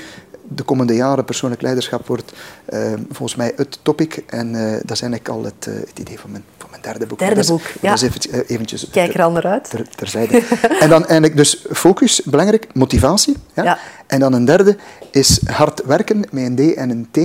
de 0.49 0.63
komende 0.63 0.95
jaren 0.95 1.25
persoonlijk 1.25 1.61
leiderschap 1.61 2.07
wordt 2.07 2.33
eh, 2.65 2.93
volgens 3.07 3.35
mij 3.35 3.53
het 3.55 3.79
topic. 3.81 4.23
En 4.27 4.55
eh, 4.55 4.71
dat 4.71 4.91
is 4.91 5.01
eigenlijk 5.01 5.29
al 5.29 5.43
het, 5.43 5.67
eh, 5.67 5.73
het 5.73 5.99
idee 5.99 6.19
van 6.19 6.31
mijn, 6.31 6.43
van 6.57 6.69
mijn 6.69 6.81
derde 6.81 7.05
boek. 7.05 7.19
Derde 7.19 7.45
boek, 7.45 7.61
ja. 7.81 7.89
Dat 7.89 8.01
is 8.01 8.07
even, 8.07 8.45
eventjes... 8.45 8.89
Kijk 8.91 9.13
er 9.13 9.21
al 9.21 9.31
naar 9.31 9.45
uit. 9.45 9.69
Ter, 9.69 9.89
terzijde. 9.95 10.43
en 10.79 10.89
dan 10.89 11.01
eigenlijk 11.01 11.35
dus 11.35 11.65
focus, 11.71 12.21
belangrijk, 12.23 12.67
motivatie. 12.73 13.37
Ja? 13.53 13.63
ja. 13.63 13.77
En 14.09 14.19
dan 14.19 14.33
een 14.33 14.45
derde 14.45 14.77
is 15.11 15.39
hard 15.45 15.81
werken 15.85 16.19
met 16.31 16.43
een 16.43 16.55
D 16.55 16.73
en 16.73 16.89
een 16.89 17.07
T. 17.11 17.17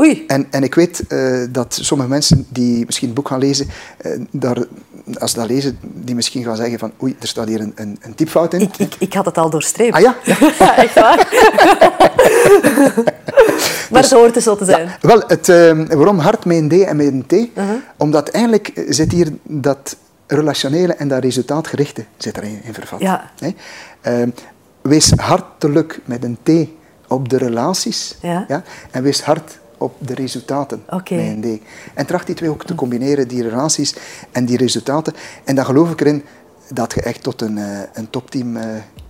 Oei. 0.00 0.24
En, 0.26 0.46
en 0.50 0.62
ik 0.62 0.74
weet 0.74 1.02
uh, 1.08 1.46
dat 1.50 1.78
sommige 1.80 2.08
mensen 2.08 2.46
die 2.48 2.84
misschien 2.86 3.06
het 3.06 3.16
boek 3.16 3.28
gaan 3.28 3.38
lezen, 3.38 3.68
uh, 4.06 4.20
daar, 4.30 4.56
als 5.18 5.30
ze 5.30 5.38
dat 5.38 5.48
lezen, 5.48 5.78
die 5.82 6.14
misschien 6.14 6.44
gaan 6.44 6.56
zeggen 6.56 6.78
van 6.78 6.92
oei, 7.02 7.16
er 7.20 7.28
staat 7.28 7.48
hier 7.48 7.60
een, 7.60 7.72
een, 7.74 7.98
een 8.00 8.14
typfout 8.14 8.54
in. 8.54 8.60
Ik, 8.60 8.76
ik, 8.76 8.94
ik 8.98 9.12
had 9.12 9.24
het 9.24 9.38
al 9.38 9.50
doorstreept. 9.50 9.94
Ah 9.94 10.00
ja? 10.00 10.16
ja 10.58 10.76
echt 10.76 10.94
waar? 10.94 11.16
maar 13.90 14.02
dus, 14.02 14.10
het 14.10 14.18
hoort 14.20 14.34
dus 14.34 14.44
zo 14.44 14.56
te 14.56 14.64
zijn. 14.64 14.86
Ja, 14.86 14.98
wel, 15.00 15.22
het, 15.26 15.48
uh, 15.48 15.86
waarom 15.88 16.18
hard 16.18 16.44
met 16.44 16.56
een 16.56 16.68
D 16.68 16.72
en 16.72 16.96
met 16.96 17.06
een 17.06 17.26
T? 17.26 17.32
Uh 17.32 17.48
-huh. 17.54 17.70
Omdat 17.96 18.28
eigenlijk 18.28 18.84
zit 18.88 19.12
hier 19.12 19.28
dat 19.42 19.96
relationele 20.26 20.94
en 20.94 21.08
dat 21.08 21.22
resultaatgerichte 21.22 22.04
zit 22.16 22.36
erin 22.36 22.60
in 22.62 22.74
vervat. 22.74 23.00
Ja. 23.00 23.30
Nee? 23.40 23.56
Wees 24.88 25.10
hartelijk 25.10 26.00
met 26.04 26.24
een 26.24 26.38
T 26.42 26.50
op 27.08 27.28
de 27.28 27.36
relaties 27.36 28.16
ja. 28.22 28.44
Ja, 28.48 28.62
en 28.90 29.02
wees 29.02 29.22
hard 29.22 29.58
op 29.78 29.94
de 29.98 30.14
resultaten 30.14 30.82
okay. 30.90 31.18
met 31.18 31.44
een 31.44 31.58
D. 31.58 31.62
En 31.94 32.06
tracht 32.06 32.26
die 32.26 32.34
twee 32.34 32.50
ook 32.50 32.64
te 32.64 32.74
combineren, 32.74 33.28
die 33.28 33.42
relaties 33.42 33.94
en 34.32 34.44
die 34.44 34.56
resultaten. 34.56 35.14
En 35.44 35.54
dan 35.54 35.64
geloof 35.64 35.90
ik 35.90 36.00
erin 36.00 36.24
dat 36.72 36.92
je 36.94 37.02
echt 37.02 37.22
tot 37.22 37.40
een, 37.40 37.56
uh, 37.56 37.80
een 37.92 38.10
topteam 38.10 38.56
uh, 38.56 38.62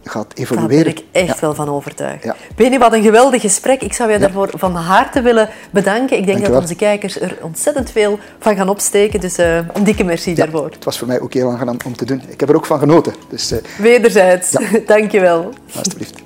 gaat 0.09 0.33
evolueren. 0.35 0.85
Daar 0.85 0.85
ben 0.85 0.93
ik 0.93 1.05
echt 1.13 1.27
ja. 1.27 1.41
wel 1.41 1.55
van 1.55 1.69
overtuigd. 1.69 2.25
Ja. 2.25 2.37
Beni, 2.57 2.79
wat 2.79 2.93
een 2.93 3.03
geweldig 3.03 3.41
gesprek. 3.41 3.83
Ik 3.83 3.93
zou 3.93 4.13
je 4.13 4.19
daarvoor 4.19 4.51
van 4.55 4.75
harte 4.75 5.23
willen 5.23 5.49
bedanken. 5.71 6.17
Ik 6.17 6.27
denk 6.27 6.39
Dank 6.39 6.53
dat 6.53 6.63
onze 6.63 6.75
kijkers 6.75 7.21
er 7.21 7.39
ontzettend 7.43 7.91
veel 7.91 8.19
van 8.39 8.57
gaan 8.57 8.69
opsteken. 8.69 9.21
Dus 9.21 9.39
uh, 9.39 9.57
een 9.57 9.85
dikke 9.85 10.05
merci 10.05 10.35
daarvoor. 10.35 10.71
Het 10.71 10.85
was 10.85 10.99
voor 10.99 11.07
mij 11.07 11.21
ook 11.21 11.35
heel 11.35 11.51
aangenaam 11.51 11.77
om 11.85 11.97
te 11.97 12.05
doen. 12.05 12.23
Ik 12.29 12.41
heb 12.41 12.49
er 12.49 12.57
ook 12.57 12.67
van 12.67 12.79
genoten. 12.79 13.15
Dus, 13.29 13.55
Wederzijds. 13.79 14.51
Dank 14.87 15.11
je 15.11 15.21
wel. 15.21 15.53
Alsjeblieft. 15.77 16.26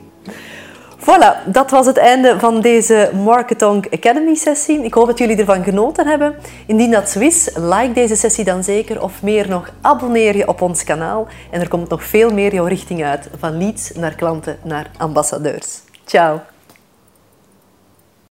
Voilà, 1.00 1.36
dat 1.46 1.70
was 1.70 1.86
het 1.86 1.96
einde 1.96 2.38
van 2.38 2.60
deze 2.60 3.10
Marketonk 3.24 3.86
Academy 3.90 4.34
sessie. 4.34 4.84
Ik 4.84 4.94
hoop 4.94 5.06
dat 5.06 5.18
jullie 5.18 5.36
ervan 5.36 5.64
genoten 5.64 6.06
hebben. 6.06 6.34
Indien 6.66 6.90
dat 6.90 7.10
zo 7.10 7.20
is, 7.20 7.50
like 7.56 7.92
deze 7.92 8.16
sessie 8.16 8.44
dan 8.44 8.64
zeker. 8.64 9.02
Of 9.02 9.22
meer 9.22 9.48
nog, 9.48 9.70
abonneer 9.80 10.36
je 10.36 10.48
op 10.48 10.60
ons 10.60 10.84
kanaal. 10.84 11.26
En 11.50 11.60
er 11.60 11.68
komt 11.68 11.88
nog 11.88 12.04
veel 12.04 12.30
meer 12.30 12.54
jouw 12.54 12.66
richting 12.66 13.04
uit. 13.04 13.28
Van 13.38 13.58
leads 13.58 13.92
naar 13.92 14.14
klanten 14.14 14.58
naar 14.62 14.90
ambassadeurs. 14.96 15.80
Ciao. 16.04 16.40